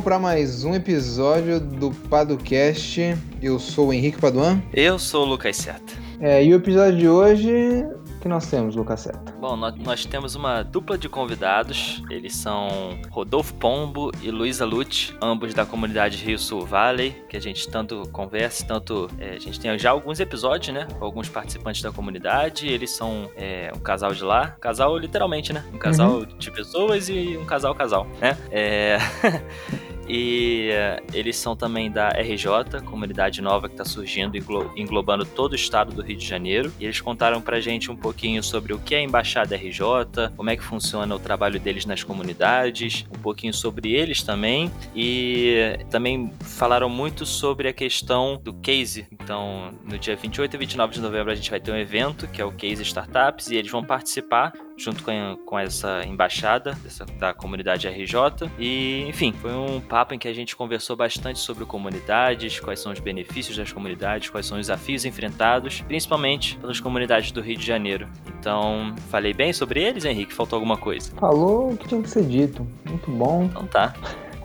vamos 0.00 0.04
para 0.04 0.18
mais 0.18 0.64
um 0.64 0.74
episódio 0.74 1.60
do 1.60 1.90
Padocast. 1.90 3.14
Eu 3.42 3.58
sou 3.58 3.88
o 3.88 3.92
Henrique 3.92 4.18
Paduan. 4.18 4.62
Eu 4.72 4.98
sou 4.98 5.26
o 5.26 5.28
Lucas 5.28 5.58
Seta. 5.58 5.92
É, 6.18 6.42
e 6.42 6.54
o 6.54 6.56
episódio 6.56 6.98
de 6.98 7.06
hoje 7.08 7.84
que 8.20 8.28
nós 8.28 8.46
temos, 8.46 8.74
Lucas 8.76 9.00
Seta? 9.00 9.34
Bom, 9.38 9.56
nós, 9.56 9.74
nós, 9.76 10.06
temos 10.06 10.34
uma 10.34 10.62
dupla 10.62 10.96
de 10.96 11.08
convidados. 11.08 12.02
Eles 12.08 12.34
são 12.34 12.98
Rodolfo 13.10 13.52
Pombo 13.54 14.10
e 14.22 14.30
Luísa 14.30 14.64
Lute, 14.64 15.14
ambos 15.20 15.52
da 15.52 15.66
comunidade 15.66 16.16
Rio 16.18 16.38
Sul 16.38 16.64
Valley, 16.64 17.14
que 17.28 17.36
a 17.36 17.40
gente 17.40 17.68
tanto 17.68 18.08
conversa, 18.10 18.64
tanto. 18.64 19.06
É, 19.18 19.36
a 19.36 19.38
gente 19.38 19.60
tem 19.60 19.78
já 19.78 19.90
alguns 19.90 20.18
episódios, 20.18 20.74
né? 20.74 20.86
Com 20.98 21.04
alguns 21.04 21.28
participantes 21.28 21.82
da 21.82 21.92
comunidade. 21.92 22.66
Eles 22.68 22.90
são 22.90 23.30
é, 23.36 23.70
um 23.74 23.80
casal 23.80 24.12
de 24.12 24.24
lá. 24.24 24.48
Casal, 24.60 24.96
literalmente, 24.96 25.52
né? 25.52 25.62
Um 25.74 25.78
casal 25.78 26.20
uhum. 26.20 26.26
de 26.38 26.50
pessoas 26.50 27.08
e 27.08 27.36
um 27.36 27.44
casal-casal, 27.44 28.06
né? 28.18 28.36
É. 28.50 28.98
E 30.08 30.70
uh, 30.70 31.04
eles 31.12 31.36
são 31.36 31.54
também 31.54 31.90
da 31.90 32.08
RJ, 32.08 32.82
comunidade 32.84 33.40
nova 33.40 33.68
que 33.68 33.74
está 33.74 33.84
surgindo, 33.84 34.36
englo 34.36 34.72
englobando 34.76 35.24
todo 35.24 35.52
o 35.52 35.56
estado 35.56 35.92
do 35.92 36.02
Rio 36.02 36.16
de 36.16 36.26
Janeiro. 36.26 36.72
E 36.78 36.84
eles 36.84 37.00
contaram 37.00 37.40
pra 37.40 37.60
gente 37.60 37.90
um 37.90 37.96
pouquinho 37.96 38.42
sobre 38.42 38.72
o 38.72 38.78
que 38.78 38.94
é 38.94 38.98
a 38.98 39.02
Embaixada 39.02 39.56
RJ, 39.56 40.30
como 40.36 40.50
é 40.50 40.56
que 40.56 40.62
funciona 40.62 41.14
o 41.14 41.18
trabalho 41.18 41.58
deles 41.60 41.84
nas 41.84 42.02
comunidades, 42.02 43.06
um 43.14 43.20
pouquinho 43.20 43.54
sobre 43.54 43.92
eles 43.92 44.22
também. 44.22 44.70
E 44.94 45.78
também 45.90 46.32
falaram 46.40 46.88
muito 46.88 47.24
sobre 47.24 47.68
a 47.68 47.72
questão 47.72 48.40
do 48.42 48.52
case. 48.54 49.06
Então, 49.12 49.70
no 49.84 49.98
dia 49.98 50.16
28 50.16 50.54
e 50.54 50.58
29 50.58 50.94
de 50.94 51.00
novembro, 51.00 51.30
a 51.30 51.34
gente 51.34 51.50
vai 51.50 51.60
ter 51.60 51.70
um 51.70 51.76
evento 51.76 52.26
que 52.28 52.40
é 52.40 52.44
o 52.44 52.52
Case 52.52 52.82
Startups 52.82 53.50
e 53.50 53.56
eles 53.56 53.70
vão 53.70 53.84
participar 53.84 54.52
junto 54.80 55.04
com, 55.04 55.36
com 55.44 55.58
essa 55.58 56.02
embaixada 56.06 56.72
dessa, 56.82 57.04
da 57.04 57.34
comunidade 57.34 57.86
RJ. 57.86 58.50
E, 58.58 59.04
enfim, 59.06 59.32
foi 59.32 59.52
um 59.52 59.80
papo 59.80 59.99
em 60.14 60.18
que 60.18 60.28
a 60.28 60.32
gente 60.32 60.56
conversou 60.56 60.96
bastante 60.96 61.38
sobre 61.38 61.64
comunidades, 61.64 62.58
quais 62.60 62.80
são 62.80 62.92
os 62.92 63.00
benefícios 63.00 63.56
das 63.56 63.72
comunidades, 63.72 64.30
quais 64.30 64.46
são 64.46 64.58
os 64.58 64.66
desafios 64.66 65.04
enfrentados, 65.04 65.80
principalmente 65.82 66.56
pelas 66.58 66.80
comunidades 66.80 67.32
do 67.32 67.40
Rio 67.40 67.56
de 67.56 67.66
Janeiro. 67.66 68.08
Então, 68.38 68.94
falei 69.10 69.32
bem 69.32 69.52
sobre 69.52 69.82
eles, 69.82 70.04
Henrique? 70.04 70.32
Faltou 70.32 70.56
alguma 70.56 70.76
coisa? 70.76 71.12
Falou 71.16 71.72
o 71.72 71.76
que 71.76 71.88
tinha 71.88 72.02
que 72.02 72.10
ser 72.10 72.24
dito. 72.24 72.66
Muito 72.86 73.10
bom. 73.10 73.44
Então 73.44 73.66
tá. 73.66 73.94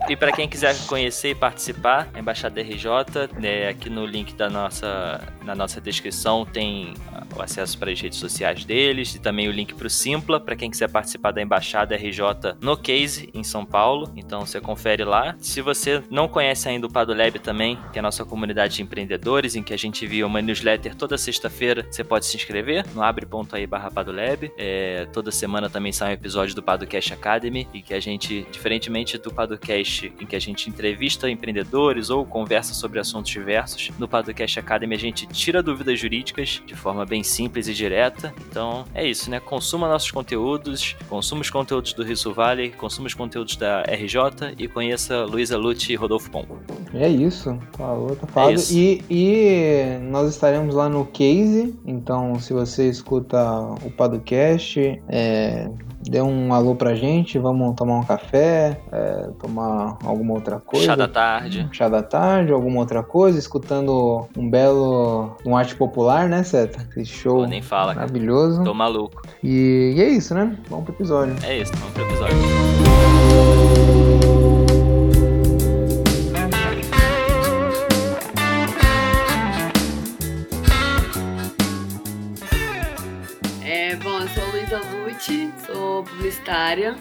E 0.08 0.16
para 0.16 0.31
quem 0.31 0.48
quiser 0.48 0.76
conhecer 0.86 1.31
e 1.31 1.36
participar, 1.36 2.08
a 2.14 2.20
Embaixada 2.20 2.61
RJ, 2.61 3.39
né, 3.39 3.70
aqui 3.70 3.89
no 3.89 4.06
link 4.06 4.36
da 4.36 4.50
nossa, 4.50 5.22
na 5.46 5.56
nossa 5.56 5.80
descrição 5.80 6.46
tem 6.46 6.94
o 7.36 7.42
acesso 7.42 7.78
para 7.78 7.92
as 7.92 8.00
redes 8.00 8.20
sociais 8.20 8.66
deles 8.66 9.16
e 9.16 9.20
também 9.20 9.48
o 9.48 9.52
link 9.52 9.74
para 9.74 9.88
o 9.88 9.90
Simpla, 9.90 10.40
para 10.40 10.56
quem 10.56 10.70
quiser 10.70 10.90
participar 10.90 11.32
da 11.32 11.42
Embaixada 11.42 11.96
RJ 11.96 12.56
no 12.62 12.76
Case, 12.78 13.30
em 13.34 13.44
São 13.44 13.66
Paulo. 13.66 14.12
Então 14.16 14.46
você 14.46 14.60
confere 14.60 15.04
lá. 15.04 15.36
Se 15.40 15.62
você 15.62 16.02
não 16.10 16.28
conhece 16.28 16.68
ainda 16.68 16.88
o 16.88 16.92
Padolab 16.92 17.40
também, 17.40 17.78
que 17.92 17.98
é 17.98 18.02
a 18.02 18.04
nossa 18.04 18.26
comunidade 18.26 18.76
de 18.76 18.82
empreendedores, 18.82 19.56
em 19.56 19.64
que 19.64 19.73
a 19.73 19.78
gente 19.78 20.06
envia 20.06 20.26
uma 20.26 20.42
newsletter 20.42 20.96
toda 20.96 21.18
sexta-feira, 21.18 21.86
você 21.90 22.04
pode 22.04 22.26
se 22.26 22.36
inscrever 22.36 22.86
no 22.94 23.04
abre.aí 23.04 23.68
barra 23.68 23.92
Padolab. 23.92 24.52
É, 24.58 25.08
toda 25.14 25.32
semana 25.32 25.70
também 25.70 25.92
sai 25.92 26.12
um 26.12 26.14
episódio 26.14 26.56
do 26.56 26.64
Padocast 26.64 27.14
Academy, 27.14 27.68
e 27.73 27.82
que 27.82 27.94
a 27.94 28.00
gente, 28.00 28.48
diferentemente 28.52 29.18
do 29.18 29.32
Padocast, 29.32 30.14
em 30.20 30.26
que 30.26 30.36
a 30.36 30.40
gente 30.40 30.70
entrevista 30.70 31.30
empreendedores 31.30 32.10
ou 32.10 32.26
conversa 32.26 32.73
sobre 32.73 33.00
assuntos 33.00 33.32
diversos, 33.32 33.92
no 34.00 34.08
Padocast 34.08 34.60
Academy 34.60 34.96
a 34.96 35.00
gente 35.00 35.28
tira 35.36 35.61
dúvidas 35.61 36.00
jurídicas 36.00 36.61
de 36.66 36.75
forma 36.75 37.05
bem 37.05 37.23
simples 37.23 37.67
e 37.67 37.73
direta. 37.73 38.33
Então 38.50 38.86
é 38.94 39.05
isso, 39.05 39.30
né? 39.30 39.39
Consuma 39.39 39.88
nossos 39.88 40.09
conteúdos, 40.09 40.95
consuma 41.09 41.42
os 41.42 41.50
conteúdos 41.50 41.94
do 41.94 42.03
Rio 42.03 42.16
Valley, 42.33 42.72
consuma 42.72 43.08
os 43.08 43.14
conteúdos 43.14 43.55
da 43.58 43.81
RJ 43.83 44.55
e 44.58 44.67
conheça 44.67 45.23
Luísa 45.25 45.58
Lute 45.58 45.92
e 45.92 45.95
Rodolfo 45.95 46.32
Pombo. 46.32 46.60
É 46.93 47.10
isso, 47.10 47.60
falou, 47.73 48.15
tá 48.15 48.26
falado. 48.27 48.54
É 48.54 48.73
e, 48.73 49.04
e 49.10 49.98
nós 50.10 50.30
estaremos 50.30 50.73
lá 50.73 50.87
no 50.87 51.05
Case, 51.05 51.76
então 51.86 52.39
se 52.39 52.54
você 52.54 52.89
escuta 52.89 53.61
o 53.83 53.92
Padocast, 53.92 54.80
é, 55.08 55.70
dê 56.10 56.21
um 56.21 56.54
alô 56.54 56.76
pra 56.76 56.95
gente, 56.95 57.39
vamos 57.39 57.76
tomar 57.76 57.99
um 57.99 58.04
café, 58.04 58.80
é, 58.92 59.30
tomar 59.39 59.98
alguma 60.04 60.33
outra 60.33 60.60
coisa. 60.60 60.86
Chá 60.86 60.95
da 60.95 61.08
tarde. 61.08 61.67
Chá 61.71 61.89
da 61.89 62.04
tarde, 62.04 62.52
alguma 62.52 62.80
outra 62.80 63.04
coisa, 63.04 63.38
escutando 63.38 64.27
um 64.38 64.49
belo. 64.49 65.36
um 65.45 65.55
arte 65.55 65.76
popular, 65.76 66.27
né, 66.30 66.43
Seta? 66.43 66.88
Esse 66.95 67.05
show 67.11 67.42
Pô, 67.42 67.45
nem 67.45 67.61
fala, 67.61 67.93
maravilhoso. 67.93 68.64
Tô 68.64 68.73
maluco. 68.73 69.21
E, 69.43 69.93
e 69.95 70.02
é 70.02 70.10
isso, 70.10 70.33
né? 70.33 70.58
Vamos 70.70 70.86
pro 70.86 70.93
episódio. 70.93 71.36
É 71.43 71.58
isso, 71.58 71.73
vamos 71.76 71.93
pro 71.93 72.04
episódio. 72.04 72.36
Publicitária. 86.04 86.95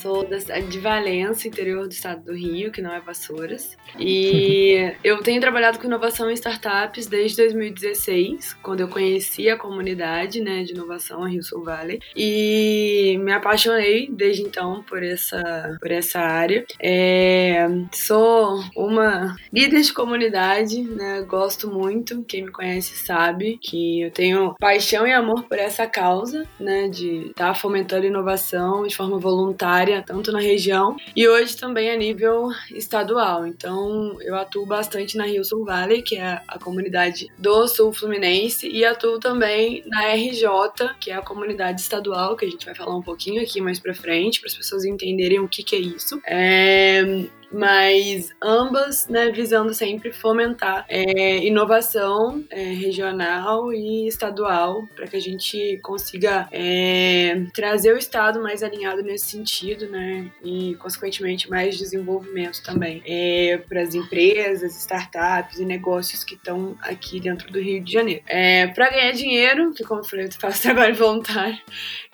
Sou 0.00 0.26
de 0.68 0.78
Valença, 0.78 1.46
interior 1.46 1.86
do 1.86 1.92
estado 1.92 2.24
do 2.24 2.32
Rio, 2.32 2.72
que 2.72 2.80
não 2.80 2.90
é 2.90 3.00
Vassouras. 3.00 3.76
E 3.98 4.94
eu 5.04 5.22
tenho 5.22 5.42
trabalhado 5.42 5.78
com 5.78 5.86
inovação 5.86 6.30
em 6.30 6.34
startups 6.34 7.06
desde 7.06 7.36
2016, 7.36 8.54
quando 8.62 8.80
eu 8.80 8.88
conheci 8.88 9.50
a 9.50 9.58
comunidade 9.58 10.40
né, 10.40 10.62
de 10.62 10.72
inovação 10.72 11.28
Rio 11.28 11.42
Sul 11.42 11.64
Valley. 11.64 12.00
E 12.16 13.18
me 13.22 13.30
apaixonei 13.30 14.08
desde 14.10 14.42
então 14.42 14.82
por 14.84 15.02
essa, 15.02 15.76
por 15.78 15.90
essa 15.90 16.20
área. 16.20 16.64
É, 16.80 17.68
sou 17.92 18.64
uma 18.74 19.36
líder 19.52 19.82
de 19.82 19.92
comunidade, 19.92 20.80
né, 20.82 21.20
gosto 21.28 21.68
muito. 21.68 22.24
Quem 22.24 22.46
me 22.46 22.50
conhece 22.50 22.96
sabe 22.96 23.58
que 23.60 24.00
eu 24.00 24.10
tenho 24.10 24.54
paixão 24.58 25.06
e 25.06 25.12
amor 25.12 25.42
por 25.44 25.58
essa 25.58 25.86
causa, 25.86 26.48
né, 26.58 26.88
de 26.88 27.26
estar 27.26 27.48
tá 27.48 27.54
fomentando 27.54 28.06
inovação 28.06 28.86
de 28.86 28.96
forma 28.96 29.18
voluntária 29.18 29.89
tanto 29.98 30.30
na 30.30 30.40
região 30.40 30.96
e 31.16 31.28
hoje 31.28 31.56
também 31.56 31.90
a 31.90 31.96
nível 31.96 32.50
estadual. 32.70 33.46
Então, 33.46 34.16
eu 34.20 34.36
atuo 34.36 34.66
bastante 34.66 35.16
na 35.16 35.24
Rio 35.24 35.44
Sul 35.44 35.64
Valley, 35.64 36.02
que 36.02 36.16
é 36.16 36.40
a 36.46 36.58
comunidade 36.58 37.28
do 37.38 37.66
Sul 37.66 37.92
Fluminense, 37.92 38.68
e 38.68 38.84
atuo 38.84 39.18
também 39.18 39.82
na 39.86 40.12
RJ, 40.12 40.94
que 41.00 41.10
é 41.10 41.14
a 41.14 41.22
comunidade 41.22 41.80
estadual, 41.80 42.36
que 42.36 42.44
a 42.44 42.48
gente 42.48 42.66
vai 42.66 42.74
falar 42.74 42.96
um 42.96 43.02
pouquinho 43.02 43.42
aqui 43.42 43.60
mais 43.60 43.78
pra 43.78 43.94
frente, 43.94 44.40
para 44.40 44.48
as 44.48 44.54
pessoas 44.54 44.84
entenderem 44.84 45.40
o 45.40 45.48
que, 45.48 45.62
que 45.62 45.76
é 45.76 45.80
isso. 45.80 46.20
É, 46.26 47.24
mas 47.52 48.30
ambas 48.42 49.08
né, 49.08 49.30
visando 49.30 49.74
sempre 49.74 50.12
fomentar 50.12 50.84
é, 50.88 51.44
inovação 51.44 52.44
é, 52.50 52.62
regional 52.62 53.72
e 53.72 54.06
estadual 54.06 54.86
para 54.94 55.06
que 55.06 55.16
a 55.16 55.20
gente 55.20 55.78
consiga 55.82 56.48
é, 56.52 57.44
trazer 57.52 57.94
o 57.94 57.98
Estado 57.98 58.42
mais 58.42 58.62
alinhado 58.62 59.02
nesse 59.02 59.30
sentido, 59.30 59.88
né, 59.88 60.30
e 60.42 60.76
consequentemente 60.76 61.50
mais 61.50 61.76
desenvolvimento 61.76 62.62
também 62.62 63.02
é, 63.06 63.58
para 63.68 63.82
as 63.82 63.94
empresas, 63.94 64.76
startups 64.76 65.58
e 65.58 65.64
negócios 65.64 66.24
que 66.24 66.34
estão 66.34 66.76
aqui 66.80 67.20
dentro 67.20 67.50
do 67.50 67.60
Rio 67.60 67.82
de 67.82 67.92
Janeiro. 67.92 68.22
É, 68.26 68.68
para 68.68 68.90
ganhar 68.90 69.12
dinheiro, 69.12 69.72
que 69.72 69.84
como 69.84 70.00
eu 70.00 70.04
falei, 70.04 70.26
eu 70.26 70.32
faço 70.32 70.62
trabalho 70.70 70.94
voluntário, 70.94 71.58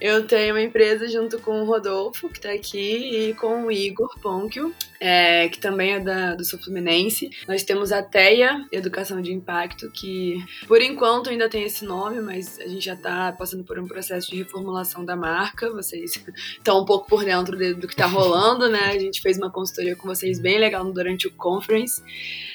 eu 0.00 0.26
tenho 0.26 0.54
uma 0.54 0.62
empresa 0.62 1.08
junto 1.08 1.38
com 1.40 1.62
o 1.62 1.64
Rodolfo, 1.64 2.28
que 2.28 2.38
está 2.38 2.50
aqui, 2.52 3.28
e 3.30 3.34
com 3.34 3.64
o 3.64 3.72
Igor 3.72 4.18
Ponquio, 4.20 4.74
é, 5.00 5.48
que 5.48 5.58
também 5.58 5.94
é 5.94 6.00
da, 6.00 6.34
do 6.34 6.44
Sul 6.44 6.58
Fluminense. 6.58 7.30
Nós 7.46 7.62
temos 7.62 7.92
a 7.92 8.02
TEIA, 8.02 8.66
Educação 8.72 9.20
de 9.20 9.32
Impacto, 9.32 9.90
que 9.90 10.44
por 10.66 10.80
enquanto 10.80 11.30
ainda 11.30 11.48
tem 11.48 11.64
esse 11.64 11.84
nome, 11.84 12.20
mas 12.20 12.58
a 12.58 12.66
gente 12.66 12.84
já 12.84 12.94
está 12.94 13.32
passando 13.32 13.64
por 13.64 13.78
um 13.78 13.86
processo 13.86 14.30
de 14.30 14.36
reformulação 14.36 15.04
da 15.04 15.16
marca. 15.16 15.70
Vocês 15.70 16.22
estão 16.56 16.80
um 16.80 16.84
pouco 16.84 17.08
por 17.08 17.24
dentro 17.24 17.56
de, 17.56 17.74
do 17.74 17.86
que 17.86 17.94
está 17.94 18.06
rolando, 18.06 18.68
né? 18.68 18.90
A 18.90 18.98
gente 18.98 19.20
fez 19.20 19.36
uma 19.36 19.50
consultoria 19.50 19.96
com 19.96 20.06
vocês 20.06 20.38
bem 20.38 20.58
legal 20.58 20.84
durante 20.92 21.26
o 21.26 21.32
conference. 21.32 22.02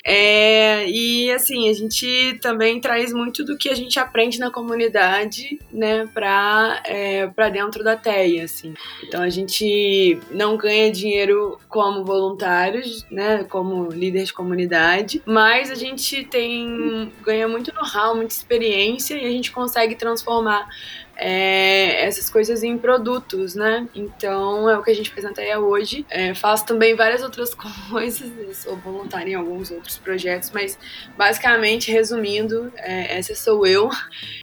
É, 0.04 0.90
e 0.90 1.32
assim, 1.32 1.70
a 1.70 1.74
gente 1.74 2.40
também 2.42 2.80
traz 2.80 3.14
muito 3.14 3.44
do 3.44 3.58
que 3.58 3.70
a 3.70 3.76
gente 3.76 4.00
aprende 4.00 4.40
na 4.40 4.50
comunidade, 4.50 5.60
né, 5.72 6.08
para 6.08 6.82
é, 6.86 7.28
dentro 7.52 7.84
da 7.84 7.96
TEIA, 7.96 8.46
assim. 8.46 8.74
Então 9.04 9.22
a 9.22 9.30
gente 9.30 10.20
não 10.32 10.58
ganha 10.58 10.92
dinheiro 10.92 11.60
como 11.70 12.04
voluntários, 12.32 13.06
né, 13.12 13.44
como 13.44 13.90
líder 13.90 14.24
de 14.24 14.34
comunidade, 14.34 15.22
mas 15.26 15.70
a 15.70 15.76
gente 15.76 16.24
tem 16.26 17.12
ganha 17.22 17.48
muito 17.48 17.74
know-how, 17.74 18.16
muita 18.16 18.34
experiência 18.34 19.16
e 19.16 19.26
a 19.26 19.30
gente 19.30 19.52
consegue 19.52 19.96
transformar 19.96 20.68
é, 21.16 22.04
essas 22.04 22.30
coisas 22.30 22.64
em 22.64 22.78
produtos, 22.78 23.54
né? 23.54 23.88
Então 23.94 24.68
é 24.68 24.76
o 24.76 24.82
que 24.82 24.90
a 24.90 24.96
gente 24.96 25.12
até 25.24 25.58
hoje. 25.58 26.04
É, 26.10 26.34
faço 26.34 26.66
também 26.66 26.96
várias 26.96 27.22
outras 27.22 27.54
coisas, 27.90 28.32
eu 28.40 28.54
sou 28.56 28.76
voluntária 28.78 29.32
em 29.32 29.36
alguns 29.36 29.70
outros 29.70 29.98
projetos, 30.00 30.50
mas 30.52 30.80
basicamente, 31.16 31.92
resumindo, 31.92 32.74
é, 32.78 33.20
essa 33.20 33.36
sou 33.36 33.68
eu. 33.68 33.90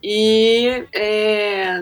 E 0.02 0.84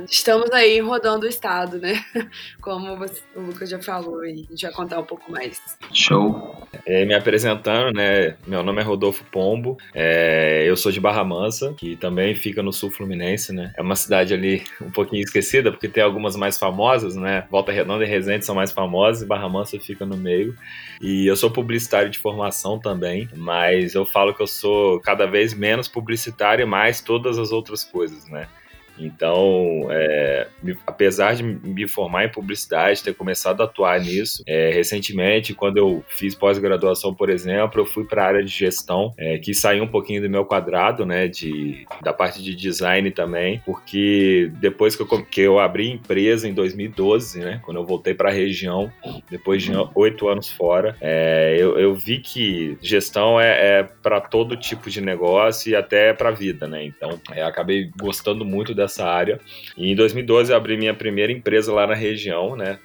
estamos 0.05 0.51
aí 0.51 0.81
rodando 0.81 1.27
o 1.27 1.29
estado, 1.29 1.79
né? 1.79 2.05
Como 2.61 2.97
você, 2.97 3.21
o 3.35 3.41
Lucas 3.41 3.71
já 3.71 3.81
falou 3.81 4.25
e 4.25 4.33
a 4.33 4.37
gente 4.37 4.63
vai 4.63 4.73
contar 4.73 5.01
um 5.01 5.05
pouco 5.05 5.31
mais. 5.31 5.61
Show. 5.93 6.67
É, 6.85 7.05
me 7.05 7.15
apresentando, 7.15 7.95
né? 7.95 8.37
Meu 8.47 8.63
nome 8.63 8.81
é 8.81 8.85
Rodolfo 8.85 9.25
Pombo, 9.25 9.77
é, 9.95 10.65
eu 10.67 10.77
sou 10.77 10.93
de 10.93 11.01
Barra 11.01 11.25
Mansa, 11.25 11.75
que 11.77 11.97
também 11.97 12.35
fica 12.35 12.63
no 12.63 12.73
sul 12.73 12.91
fluminense, 12.91 13.53
né? 13.53 13.73
É 13.77 13.83
uma 13.83 13.97
cidade 13.97 14.35
ali 14.35 14.63
um 14.81 14.91
pouquinho 14.91 15.23
esquecida, 15.23 15.71
porque 15.71 15.89
tem 15.89 16.03
algumas 16.03 16.37
mais 16.37 16.59
famosas, 16.59 17.17
né? 17.17 17.47
Volta 17.51 17.73
Redonda 17.73 18.05
e 18.05 18.09
Resende 18.09 18.45
são 18.45 18.55
mais 18.55 18.73
famosas 18.73 19.23
e 19.23 19.27
Barra 19.27 19.49
Mansa 19.49 19.79
fica 19.81 20.05
no 20.05 20.17
meio. 20.17 20.57
E 21.01 21.27
eu 21.27 21.37
sou 21.37 21.51
publicitário 21.51 22.11
de 22.11 22.19
formação 22.19 22.79
também, 22.79 23.29
mas 23.35 23.95
eu 23.95 24.07
falo 24.07 24.35
que 24.35 24.43
eu 24.43 24.47
sou 24.47 25.01
cada 25.01 25.27
vez 25.27 25.55
menos 25.55 25.89
publicitário 25.89 26.63
e 26.63 26.67
mais 26.67 27.01
todas 27.01 27.39
as 27.39 27.53
outras 27.53 27.85
coisas, 27.85 28.29
né? 28.29 28.49
Então, 28.99 29.89
é, 29.91 30.49
apesar 30.87 31.35
de 31.35 31.43
me 31.43 31.87
formar 31.89 32.25
em 32.25 32.29
publicidade, 32.29 33.03
ter 33.03 33.15
começado 33.15 33.61
a 33.61 33.65
atuar 33.65 34.01
nisso, 34.01 34.43
é, 34.47 34.71
recentemente, 34.71 35.55
quando 35.55 35.77
eu 35.77 36.05
fiz 36.09 36.35
pós-graduação, 36.35 37.15
por 37.15 37.31
exemplo, 37.31 37.81
eu 37.81 37.87
fui 37.87 38.05
para 38.05 38.25
a 38.25 38.27
área 38.27 38.45
de 38.45 38.51
gestão, 38.51 39.13
é, 39.19 39.39
que 39.39 39.55
saiu 39.55 39.85
um 39.85 39.89
pouquinho 39.89 40.23
do 40.23 40.31
meu 40.31 40.45
quadrado, 40.45 41.05
né, 41.05 41.29
de, 41.29 41.87
da 42.03 42.13
parte 42.13 42.43
de 42.43 42.55
design 42.55 43.11
também, 43.11 43.61
porque 43.65 44.51
depois 44.61 44.97
que 44.97 45.03
eu, 45.03 45.25
que 45.25 45.41
eu 45.41 45.59
abri 45.59 45.91
empresa 45.91 46.49
em 46.49 46.55
2012, 46.55 47.41
né, 47.41 47.61
quando 47.65 47.79
eu 47.79 47.85
voltei 47.85 48.15
para 48.15 48.31
a 48.31 48.33
região, 48.33 48.91
depois 49.31 49.63
de 49.63 49.73
oito 49.95 50.29
anos 50.29 50.51
fora, 50.51 50.97
é, 51.01 51.57
eu, 51.59 51.79
eu, 51.79 51.95
vi 51.95 52.19
que 52.19 52.77
gestão 52.81 53.41
é, 53.41 53.81
é 53.81 53.83
para 53.83 54.21
todo 54.21 54.57
tipo 54.57 54.91
de 54.91 55.01
negócio 55.01 55.71
e 55.71 55.77
até 55.77 56.13
para 56.13 56.29
a 56.31 56.33
vida, 56.33 56.67
né, 56.67 56.85
então 56.85 57.21
é, 57.33 57.43
acabei 57.43 57.91
gostando 57.99 58.45
muito 58.45 58.75
dessa 58.75 58.86
dessa 58.87 59.05
área. 59.05 59.39
E 59.77 59.93
em 59.93 59.95
2012 59.95 60.51
eu 60.51 60.57
abri 60.57 60.77
minha 60.77 60.95
primeira 60.95 61.33
empresa 61.33 61.73
lá 61.73 61.87
na 61.87 61.95
região, 61.95 62.57
né? 62.57 62.79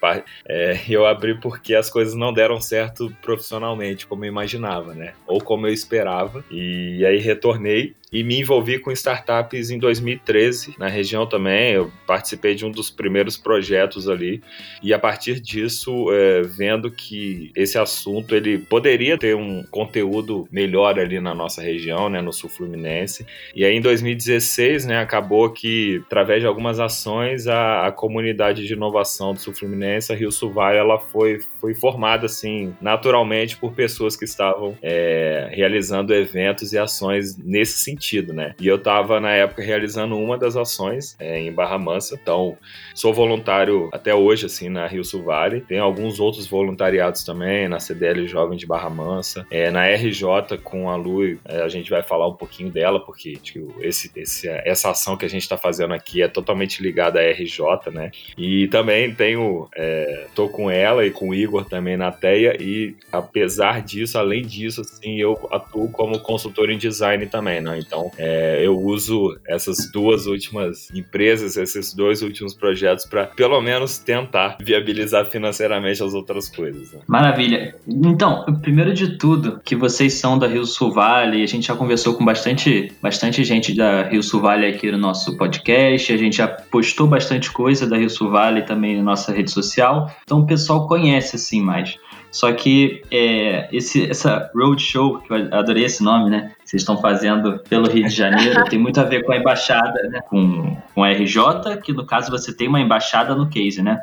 É, 0.46 0.78
eu 0.88 1.06
abri 1.06 1.40
porque 1.40 1.74
as 1.74 1.88
coisas 1.88 2.14
não 2.14 2.32
deram 2.32 2.60
certo 2.60 3.14
profissionalmente, 3.22 4.06
como 4.06 4.24
eu 4.24 4.28
imaginava, 4.28 4.94
né? 4.94 5.14
Ou 5.26 5.40
como 5.40 5.66
eu 5.66 5.72
esperava. 5.72 6.44
E 6.50 7.04
aí 7.06 7.18
retornei 7.18 7.94
e 8.12 8.22
me 8.22 8.38
envolvi 8.38 8.78
com 8.78 8.92
startups 8.92 9.70
em 9.70 9.78
2013 9.78 10.74
na 10.78 10.86
região 10.86 11.26
também. 11.26 11.72
Eu 11.72 11.90
participei 12.06 12.54
de 12.54 12.66
um 12.66 12.70
dos 12.70 12.90
primeiros 12.90 13.38
projetos 13.38 14.08
ali 14.08 14.42
e 14.82 14.92
a 14.92 14.98
partir 14.98 15.40
disso, 15.40 16.12
é, 16.12 16.42
vendo 16.42 16.90
que 16.90 17.50
esse 17.56 17.78
assunto 17.78 18.36
ele 18.36 18.58
poderia 18.58 19.16
ter 19.16 19.34
um 19.34 19.64
conteúdo 19.70 20.46
melhor 20.52 20.98
ali 20.98 21.20
na 21.20 21.34
nossa 21.34 21.62
região, 21.62 22.10
né, 22.10 22.20
no 22.20 22.32
sul 22.32 22.50
fluminense. 22.50 23.24
E 23.54 23.64
aí 23.64 23.74
em 23.74 23.80
2016, 23.80 24.84
né, 24.84 24.98
acabou 24.98 25.48
que 25.50 26.02
através 26.06 26.42
de 26.42 26.46
algumas 26.46 26.78
ações 26.78 27.46
a, 27.46 27.86
a 27.86 27.92
comunidade 27.92 28.66
de 28.66 28.74
inovação 28.74 29.32
do 29.32 29.40
sul 29.40 29.54
fluminense, 29.54 30.12
a 30.12 30.16
Rio 30.16 30.30
Suvai, 30.30 30.76
ela 30.76 30.98
foi 30.98 31.40
foi 31.60 31.74
formada 31.74 32.26
assim 32.26 32.74
naturalmente 32.80 33.56
por 33.56 33.72
pessoas 33.72 34.16
que 34.16 34.24
estavam 34.24 34.76
é, 34.82 35.48
realizando 35.52 36.12
eventos 36.12 36.72
e 36.72 36.78
ações 36.78 37.38
nesse 37.38 37.78
sentido 37.78 38.01
sentido, 38.02 38.32
né? 38.32 38.54
E 38.60 38.66
eu 38.66 38.76
estava 38.76 39.20
na 39.20 39.30
época 39.30 39.62
realizando 39.62 40.16
uma 40.16 40.36
das 40.36 40.56
ações 40.56 41.16
é, 41.20 41.38
em 41.38 41.52
Barra 41.52 41.78
Mansa, 41.78 42.18
então 42.20 42.58
sou 42.94 43.14
voluntário 43.14 43.88
até 43.92 44.12
hoje, 44.12 44.46
assim, 44.46 44.68
na 44.68 44.86
Rio 44.86 45.04
Sul 45.04 45.22
Vale. 45.22 45.60
Tem 45.60 45.78
alguns 45.78 46.18
outros 46.18 46.46
voluntariados 46.46 47.24
também, 47.24 47.68
na 47.68 47.78
CDL 47.78 48.26
Jovem 48.26 48.58
de 48.58 48.66
Barra 48.66 48.90
Mansa, 48.90 49.46
é, 49.50 49.70
na 49.70 49.86
RJ 49.86 50.58
com 50.62 50.90
a 50.90 50.96
Lu, 50.96 51.22
é, 51.44 51.62
a 51.62 51.68
gente 51.68 51.88
vai 51.88 52.02
falar 52.02 52.28
um 52.28 52.34
pouquinho 52.34 52.70
dela, 52.70 52.98
porque 52.98 53.36
tipo, 53.36 53.72
esse, 53.80 54.10
esse, 54.16 54.48
essa 54.48 54.90
ação 54.90 55.16
que 55.16 55.24
a 55.24 55.30
gente 55.30 55.42
está 55.42 55.56
fazendo 55.56 55.94
aqui 55.94 56.22
é 56.22 56.28
totalmente 56.28 56.82
ligada 56.82 57.20
à 57.20 57.30
RJ, 57.30 57.90
né? 57.92 58.10
E 58.36 58.66
também 58.68 59.14
tenho, 59.14 59.68
é, 59.76 60.26
tô 60.34 60.48
com 60.48 60.70
ela 60.70 61.06
e 61.06 61.10
com 61.10 61.28
o 61.28 61.34
Igor 61.34 61.64
também 61.64 61.96
na 61.96 62.10
TEA, 62.10 62.56
e 62.60 62.96
apesar 63.12 63.82
disso, 63.82 64.18
além 64.18 64.42
disso, 64.42 64.80
assim, 64.80 65.16
eu 65.16 65.48
atuo 65.52 65.88
como 65.90 66.18
consultor 66.18 66.70
em 66.70 66.78
design 66.78 67.26
também, 67.26 67.60
né? 67.60 67.78
Então, 67.78 67.91
é, 68.18 68.64
eu 68.64 68.78
uso 68.78 69.36
essas 69.46 69.90
duas 69.92 70.26
últimas 70.26 70.90
empresas, 70.90 71.56
esses 71.56 71.94
dois 71.94 72.22
últimos 72.22 72.54
projetos, 72.54 73.04
para 73.04 73.26
pelo 73.26 73.60
menos 73.60 73.98
tentar 73.98 74.56
viabilizar 74.60 75.26
financeiramente 75.26 76.02
as 76.02 76.14
outras 76.14 76.48
coisas. 76.48 76.92
Né? 76.92 77.00
Maravilha. 77.06 77.74
Então, 77.86 78.44
primeiro 78.62 78.92
de 78.92 79.18
tudo, 79.18 79.60
que 79.64 79.76
vocês 79.76 80.14
são 80.14 80.38
da 80.38 80.46
Rio 80.46 80.64
Sul 80.64 80.92
Vale, 80.92 81.42
a 81.42 81.46
gente 81.46 81.66
já 81.66 81.74
conversou 81.74 82.14
com 82.14 82.24
bastante, 82.24 82.92
bastante 83.00 83.44
gente 83.44 83.74
da 83.74 84.02
Rio 84.02 84.22
Sul 84.22 84.40
Vale 84.40 84.66
aqui 84.66 84.90
no 84.90 84.98
nosso 84.98 85.36
podcast, 85.36 86.12
a 86.12 86.16
gente 86.16 86.36
já 86.36 86.48
postou 86.48 87.06
bastante 87.06 87.50
coisa 87.50 87.86
da 87.86 87.96
Rio 87.96 88.10
Sul 88.10 88.30
Vale 88.30 88.62
também 88.62 88.96
na 88.96 89.02
nossa 89.02 89.32
rede 89.32 89.50
social, 89.50 90.10
então 90.22 90.40
o 90.40 90.46
pessoal 90.46 90.86
conhece 90.86 91.36
assim 91.36 91.60
mais. 91.60 91.98
Só 92.32 92.50
que 92.50 93.02
é, 93.10 93.68
esse, 93.70 94.10
essa 94.10 94.50
roadshow, 94.54 95.20
que 95.20 95.30
eu 95.30 95.54
adorei 95.54 95.84
esse 95.84 96.02
nome, 96.02 96.30
né? 96.30 96.52
Vocês 96.64 96.80
estão 96.80 96.96
fazendo 96.96 97.58
pelo 97.68 97.86
Rio 97.86 98.08
de 98.08 98.14
Janeiro, 98.14 98.64
tem 98.70 98.78
muito 98.78 98.98
a 98.98 99.04
ver 99.04 99.22
com 99.22 99.32
a 99.32 99.36
embaixada, 99.36 100.02
né? 100.08 100.20
Com, 100.22 100.74
com 100.94 101.04
a 101.04 101.10
RJ, 101.10 101.76
que 101.84 101.92
no 101.92 102.06
caso 102.06 102.30
você 102.30 102.50
tem 102.56 102.68
uma 102.68 102.80
embaixada 102.80 103.34
no 103.34 103.50
case, 103.50 103.82
né? 103.82 104.00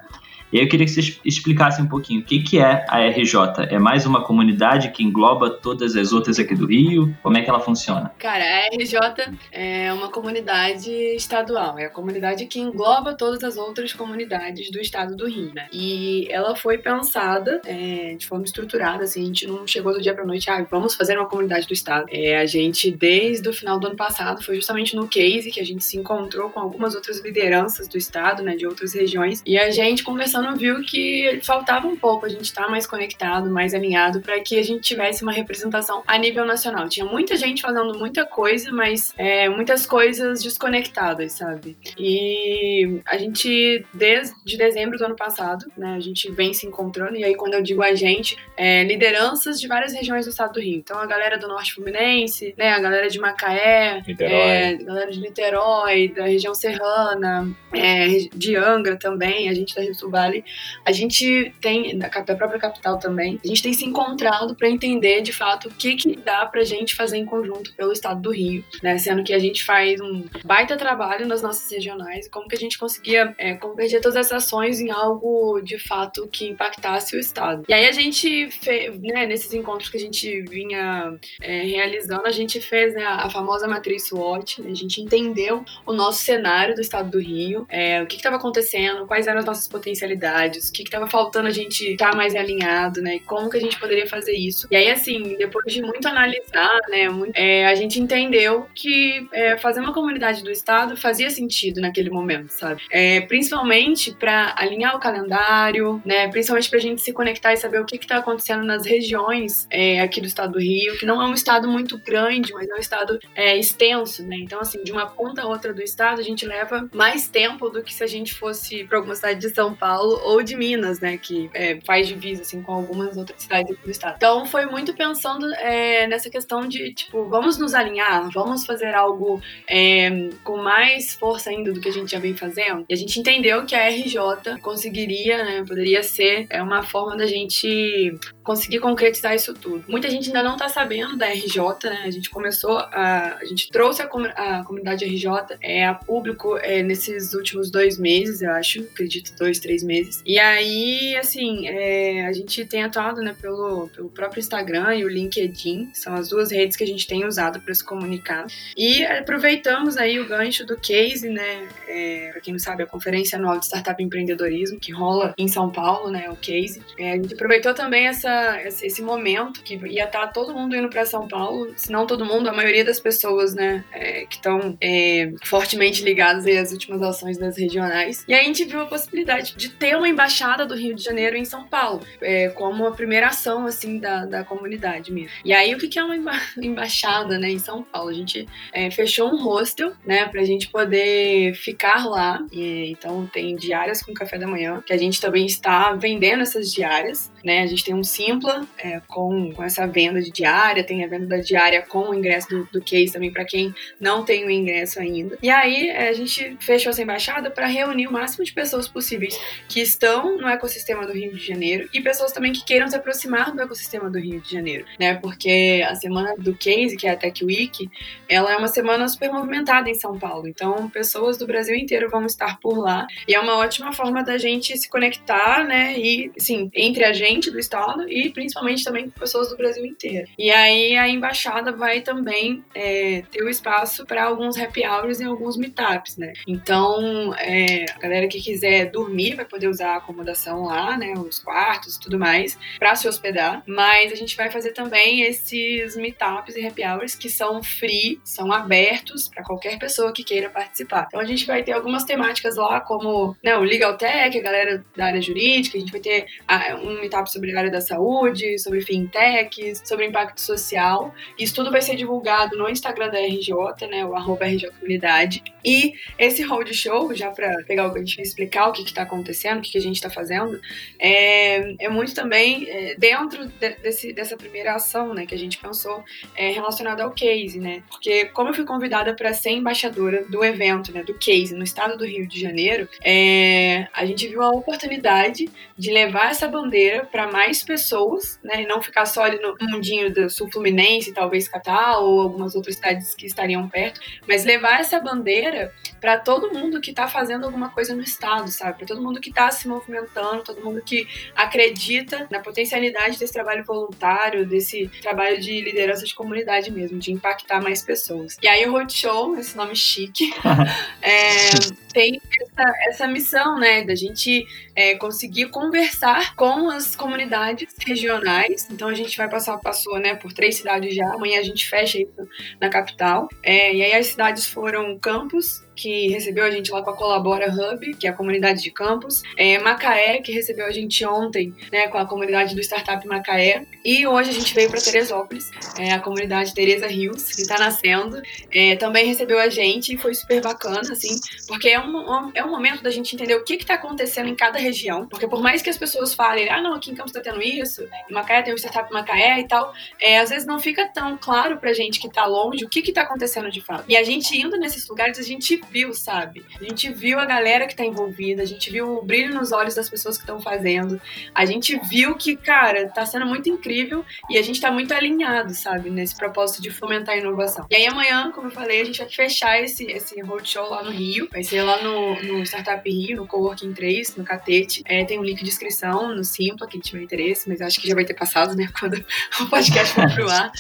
E 0.52 0.58
aí 0.58 0.66
eu 0.66 0.70
queria 0.70 0.86
que 0.86 0.92
vocês 0.92 1.20
explicassem 1.24 1.86
um 1.86 1.88
pouquinho 1.88 2.22
o 2.22 2.24
que, 2.24 2.42
que 2.42 2.60
é 2.60 2.86
a 2.88 3.08
RJ. 3.08 3.68
É 3.70 3.78
mais 3.78 4.06
uma 4.06 4.24
comunidade 4.24 4.90
que 4.92 5.04
engloba 5.04 5.50
todas 5.50 5.96
as 5.96 6.12
outras 6.12 6.40
aqui 6.40 6.56
do 6.56 6.66
Rio? 6.66 7.16
Como 7.22 7.38
é 7.38 7.42
que 7.42 7.50
ela 7.50 7.60
funciona? 7.60 8.12
Cara, 8.18 8.44
a 8.44 8.76
RJ 8.76 9.38
é 9.52 9.94
uma 9.94 10.10
comunidade 10.10 10.92
estadual, 11.16 11.78
é 11.78 11.86
a 11.86 11.90
comunidade 11.90 12.46
que 12.48 12.60
engloba 12.60 13.14
todas 13.14 13.44
as 13.44 13.58
outras 13.58 13.94
comunidades 13.94 14.72
do 14.72 14.80
estado 14.80 15.16
do 15.16 15.28
Rio, 15.28 15.54
né? 15.54 15.68
E 15.72 16.28
ela 16.32 16.56
foi 16.56 16.78
pensada 16.78 17.62
é, 17.66 18.16
de 18.16 18.26
forma 18.26 18.46
estruturada, 18.46 19.04
assim, 19.04 19.22
a 19.22 19.26
gente 19.26 19.48
não 19.48 19.68
chegou 19.68 19.94
do 19.94 20.02
dia 20.02 20.14
pra 20.14 20.26
noite, 20.26 20.50
ah, 20.50 20.66
vamos 20.70 20.96
fazer 20.96 21.18
uma 21.18 21.28
comunidade 21.28 21.68
do 21.68 21.74
estado. 21.74 22.08
É, 22.10 22.40
a 22.40 22.46
gente, 22.46 22.92
desde 22.92 23.48
o 23.48 23.54
final 23.54 23.80
do 23.80 23.88
ano 23.88 23.96
passado, 23.96 24.44
foi 24.44 24.56
justamente 24.56 24.96
no 24.96 25.08
case 25.08 25.52
que 25.52 25.60
a 25.60 25.66
gente 25.66 25.84
se 25.84 25.98
encontrou 25.98 26.50
com 26.50 26.60
algumas 26.60 26.96
outras 26.96 27.22
lideranças 27.24 27.88
do 27.88 27.98
estado, 27.98 28.42
né, 28.42 28.56
de 28.56 28.66
outras 28.66 28.94
regiões, 28.94 29.44
e 29.46 29.58
a 29.58 29.70
gente 29.70 30.04
conversando 30.04 30.39
não 30.42 30.56
viu 30.56 30.82
que 30.82 31.40
faltava 31.44 31.88
um 31.88 31.96
pouco 31.96 32.26
a 32.26 32.30
gente 32.30 32.44
estar 32.44 32.64
tá 32.64 32.70
mais 32.70 32.86
conectado, 32.86 33.50
mais 33.50 33.74
alinhado, 33.74 34.22
para 34.22 34.40
que 34.40 34.60
a 34.60 34.64
gente 34.64 34.82
tivesse 34.82 35.24
uma 35.24 35.32
representação 35.32 36.04
a 36.06 36.18
nível 36.18 36.46
nacional. 36.46 36.88
Tinha 36.88 37.06
muita 37.06 37.36
gente 37.36 37.62
fazendo 37.62 37.98
muita 37.98 38.26
coisa, 38.26 38.72
mas 38.72 39.14
é, 39.18 39.50
muitas 39.50 39.86
coisas 39.86 40.44
desconectadas, 40.44 41.34
sabe? 41.34 41.78
E 41.98 43.00
a 43.06 43.18
gente, 43.18 43.86
desde 43.94 44.58
dezembro 44.58 44.98
do 44.98 45.06
ano 45.06 45.16
passado, 45.16 45.66
né, 45.78 45.96
a 45.96 46.00
gente 46.00 46.30
vem 46.32 46.54
se 46.54 46.68
encontrando, 46.68 47.16
e 47.16 47.24
aí 47.24 47.36
quando 47.36 47.54
eu 47.54 47.62
digo 47.62 47.82
a 47.82 47.94
gente, 47.94 48.36
é, 48.58 48.84
lideranças 48.84 49.60
de 49.60 49.68
várias 49.68 49.94
regiões 49.94 50.26
do 50.26 50.32
estado 50.32 50.54
do 50.54 50.62
Rio. 50.62 50.78
Então 50.78 50.98
a 50.98 51.06
galera 51.06 51.38
do 51.38 51.48
Norte 51.48 51.74
Fluminense, 51.74 52.54
né, 52.58 52.72
a 52.74 52.80
galera 52.80 53.10
de 53.10 53.20
Macaé, 53.20 54.02
é, 54.20 54.70
a 54.70 54.84
galera 54.84 55.12
de 55.12 55.20
Niterói, 55.20 56.10
da 56.10 56.26
região 56.26 56.54
serrana, 56.54 57.50
é, 57.74 58.08
de 58.34 58.56
Angra 58.56 58.98
também, 58.98 59.50
a 59.50 59.54
gente 59.54 59.74
da 59.76 59.82
Rio 59.82 59.96
Sul 59.96 60.10
Vale 60.30 60.44
a 60.86 60.92
gente 60.92 61.54
tem, 61.62 61.98
da 61.98 62.10
própria 62.36 62.60
capital 62.60 62.98
também, 62.98 63.40
a 63.44 63.48
gente 63.48 63.62
tem 63.62 63.74
se 63.74 63.86
encontrado 63.86 64.56
para 64.56 64.70
entender 64.70 65.22
de 65.22 65.34
fato 65.34 65.68
o 65.68 65.72
que, 65.72 65.96
que 65.96 66.16
dá 66.16 66.46
pra 66.46 66.64
gente 66.64 66.96
fazer 66.96 67.18
em 67.18 67.26
conjunto 67.26 67.74
pelo 67.74 67.92
estado 67.92 68.22
do 68.22 68.32
Rio, 68.32 68.64
né? 68.82 68.98
Sendo 68.98 69.24
que 69.24 69.34
a 69.34 69.40
gente 69.40 69.64
faz 69.64 70.00
um 70.00 70.26
baita 70.44 70.78
trabalho 70.78 71.28
nas 71.28 71.42
nossas 71.42 71.70
regionais 71.72 72.28
como 72.28 72.48
que 72.48 72.56
a 72.56 72.60
gente 72.60 72.78
conseguia 72.78 73.34
é, 73.38 73.56
todas 73.56 74.16
essas 74.16 74.44
ações 74.44 74.80
em 74.80 74.92
algo 74.92 75.62
de 75.62 75.78
fato 75.78 76.28
que 76.28 76.48
impactasse 76.48 77.16
o 77.16 77.20
estado. 77.20 77.66
E 77.68 77.74
aí 77.74 77.88
a 77.88 77.92
gente 77.92 78.50
fez, 78.52 79.00
né, 79.00 79.26
nesses 79.26 79.54
encontros 79.54 79.90
que 79.90 79.98
a 79.98 80.00
gente 80.00 80.42
vinha 80.44 81.18
é, 81.42 81.62
realizando, 81.64 82.26
a 82.26 82.32
gente 82.32 82.60
fez 82.62 82.94
né, 82.94 83.04
a 83.04 83.30
famosa 83.30 83.68
matriz 83.68 84.08
SWOT, 84.08 84.62
né? 84.62 84.72
a 84.72 84.76
gente 84.76 85.02
entendeu 85.02 85.64
o 85.86 85.94
nosso 85.94 86.22
cenário 86.22 86.76
do 86.76 86.82
estado 86.82 87.10
do 87.10 87.20
Rio, 87.20 87.66
é, 87.70 88.02
o 88.02 88.08
que 88.08 88.16
estava 88.16 88.38
acontecendo, 88.38 89.06
quais 89.06 89.28
eram 89.28 89.40
as 89.40 89.46
nossas 89.46 89.68
potencialidades 89.68 90.19
o 90.28 90.74
que 90.74 90.84
estava 90.84 91.08
faltando 91.08 91.48
a 91.48 91.52
gente 91.52 91.92
estar 91.92 92.12
tá 92.12 92.18
mais 92.18 92.36
alinhado, 92.36 93.02
né? 93.02 93.16
E 93.16 93.20
como 93.20 93.50
que 93.50 93.58
a 93.58 93.62
gente 93.62 93.80
poderia 93.80 94.08
fazer 94.08 94.34
isso. 94.34 94.68
E 94.70 94.76
aí, 94.76 94.90
assim, 94.90 95.36
depois 95.38 95.74
de 95.74 95.82
muito 95.82 96.08
analisar, 96.08 96.80
né, 96.90 97.10
muito, 97.10 97.36
é, 97.36 97.66
a 97.68 97.76
gente 97.76 98.00
entendeu 98.00 98.68
que 98.74 99.28
é, 99.32 99.58
fazer 99.58 99.80
uma 99.80 99.94
comunidade 99.94 100.44
do 100.44 100.52
Estado 100.52 100.96
fazia 100.98 101.30
sentido 101.30 101.82
naquele 101.82 102.10
momento, 102.10 102.50
sabe? 102.50 102.82
É, 102.92 103.22
principalmente 103.22 104.12
para 104.14 104.54
alinhar 104.58 104.96
o 104.96 105.00
calendário, 105.00 106.02
né? 106.06 106.28
Principalmente 106.30 106.70
para 106.70 106.80
a 106.80 106.82
gente 106.82 107.02
se 107.02 107.14
conectar 107.14 107.54
e 107.54 107.58
saber 107.58 107.80
o 107.80 107.86
que 107.86 107.96
está 107.96 108.18
acontecendo 108.18 108.64
nas 108.64 108.86
regiões 108.86 109.68
é, 109.70 110.02
aqui 110.02 110.22
do 110.22 110.28
Estado 110.28 110.54
do 110.54 110.60
Rio, 110.60 110.98
que 110.98 111.06
não 111.06 111.22
é 111.22 111.26
um 111.26 111.34
estado 111.34 111.68
muito 111.68 111.98
grande, 111.98 112.54
mas 112.54 112.68
é 112.70 112.74
um 112.74 112.80
estado 112.80 113.20
é, 113.36 113.58
extenso, 113.58 114.24
né? 114.24 114.38
Então, 114.40 114.60
assim, 114.60 114.84
de 114.84 114.92
uma 114.92 115.08
ponta 115.08 115.42
a 115.42 115.48
outra 115.48 115.74
do 115.74 115.82
estado, 115.82 116.20
a 116.20 116.24
gente 116.24 116.46
leva 116.46 116.90
mais 116.94 117.28
tempo 117.28 117.70
do 117.70 117.84
que 117.84 117.94
se 117.94 118.04
a 118.04 118.08
gente 118.08 118.34
fosse 118.34 118.84
para 118.86 118.98
alguma 118.98 119.16
cidade 119.16 119.40
de 119.40 119.50
São 119.50 119.74
Paulo 119.74 120.09
Paulo 120.10 120.22
ou 120.24 120.42
de 120.42 120.56
Minas, 120.56 121.00
né? 121.00 121.18
Que 121.18 121.50
é, 121.54 121.80
faz 121.86 122.08
divisa, 122.08 122.42
assim, 122.42 122.62
com 122.62 122.74
algumas 122.74 123.18
outras 123.18 123.42
cidades 123.42 123.78
do 123.78 123.92
estado. 123.92 124.16
Então, 124.18 124.46
foi 124.46 124.66
muito 124.66 124.94
pensando 124.94 125.46
é, 125.56 126.08
nessa 126.08 126.30
questão 126.30 126.68
de, 126.68 126.94
tipo, 126.94 127.26
vamos 127.26 127.58
nos 127.58 127.74
alinhar, 127.74 128.30
vamos 128.32 128.66
fazer 128.66 128.94
algo 128.94 129.42
é, 129.68 130.30
com 130.44 130.58
mais 130.58 131.14
força 131.14 131.50
ainda 131.50 131.72
do 131.72 131.80
que 131.80 131.90
a 131.90 131.92
gente 131.92 132.12
já 132.12 132.20
vem 132.20 132.36
fazendo. 132.36 132.86
E 132.90 132.94
a 132.94 132.98
gente 132.98 133.20
entendeu 133.20 133.66
que 133.66 133.76
a 133.76 133.88
RJ 133.88 134.60
conseguiria, 134.62 135.44
né? 135.44 135.64
Poderia 135.68 136.02
ser 136.02 136.48
é, 136.50 136.62
uma 136.62 136.82
forma 136.84 137.16
da 137.16 137.28
gente 137.28 138.18
conseguir 138.44 138.80
concretizar 138.80 139.36
isso 139.36 139.54
tudo. 139.54 139.84
Muita 139.88 140.10
gente 140.10 140.28
ainda 140.28 140.42
não 140.42 140.54
está 140.54 140.68
sabendo 140.68 141.18
da 141.18 141.28
RJ, 141.28 141.60
né? 141.84 142.04
A 142.06 142.12
gente 142.12 142.30
começou 142.30 142.78
a. 142.78 143.38
A 143.40 143.46
gente 143.46 143.70
trouxe 143.70 144.02
a, 144.02 144.08
com, 144.08 144.24
a 144.24 144.64
comunidade 144.64 145.06
RJ 145.06 145.58
é, 145.62 145.86
a 145.86 145.94
público 145.94 146.58
é, 146.58 146.82
nesses 146.82 147.34
últimos 147.34 147.70
dois 147.70 147.98
meses, 147.98 148.42
eu 148.42 148.52
acho, 148.52 148.82
acredito, 148.82 149.36
dois, 149.38 149.60
três 149.60 149.84
meses. 149.84 149.89
E 150.26 150.40
aí, 150.40 151.16
assim, 151.18 151.68
é, 151.68 152.26
a 152.26 152.34
gente 152.34 152.66
tem 152.66 152.84
atuado 152.84 153.22
né, 153.22 153.36
pelo, 153.40 153.90
pelo 153.90 154.10
próprio 154.10 154.40
Instagram 154.40 154.96
e 154.96 155.04
o 155.04 155.10
LinkedIn, 155.10 155.90
são 155.94 156.14
as 156.14 156.30
duas 156.30 156.52
redes 156.52 156.78
que 156.78 156.84
a 156.84 156.88
gente 156.88 157.08
tem 157.08 157.26
usado 157.26 157.60
para 157.60 157.74
se 157.74 157.84
comunicar. 157.84 158.46
E 158.76 159.04
aproveitamos 159.06 159.98
aí 159.98 160.20
o 160.20 160.28
gancho 160.28 160.66
do 160.66 160.78
case, 160.78 161.30
né? 161.30 161.68
É, 161.88 162.30
para 162.32 162.42
quem 162.42 162.54
não 162.54 162.60
sabe, 162.60 162.84
a 162.84 162.86
Conferência 162.86 163.38
Anual 163.38 163.60
de 163.60 163.66
Startup 163.66 164.02
Empreendedorismo, 164.02 164.80
que 164.80 164.92
rola 164.92 165.34
em 165.38 165.48
São 165.48 165.72
Paulo, 165.72 166.10
né? 166.12 166.30
O 166.30 166.36
case. 166.36 166.82
É, 166.98 167.14
a 167.14 167.16
gente 167.16 167.34
aproveitou 167.34 167.74
também 167.74 168.08
essa, 168.08 168.62
esse 168.64 169.02
momento 169.02 169.64
que 169.64 169.76
ia 169.88 170.06
estar 170.06 170.22
tá 170.22 170.28
todo 170.28 170.54
mundo 170.54 170.76
indo 170.76 170.90
para 170.90 171.06
São 171.06 171.28
Paulo, 171.28 171.74
se 171.76 171.92
não 171.92 172.06
todo 172.06 172.26
mundo, 172.26 172.50
a 172.50 172.54
maioria 172.54 172.86
das 172.86 173.00
pessoas, 173.00 173.54
né? 173.54 173.84
É, 173.92 174.26
que 174.26 174.36
estão 174.36 174.78
é, 174.82 175.32
fortemente 175.44 176.04
ligadas 176.04 176.46
às 176.46 176.72
últimas 176.72 177.02
ações 177.02 177.38
das 177.38 177.58
regionais. 177.58 178.24
E 178.28 178.34
aí 178.34 178.42
a 178.42 178.44
gente 178.44 178.66
viu 178.66 178.82
a 178.82 178.86
possibilidade 178.86 179.56
de 179.56 179.70
ter 179.80 179.96
uma 179.96 180.08
embaixada 180.08 180.66
do 180.66 180.76
Rio 180.76 180.94
de 180.94 181.02
Janeiro 181.02 181.38
em 181.38 181.46
São 181.46 181.66
Paulo, 181.66 182.02
é, 182.22 182.50
como 182.50 182.86
a 182.86 182.92
primeira 182.92 183.28
ação, 183.28 183.66
assim, 183.66 183.98
da, 183.98 184.26
da 184.26 184.44
comunidade 184.44 185.12
mesmo. 185.12 185.32
E 185.44 185.54
aí 185.54 185.74
o 185.74 185.78
que 185.78 185.98
é 185.98 186.04
uma 186.04 186.16
emba 186.16 186.34
embaixada, 186.62 187.40
né, 187.40 187.50
em 187.50 187.60
São 187.60 187.82
Paulo? 187.82 188.10
A 188.10 188.14
gente 188.14 188.48
é, 188.74 188.92
fechou 188.92 189.32
um 189.32 189.42
hostel, 189.42 189.94
né, 190.06 190.26
pra 190.26 190.44
gente 190.44 190.68
poder 190.68 191.54
ficar 191.56 192.06
lá. 192.06 192.46
E, 192.52 192.92
então 192.92 193.26
tem 193.32 193.56
diárias 193.56 194.02
com 194.02 194.14
café 194.14 194.38
da 194.38 194.48
manhã, 194.48 194.84
que 194.86 194.94
a 194.94 194.98
gente 194.98 195.22
também 195.22 195.46
está 195.46 195.94
vendendo 195.94 196.42
essas 196.42 196.72
diárias, 196.74 197.32
né? 197.44 197.62
A 197.62 197.68
gente 197.68 197.84
tem 197.84 197.96
um 197.96 198.04
Simpla 198.04 198.68
é, 198.78 199.02
com, 199.08 199.54
com 199.54 199.64
essa 199.64 199.88
venda 199.88 200.22
de 200.22 200.32
diária, 200.32 200.84
tem 200.84 201.06
a 201.06 201.08
venda 201.08 201.26
da 201.26 201.38
diária 201.38 201.82
com 201.82 202.10
o 202.10 202.14
ingresso 202.14 202.50
do, 202.50 202.70
do 202.72 202.82
case 202.82 203.14
também 203.14 203.32
para 203.32 203.46
quem 203.46 203.74
não 204.00 204.26
tem 204.26 204.46
o 204.46 204.50
ingresso 204.50 205.00
ainda. 205.00 205.38
E 205.42 205.50
aí 205.50 205.90
é, 205.90 206.10
a 206.10 206.14
gente 206.14 206.58
fechou 206.60 206.90
essa 206.90 207.02
embaixada 207.02 207.50
para 207.50 207.68
reunir 207.68 208.08
o 208.08 208.12
máximo 208.12 208.44
de 208.44 208.52
pessoas 208.52 208.88
possíveis 208.88 209.40
que 209.70 209.80
estão 209.80 210.36
no 210.38 210.48
ecossistema 210.48 211.06
do 211.06 211.14
Rio 211.14 211.32
de 211.34 211.46
Janeiro 211.46 211.88
e 211.94 212.02
pessoas 212.02 212.32
também 212.32 212.52
que 212.52 212.66
queiram 212.66 212.88
se 212.88 212.96
aproximar 212.96 213.54
do 213.54 213.62
ecossistema 213.62 214.10
do 214.10 214.18
Rio 214.20 214.42
de 214.42 214.52
Janeiro, 214.52 214.86
né? 215.00 215.14
Porque 215.14 215.86
a 215.88 215.94
semana 215.94 216.34
do 216.38 216.56
case, 216.56 216.98
que 216.98 217.08
é 217.08 217.12
a 217.12 217.16
Tech 217.16 217.46
Week, 217.46 217.90
ela 218.28 218.52
é 218.52 218.58
uma 218.58 218.68
semana 218.68 219.08
super 219.08 219.32
movimentada 219.32 219.90
em 219.90 219.94
São 219.94 220.18
Paulo. 220.18 220.48
Então, 220.48 220.90
pessoas 220.90 221.38
do 221.38 221.46
Brasil 221.46 221.76
inteiro 221.76 222.10
vão 222.10 222.26
estar 222.26 222.60
por 222.60 222.80
lá 222.80 223.06
e 223.28 223.36
é 223.36 223.40
uma 223.40 223.58
ótima 223.58 223.94
forma 223.94 224.24
da 224.24 224.40
gente 224.40 224.76
se 224.76 224.90
conectar, 224.90 225.64
né? 225.64 225.98
E, 225.98 226.32
sim, 226.38 226.72
entre 226.74 227.06
a 227.06 227.14
gente 227.14 227.52
do 227.52 227.60
estado 227.60 228.10
e 228.10 228.30
principalmente 228.32 228.84
também 228.84 229.06
com 229.06 229.20
pessoas 229.20 229.50
do 229.50 229.58
Brasil 229.58 229.86
inteiro. 229.86 230.28
E 230.38 230.50
aí 230.50 230.98
a 230.98 231.08
embaixada 231.08 231.72
vai 231.72 232.02
também 232.02 232.64
é, 232.74 233.24
ter 233.30 233.44
o 233.44 233.50
espaço 233.50 234.04
para 234.06 234.24
alguns 234.24 234.58
happy 234.58 234.84
hours 234.84 235.20
e 235.20 235.24
alguns 235.24 235.58
meetups, 235.58 236.18
né? 236.18 236.34
Então, 236.48 237.36
é, 237.36 237.86
a 237.96 238.00
galera 238.00 238.28
que 238.28 238.42
quiser 238.42 238.90
dormir 238.90 239.36
vai 239.36 239.46
poder 239.46 239.59
usar 239.68 239.94
a 239.94 239.98
acomodação 239.98 240.64
lá, 240.64 240.98
né? 240.98 241.14
Os 241.14 241.40
quartos 241.40 241.96
e 241.96 242.00
tudo 242.00 242.20
mais, 242.20 242.58
para 242.78 242.96
se 242.96 243.08
hospedar. 243.08 243.64
Mas 243.66 244.12
a 244.12 244.16
gente 244.16 244.36
vai 244.36 244.52
fazer 244.52 244.72
também 244.72 245.22
esses 245.22 245.96
meetups 245.96 246.56
e 246.56 246.66
happy 246.66 246.84
hours 246.84 247.16
que 247.16 247.30
são 247.30 247.62
free, 247.64 248.20
são 248.24 248.52
abertos 248.52 249.28
para 249.28 249.44
qualquer 249.44 249.78
pessoa 249.78 250.14
que 250.14 250.24
queira 250.24 250.50
participar. 250.50 251.06
Então 251.08 251.20
a 251.20 251.26
gente 251.26 251.46
vai 251.46 251.64
ter 251.64 251.72
algumas 251.72 252.04
temáticas 252.04 252.56
lá, 252.56 252.80
como 252.80 253.36
né, 253.44 253.58
o 253.58 253.62
Legal 253.62 253.98
Tech, 253.98 254.38
a 254.38 254.42
galera 254.42 254.84
da 254.96 255.06
área 255.06 255.22
jurídica, 255.22 255.78
a 255.78 255.80
gente 255.80 255.92
vai 255.92 256.02
ter 256.02 256.26
ah, 256.48 256.76
um 256.82 257.00
meetup 257.00 257.32
sobre 257.32 257.56
a 257.56 257.60
área 257.60 257.72
da 257.72 257.82
saúde, 257.82 258.58
sobre 258.60 258.82
fintech, 258.82 259.76
sobre 259.86 260.06
impacto 260.06 260.42
social. 260.42 261.14
Isso 261.38 261.56
tudo 261.56 261.72
vai 261.72 261.82
ser 261.82 261.96
divulgado 261.96 262.58
no 262.58 262.70
Instagram 262.70 263.10
da 263.10 263.20
RJ, 263.20 263.88
né? 263.90 264.06
O 264.06 264.16
arroba 264.16 264.46
RJ 264.46 264.70
Comunidade. 264.72 265.44
E 265.64 265.94
esse 266.18 266.44
roadshow, 266.44 267.14
já 267.14 267.32
para 267.32 267.64
pegar 267.68 267.88
o 267.88 267.92
gancho 267.92 268.20
e 268.20 268.24
explicar 268.24 268.68
o 268.68 268.72
que 268.72 268.82
está 268.82 269.04
acontecendo, 269.04 269.49
o 269.56 269.62
que, 269.62 269.78
a 269.78 269.82
gente 269.82 269.96
está 269.96 270.10
fazendo, 270.10 270.60
é, 270.98 271.86
é, 271.86 271.90
muito 271.90 272.14
também 272.14 272.68
é, 272.70 272.96
dentro 272.96 273.48
de, 273.48 273.70
desse, 273.76 274.14
dessa 274.14 274.36
primeira 274.36 274.76
ação 274.76 275.14
né, 275.14 275.26
que 275.26 275.36
a 275.36 275.38
gente 275.38 275.58
pensou 275.58 276.04
é, 276.36 276.50
relacionada 276.52 277.04
ao 277.04 277.12
case, 277.12 277.60
né? 277.60 277.84
Porque 277.90 278.26
como 278.26 278.50
eu 278.50 278.54
fui 278.54 278.66
convidada 278.66 279.14
para 279.16 279.34
ser 279.34 279.52
embaixadora 279.52 280.26
do 280.26 280.44
evento, 280.44 280.92
né, 280.92 281.04
do 281.04 281.14
case, 281.14 281.54
no 281.54 281.64
estado 281.64 281.98
do 281.98 282.06
Rio 282.06 282.28
de 282.28 282.40
Janeiro, 282.40 282.88
é, 283.04 283.88
a 283.94 284.06
gente 284.06 284.28
viu 284.28 284.42
a 284.42 284.50
oportunidade 284.50 285.50
de 285.78 285.92
levar 285.92 286.32
essa 286.32 286.48
bandeira 286.48 287.06
para 287.06 287.32
mais 287.32 287.64
pessoas, 287.64 288.40
né? 288.44 288.64
E 288.64 288.68
não 288.68 288.82
ficar 288.82 289.06
só 289.06 289.24
ali 289.24 289.40
no 289.40 289.56
mundinho 289.62 290.14
do 290.14 290.30
sul 290.30 290.50
fluminense, 290.52 291.14
talvez 291.14 291.48
Catal 291.48 292.06
ou 292.06 292.22
algumas 292.22 292.56
outras 292.56 292.76
cidades 292.76 293.14
que 293.16 293.26
estariam 293.26 293.68
perto, 293.68 294.00
mas 294.28 294.46
levar 294.46 294.80
essa 294.80 295.00
bandeira 295.00 295.74
para 296.00 296.18
todo 296.18 296.54
mundo 296.54 296.82
que 296.82 296.92
está 296.92 297.08
fazendo 297.08 297.46
alguma 297.46 297.70
coisa 297.70 297.96
no 297.96 298.02
estado, 298.02 298.50
sabe? 298.50 298.78
Para 298.78 298.88
todo 298.88 299.02
mundo 299.02 299.20
que 299.20 299.30
está 299.30 299.39
se 299.52 299.68
movimentando, 299.68 300.44
todo 300.44 300.64
mundo 300.64 300.82
que 300.82 301.08
acredita 301.36 302.28
na 302.30 302.40
potencialidade 302.40 303.18
desse 303.18 303.34
trabalho 303.34 303.64
voluntário, 303.64 304.46
desse 304.46 304.90
trabalho 305.02 305.40
de 305.40 305.62
liderança 305.62 306.06
de 306.06 306.14
comunidade 306.14 306.72
mesmo, 306.72 307.00
de 307.00 307.12
impactar 307.12 307.62
mais 307.62 307.84
pessoas. 307.84 308.38
E 308.42 308.48
aí 308.48 308.66
o 308.68 308.72
Roadshow, 308.72 309.38
esse 309.38 309.56
nome 309.56 309.76
chique, 309.76 310.32
é, 311.02 311.50
tem 311.94 312.22
essa, 312.42 312.74
essa 312.88 313.08
missão, 313.08 313.58
né, 313.58 313.84
da 313.84 313.96
gente 313.96 314.46
é, 314.76 314.96
conseguir 314.96 315.50
conversar 315.50 316.36
com 316.36 316.70
as 316.70 316.96
comunidades 316.96 317.74
regionais. 317.86 318.68
Então 318.70 318.88
a 318.88 318.94
gente 318.94 319.18
vai 319.18 319.30
passar, 319.30 319.58
passou, 319.58 320.00
né, 320.00 320.16
por 320.16 320.34
três 320.34 320.58
cidades 320.58 320.96
já. 320.96 321.14
Amanhã 321.14 321.40
a 321.40 321.44
gente 321.44 321.68
fecha 321.68 322.00
isso 322.00 322.28
na 322.60 322.70
capital. 322.70 323.28
É, 323.44 323.74
e 323.74 323.84
aí 323.84 323.94
as 323.94 324.08
cidades 324.08 324.48
foram 324.48 324.98
Campos, 325.00 325.64
que 325.80 326.10
recebeu 326.10 326.44
a 326.44 326.52
gente 326.52 326.72
lá 326.72 326.82
com 326.82 326.90
a 326.90 326.96
Colabora 326.96 327.50
Hub, 327.50 327.94
que 327.96 328.06
é 328.06 328.10
a 328.10 328.14
comunidade 328.14 328.62
de 328.62 328.70
campus. 328.70 329.24
É, 329.38 329.58
Macaé, 329.60 330.18
que 330.18 330.30
recebeu 330.30 330.66
a 330.66 330.72
gente 330.72 331.06
ontem, 331.06 331.54
né, 331.72 331.88
com 331.88 331.98
a 331.98 332.06
comunidade 332.06 332.54
do 332.54 332.60
Startup 332.60 333.08
Macaé. 333.08 333.66
E 333.86 334.06
hoje 334.06 334.32
a 334.32 334.34
gente 334.34 334.54
veio 334.54 334.70
para 334.70 334.82
Teresópolis, 334.82 335.50
é, 335.80 335.94
a 335.94 336.00
comunidade 336.00 336.54
Teresa 336.54 336.86
Rios, 336.86 337.34
que 337.34 337.42
está 337.42 337.58
nascendo. 337.58 338.22
É, 338.52 338.76
também 338.76 339.06
recebeu 339.06 339.40
a 339.40 339.48
gente 339.48 339.94
e 339.94 339.98
foi 339.98 340.14
super 340.14 340.42
bacana, 340.42 340.82
assim, 340.82 341.18
porque 341.48 341.70
é 341.70 341.80
um, 341.80 342.32
é 342.36 342.44
um 342.44 342.52
momento 342.52 342.84
da 342.84 342.92
gente 342.92 343.16
entender 343.16 343.36
o 343.36 343.46
que 343.46 343.54
está 343.54 343.76
acontecendo 343.76 344.28
em 344.28 344.36
cada 344.36 344.60
região. 344.60 345.08
Porque 345.08 345.30
por 345.30 345.42
mais 345.42 345.62
que 345.62 345.70
as 345.70 345.78
pessoas 345.78 346.14
falem, 346.14 346.50
ah, 346.50 346.62
não, 346.62 346.74
aqui 346.74 346.92
em 346.92 346.96
Campos 346.96 347.16
está 347.16 347.22
tendo 347.22 347.42
isso, 347.42 347.88
em 348.10 348.14
Macaé 348.14 348.42
tem 348.42 348.54
o 348.54 348.58
Startup 348.58 348.92
Macaé 348.92 349.40
e 349.40 349.48
tal, 349.48 349.74
é, 349.98 350.20
às 350.20 350.30
vezes 350.30 350.46
não 350.46 350.60
fica 350.60 350.90
tão 350.90 351.18
claro 351.18 351.58
pra 351.58 351.72
gente 351.72 352.02
que 352.02 352.08
está 352.08 352.26
longe 352.26 352.66
o 352.66 352.70
que 352.70 352.80
está 352.80 353.04
acontecendo 353.04 353.50
de 353.50 353.62
fato. 353.62 353.86
E 353.88 353.96
a 353.96 354.04
gente 354.04 354.38
indo 354.38 354.58
nesses 354.58 354.86
lugares, 354.90 355.18
a 355.18 355.24
gente 355.24 355.62
viu, 355.72 355.94
sabe? 355.94 356.46
A 356.60 356.64
gente 356.64 356.92
viu 356.92 357.20
a 357.20 357.26
galera 357.26 357.68
que 357.68 357.76
tá 357.76 357.86
envolvida, 357.86 358.42
a 358.42 358.46
gente 358.46 358.72
viu 358.72 358.98
o 358.98 359.02
brilho 359.02 359.34
nos 359.34 359.52
olhos 359.52 359.76
das 359.76 359.90
pessoas 359.90 360.18
que 360.18 360.24
estão 360.24 360.40
fazendo, 360.40 361.00
a 361.34 361.46
gente 361.46 361.80
viu 361.88 362.16
que, 362.16 362.36
cara, 362.36 362.90
tá 362.90 363.06
sendo 363.06 363.26
muito 363.26 363.50
incrível 363.50 364.06
e 364.30 364.38
a 364.38 364.42
gente 364.42 364.60
tá 364.60 364.72
muito 364.72 364.94
alinhado, 364.94 365.54
sabe? 365.54 365.90
Nesse 365.90 366.16
propósito 366.16 366.62
de 366.62 366.70
fomentar 366.70 367.16
a 367.16 367.18
inovação. 367.18 367.66
E 367.70 367.76
aí 367.76 367.88
amanhã, 367.88 368.32
como 368.32 368.48
eu 368.48 368.52
falei, 368.52 368.82
a 368.82 368.86
gente 368.86 369.00
vai 369.00 369.10
fechar 369.10 369.62
esse, 369.62 369.86
esse 369.86 370.20
roadshow 370.22 370.70
lá 370.70 370.84
no 370.84 370.92
Rio, 370.92 371.28
vai 371.32 371.44
ser 371.44 371.62
lá 371.62 371.82
no, 371.82 372.22
no 372.24 372.44
Startup 372.44 372.90
Rio, 372.90 373.18
no 373.18 373.28
Coworking 373.28 373.74
3, 373.74 374.16
no 374.16 374.24
Catete. 374.24 374.84
É, 374.86 375.04
tem 375.06 375.20
um 375.20 375.24
link 375.24 375.44
de 375.44 375.50
inscrição 375.50 376.16
no 376.16 376.24
Simpla, 376.24 376.68
quem 376.68 376.80
tiver 376.80 377.04
interesse, 377.04 377.48
mas 377.48 377.62
acho 377.62 377.80
que 377.80 377.88
já 377.88 377.96
vai 377.96 378.06
ter 378.06 378.14
passado, 378.14 378.56
né, 378.56 378.70
quando 378.80 379.04
o 379.42 379.50
podcast 379.50 379.94
for 379.94 380.14
pro 380.14 380.30
ar. 380.30 380.52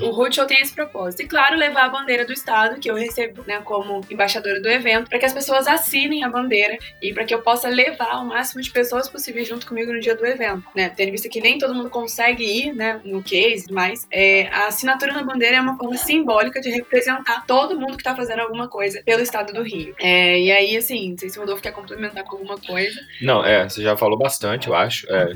O 0.00 0.10
roadshow 0.10 0.46
tem 0.46 0.60
esse 0.60 0.74
propósito. 0.74 1.22
E, 1.22 1.26
claro, 1.26 1.56
levar 1.56 1.84
a 1.84 1.88
bandeira 1.88 2.24
do 2.24 2.32
Estado, 2.32 2.78
que 2.78 2.90
eu 2.90 2.94
recebo, 2.94 3.44
né, 3.46 3.60
como 3.60 4.00
embaixador 4.10 4.45
organizadora 4.46 4.60
do 4.60 4.68
evento, 4.68 5.08
para 5.08 5.18
que 5.18 5.26
as 5.26 5.32
pessoas 5.32 5.66
assinem 5.66 6.22
a 6.22 6.28
bandeira 6.28 6.78
e 7.02 7.12
para 7.12 7.24
que 7.24 7.34
eu 7.34 7.42
possa 7.42 7.68
levar 7.68 8.20
o 8.20 8.24
máximo 8.24 8.62
de 8.62 8.70
pessoas 8.70 9.08
possível 9.08 9.44
junto 9.44 9.66
comigo 9.66 9.92
no 9.92 10.00
dia 10.00 10.14
do 10.14 10.24
evento, 10.24 10.64
né? 10.74 10.88
Tendo 10.88 11.10
visto 11.10 11.28
que 11.28 11.40
nem 11.40 11.58
todo 11.58 11.74
mundo 11.74 11.90
consegue 11.90 12.44
ir, 12.44 12.74
né, 12.74 13.00
no 13.04 13.22
case, 13.22 13.66
mas 13.70 14.06
é, 14.10 14.48
a 14.48 14.68
assinatura 14.68 15.12
na 15.12 15.22
bandeira 15.22 15.56
é 15.56 15.60
uma 15.60 15.76
forma 15.76 15.96
simbólica 15.96 16.60
de 16.60 16.70
representar 16.70 17.44
todo 17.46 17.78
mundo 17.78 17.96
que 17.96 18.02
está 18.02 18.14
fazendo 18.14 18.40
alguma 18.40 18.68
coisa 18.68 19.02
pelo 19.04 19.22
estado 19.22 19.52
do 19.52 19.62
Rio. 19.62 19.94
É, 20.00 20.38
e 20.38 20.52
aí, 20.52 20.76
assim, 20.76 21.10
não 21.10 21.18
sei 21.18 21.28
se 21.28 21.38
o 21.38 21.40
Rodolfo 21.40 21.62
quer 21.62 21.72
complementar 21.72 22.24
com 22.24 22.36
alguma 22.36 22.58
coisa. 22.58 23.00
Não, 23.20 23.44
é, 23.44 23.68
você 23.68 23.82
já 23.82 23.96
falou 23.96 24.18
bastante, 24.18 24.68
eu 24.68 24.74
acho. 24.74 25.06
É. 25.12 25.26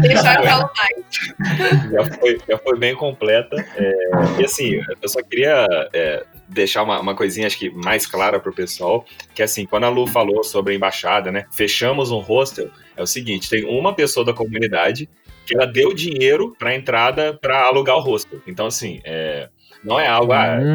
Deixar 0.00 0.42
eu 0.42 0.48
falo 0.48 0.70
mais. 0.76 1.00
Já 1.90 2.04
foi, 2.04 2.40
já 2.48 2.58
foi 2.58 2.78
bem 2.78 2.94
completa. 2.94 3.56
É, 3.76 3.92
e 4.40 4.44
assim, 4.44 4.80
eu 5.02 5.08
só 5.08 5.20
queria 5.22 5.66
é, 5.92 6.24
deixar 6.50 6.82
uma, 6.82 7.00
uma 7.00 7.14
coisinha, 7.14 7.46
acho 7.46 7.58
que 7.58 7.70
mais 7.70 8.06
clara 8.06 8.40
para 8.40 8.50
o 8.50 8.54
pessoal, 8.54 9.04
que 9.34 9.42
assim, 9.42 9.64
quando 9.64 9.84
a 9.84 9.88
Lu 9.88 10.06
falou 10.06 10.42
sobre 10.42 10.72
a 10.72 10.76
embaixada, 10.76 11.30
né? 11.30 11.46
Fechamos 11.50 12.10
um 12.10 12.18
hostel, 12.18 12.70
é 12.96 13.02
o 13.02 13.06
seguinte: 13.06 13.48
tem 13.48 13.64
uma 13.64 13.94
pessoa 13.94 14.24
da 14.24 14.32
comunidade 14.32 15.08
que 15.46 15.56
ela 15.56 15.66
deu 15.66 15.94
dinheiro 15.94 16.54
para 16.58 16.74
entrada 16.74 17.34
para 17.34 17.62
alugar 17.62 17.96
o 17.96 18.00
hostel. 18.00 18.40
Então, 18.46 18.66
assim, 18.66 19.00
é, 19.04 19.48
não 19.82 19.98
é 19.98 20.06
algo. 20.06 20.32
Ah, 20.32 20.58
hum. 20.60 20.74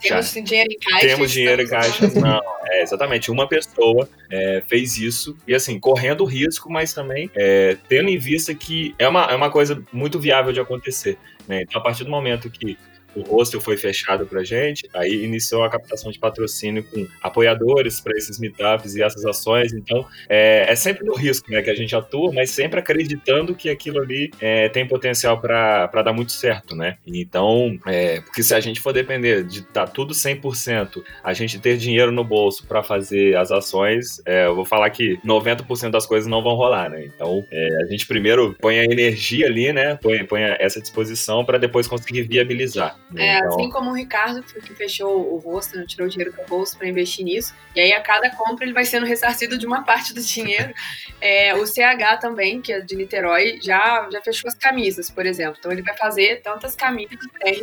tipo, 0.00 0.14
temos 0.32 0.32
dinheiro 0.32 0.72
em 0.72 0.78
caixa. 0.78 1.06
Temos 1.06 1.30
dinheiro 1.30 1.62
em 1.62 1.66
caixa. 1.66 2.08
Não, 2.20 2.40
é 2.66 2.82
exatamente. 2.82 3.30
Uma 3.30 3.48
pessoa 3.48 4.08
é, 4.30 4.62
fez 4.66 4.98
isso, 4.98 5.36
e 5.46 5.54
assim, 5.54 5.78
correndo 5.80 6.24
risco, 6.24 6.70
mas 6.70 6.92
também 6.92 7.30
é, 7.34 7.76
tendo 7.88 8.08
em 8.08 8.18
vista 8.18 8.54
que 8.54 8.94
é 8.98 9.08
uma, 9.08 9.24
é 9.24 9.34
uma 9.34 9.50
coisa 9.50 9.82
muito 9.92 10.18
viável 10.18 10.52
de 10.52 10.60
acontecer. 10.60 11.18
Né? 11.46 11.62
Então, 11.62 11.80
a 11.80 11.84
partir 11.84 12.04
do 12.04 12.10
momento 12.10 12.50
que 12.50 12.78
o 13.14 13.22
hostel 13.22 13.60
foi 13.60 13.76
fechado 13.76 14.26
para 14.26 14.44
gente, 14.44 14.88
aí 14.94 15.24
iniciou 15.24 15.64
a 15.64 15.70
captação 15.70 16.10
de 16.10 16.18
patrocínio 16.18 16.84
com 16.84 17.06
apoiadores 17.22 18.00
para 18.00 18.16
esses 18.16 18.38
meetups 18.38 18.94
e 18.94 19.02
essas 19.02 19.24
ações. 19.24 19.72
Então, 19.72 20.06
é, 20.28 20.66
é, 20.68 20.76
sempre 20.76 21.04
no 21.04 21.14
risco 21.14 21.50
né, 21.50 21.62
que 21.62 21.70
a 21.70 21.74
gente 21.74 21.94
atua, 21.94 22.32
mas 22.32 22.50
sempre 22.50 22.80
acreditando 22.80 23.54
que 23.54 23.68
aquilo 23.68 24.00
ali 24.00 24.30
é, 24.40 24.68
tem 24.68 24.86
potencial 24.86 25.40
para 25.40 26.02
dar 26.02 26.12
muito 26.12 26.32
certo, 26.32 26.74
né? 26.74 26.96
Então, 27.06 27.78
é, 27.86 28.20
porque 28.20 28.42
se 28.42 28.54
a 28.54 28.60
gente 28.60 28.80
for 28.80 28.92
depender 28.92 29.44
de 29.44 29.60
estar 29.60 29.86
tá 29.86 29.86
tudo 29.86 30.14
100%, 30.14 31.02
a 31.22 31.32
gente 31.32 31.58
ter 31.58 31.76
dinheiro 31.76 32.12
no 32.12 32.24
bolso 32.24 32.66
para 32.66 32.82
fazer 32.82 33.36
as 33.36 33.50
ações, 33.50 34.20
é, 34.24 34.46
eu 34.46 34.54
vou 34.54 34.64
falar 34.64 34.90
que 34.90 35.18
90% 35.24 35.90
das 35.90 36.06
coisas 36.06 36.28
não 36.28 36.42
vão 36.42 36.54
rolar, 36.54 36.90
né? 36.90 37.04
Então, 37.04 37.44
é, 37.50 37.82
a 37.82 37.86
gente 37.86 38.06
primeiro 38.06 38.54
põe 38.60 38.78
a 38.78 38.84
energia 38.84 39.46
ali, 39.46 39.72
né? 39.72 39.96
Põe, 39.96 40.24
põe 40.24 40.42
essa 40.42 40.80
disposição 40.80 41.44
para 41.44 41.58
depois 41.58 41.86
conseguir 41.86 42.22
viabilizar. 42.22 42.96
É, 43.16 43.38
então... 43.38 43.48
assim 43.48 43.70
como 43.70 43.90
o 43.90 43.94
Ricardo 43.94 44.42
que 44.42 44.74
fechou 44.74 45.32
o 45.34 45.38
rosto, 45.38 45.78
não 45.78 45.86
tirou 45.86 46.08
dinheiro 46.08 46.32
do 46.32 46.42
bolso 46.44 46.76
para 46.76 46.88
investir 46.88 47.24
nisso, 47.24 47.54
e 47.74 47.80
aí 47.80 47.92
a 47.92 48.00
cada 48.00 48.30
compra 48.30 48.64
ele 48.64 48.72
vai 48.72 48.84
sendo 48.84 49.06
ressarcido 49.06 49.56
de 49.56 49.66
uma 49.66 49.82
parte 49.84 50.12
do 50.12 50.20
dinheiro. 50.20 50.72
É, 51.20 51.54
o 51.54 51.66
CH 51.66 52.18
também, 52.20 52.60
que 52.60 52.72
é 52.72 52.80
de 52.80 52.96
Niterói, 52.96 53.58
já, 53.62 54.08
já 54.10 54.20
fechou 54.20 54.48
as 54.48 54.54
camisas, 54.54 55.10
por 55.10 55.24
exemplo. 55.26 55.56
Então 55.58 55.72
ele 55.72 55.82
vai 55.82 55.96
fazer 55.96 56.42
tantas 56.42 56.74
camisas 56.74 57.18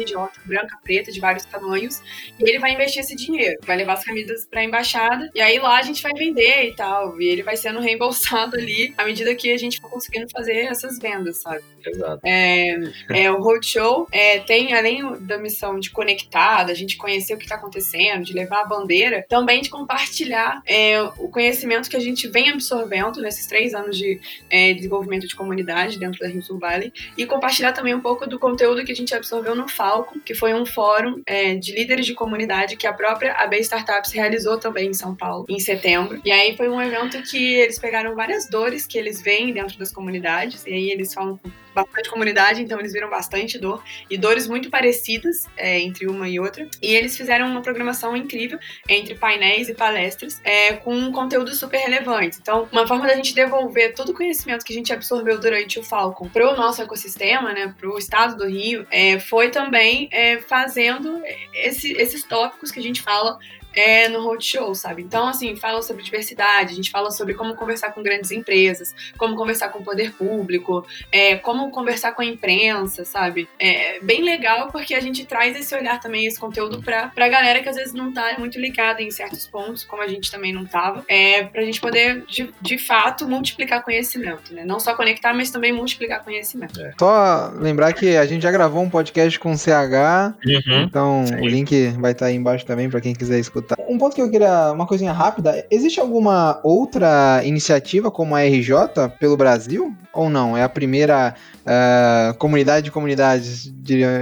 de 0.06 0.16
óculos, 0.16 0.46
branca, 0.46 0.78
preta, 0.84 1.12
de 1.12 1.20
vários 1.20 1.46
tamanhos, 1.46 2.02
e 2.40 2.50
ele 2.50 2.60
vai 2.60 2.74
investir 2.74 3.02
esse 3.02 3.16
dinheiro. 3.16 3.60
Vai 3.64 3.78
levar 3.78 3.94
as 3.94 4.04
camisas 4.04 4.46
para 4.46 4.62
a 4.62 4.64
embaixada, 4.64 5.30
e 5.34 5.42
aí 5.42 5.60
lá 5.60 5.78
a 5.78 5.82
gente 5.82 6.02
vai 6.02 6.14
vender 6.14 6.70
e 6.70 6.76
tal, 6.76 7.20
e 7.22 7.28
ele 7.28 7.44
vai 7.44 7.56
sendo 7.56 7.80
reembolsado 7.80 8.56
ali 8.56 8.94
à 8.98 9.06
medida 9.06 9.36
que 9.36 9.52
a 9.52 9.58
gente 9.58 9.80
for 9.80 9.90
conseguindo 9.90 10.30
fazer 10.30 10.66
essas 10.66 10.98
vendas, 11.00 11.38
sabe? 11.38 11.64
Exato. 11.86 12.20
É, 12.24 12.78
é, 13.10 13.32
o 13.32 13.42
Roadshow 13.42 14.08
é, 14.12 14.40
tem, 14.40 14.74
além 14.74 15.04
da 15.22 15.35
missão 15.38 15.80
de 15.80 15.90
conectar, 15.90 16.64
da 16.64 16.74
gente 16.74 16.98
conhecer 16.98 17.34
o 17.34 17.38
que 17.38 17.44
está 17.44 17.56
acontecendo, 17.56 18.24
de 18.24 18.34
levar 18.34 18.62
a 18.62 18.66
bandeira, 18.66 19.26
também 19.28 19.62
de 19.62 19.70
compartilhar 19.70 20.62
é, 20.66 21.02
o 21.02 21.30
conhecimento 21.30 21.90
que 21.90 21.96
a 21.96 22.00
gente 22.00 22.28
vem 22.28 22.50
absorvendo 22.50 23.22
nesses 23.22 23.48
três 23.48 23.74
anos 23.74 23.98
de 23.98 24.20
é, 24.50 24.74
desenvolvimento 24.74 25.28
de 25.28 25.36
comunidade 25.36 26.00
dentro 26.00 26.20
da 26.20 26.28
Rio 26.28 26.42
Sul 26.42 26.60
Valley 26.60 26.92
e 27.18 27.26
compartilhar 27.26 27.74
também 27.74 27.94
um 27.94 28.02
pouco 28.02 28.28
do 28.28 28.40
conteúdo 28.40 28.84
que 28.84 28.92
a 28.92 28.96
gente 28.96 29.14
absorveu 29.14 29.56
no 29.56 29.68
Falco, 29.68 30.20
que 30.20 30.34
foi 30.34 30.54
um 30.54 30.66
fórum 30.66 31.22
é, 31.26 31.56
de 31.56 31.74
líderes 31.74 32.06
de 32.06 32.14
comunidade 32.14 32.76
que 32.76 32.88
a 32.88 32.94
própria 32.94 33.34
AB 33.34 33.58
Startups 33.60 34.12
realizou 34.12 34.58
também 34.58 34.90
em 34.90 34.94
São 34.94 35.16
Paulo, 35.16 35.46
em 35.50 35.60
setembro. 35.60 36.22
E 36.24 36.32
aí 36.32 36.56
foi 36.56 36.70
um 36.70 36.82
evento 36.82 37.22
que 37.24 37.56
eles 37.56 37.80
pegaram 37.80 38.16
várias 38.16 38.50
dores 38.50 38.86
que 38.86 38.98
eles 38.98 39.22
veem 39.22 39.54
dentro 39.54 39.78
das 39.78 39.92
comunidades, 39.92 40.66
e 40.66 40.74
aí 40.74 40.92
eles 40.92 41.14
falam 41.14 41.40
bastante 41.76 42.10
comunidade, 42.10 42.62
então 42.62 42.80
eles 42.80 42.94
viram 42.94 43.10
bastante 43.10 43.60
dor 43.60 43.84
e 44.10 44.18
dores 44.18 44.48
muito 44.48 44.70
parecidas 44.70 45.46
é, 45.58 45.80
entre 45.80 46.08
uma 46.08 46.28
e 46.30 46.40
outra. 46.40 46.68
E 46.82 46.96
eles 46.96 47.18
fizeram 47.18 47.48
uma 47.48 47.62
programação 47.62 48.16
incrível 48.16 48.58
entre 48.88 49.14
painéis 49.14 49.68
e 49.68 49.76
palestras 49.76 50.40
é, 50.44 50.74
com 50.74 51.12
conteúdos 51.12 51.60
super 51.60 51.78
relevantes. 51.78 52.40
Então, 52.40 52.68
uma 52.72 52.88
forma 52.88 53.06
da 53.06 53.16
gente 53.16 53.36
devolver 53.36 53.94
todo 53.94 54.10
o 54.10 54.14
conhecimento 54.14 54.64
que 54.64 54.72
a 54.72 54.76
gente 54.76 54.94
absorveu 54.94 55.38
durante 55.38 55.78
o 55.78 55.84
Falcon 55.84 56.30
para 56.30 56.50
o 56.50 56.56
nosso 56.56 56.82
ecossistema, 56.82 57.54
né, 57.54 57.74
para 57.78 57.90
o 57.90 57.98
estado 57.98 58.38
do 58.38 58.48
Rio, 58.48 58.88
é, 58.90 59.20
foi 59.20 59.50
também 59.50 60.08
é, 60.12 60.40
fazendo 60.40 61.22
esse, 61.54 61.92
esses 61.94 62.24
tópicos 62.24 62.72
que 62.72 62.80
a 62.80 62.84
gente 62.84 63.02
fala 63.02 63.38
é, 63.76 64.08
no 64.08 64.24
Roadshow, 64.24 64.74
sabe? 64.74 65.02
Então, 65.04 65.28
assim, 65.28 65.56
fala 65.56 65.82
sobre 65.82 66.04
diversidade, 66.04 66.72
a 66.72 66.76
gente 66.76 66.90
fala 66.90 67.12
sobre 67.12 67.34
como 67.34 67.56
conversar 67.56 67.92
com 67.92 68.02
grandes 68.02 68.32
empresas, 68.32 68.96
como 69.18 69.36
conversar 69.36 69.70
com 69.70 69.80
o 69.80 69.84
poder 69.84 70.14
público, 70.14 70.86
é, 71.12 71.36
como 71.36 71.70
conversar 71.72 72.14
com 72.14 72.22
a 72.22 72.26
imprensa, 72.26 73.04
sabe? 73.04 73.50
É 73.60 74.00
bem 74.00 74.24
legal 74.24 74.70
porque 74.72 74.96
a 74.96 75.00
gente 75.00 75.26
traz 75.26 75.58
esse 75.58 75.76
olhar 75.76 76.00
também, 76.00 76.26
esse 76.26 76.40
conteúdo 76.40 76.82
pra, 76.82 77.10
pra 77.10 77.28
galera 77.28 77.62
que 77.62 77.70
às 77.70 77.76
vezes 77.76 77.94
não 77.94 78.14
tá 78.14 78.36
muito 78.38 78.60
ligada 78.60 79.02
em 79.02 79.12
certos 79.12 79.46
pontos, 79.46 79.84
como 79.84 80.02
a 80.02 80.08
gente 80.08 80.32
também 80.32 80.54
não 80.54 80.66
tava, 80.66 81.04
é, 81.08 81.44
pra 81.44 81.64
gente 81.64 81.82
poder, 81.82 82.24
de, 82.28 82.50
de 82.62 82.78
fato, 82.78 83.28
multiplicar 83.28 83.84
conhecimento, 83.84 84.54
né? 84.54 84.64
Não 84.64 84.80
só 84.80 84.96
conectar, 84.96 85.34
mas 85.34 85.52
também 85.52 85.74
multiplicar 85.74 86.24
conhecimento. 86.24 86.80
É. 86.82 86.94
Só 86.98 87.52
lembrar 87.56 87.92
que 87.94 88.16
a 88.16 88.26
gente 88.26 88.44
já 88.44 88.52
gravou 88.52 88.82
um 88.82 88.90
podcast 88.90 89.38
com 89.40 89.52
o 89.52 89.58
CH, 89.58 90.36
uhum. 90.46 90.82
então 90.84 91.26
Sim. 91.28 91.42
o 91.42 91.48
link 91.48 91.88
vai 92.00 92.12
estar 92.14 92.26
tá 92.26 92.30
aí 92.30 92.36
embaixo 92.36 92.66
também 92.66 92.90
para 92.90 93.02
quem 93.02 93.14
quiser 93.14 93.40
escutar 93.40 93.65
Tá. 93.68 93.76
Um 93.88 93.98
ponto 93.98 94.16
que 94.16 94.22
eu 94.22 94.30
queria, 94.30 94.72
uma 94.72 94.86
coisinha 94.86 95.12
rápida, 95.12 95.66
existe 95.70 96.00
alguma 96.00 96.60
outra 96.64 97.42
iniciativa 97.44 98.12
como 98.12 98.36
a 98.36 98.42
RJ 98.42 99.10
pelo 99.20 99.38
Brasil? 99.38 99.94
Ou 100.14 100.30
não? 100.30 100.56
É 100.56 100.64
a 100.64 100.70
primeira 100.70 101.36
uh, 101.66 102.38
comunidade 102.38 102.86
de 102.86 102.92
comunidades, 102.92 103.72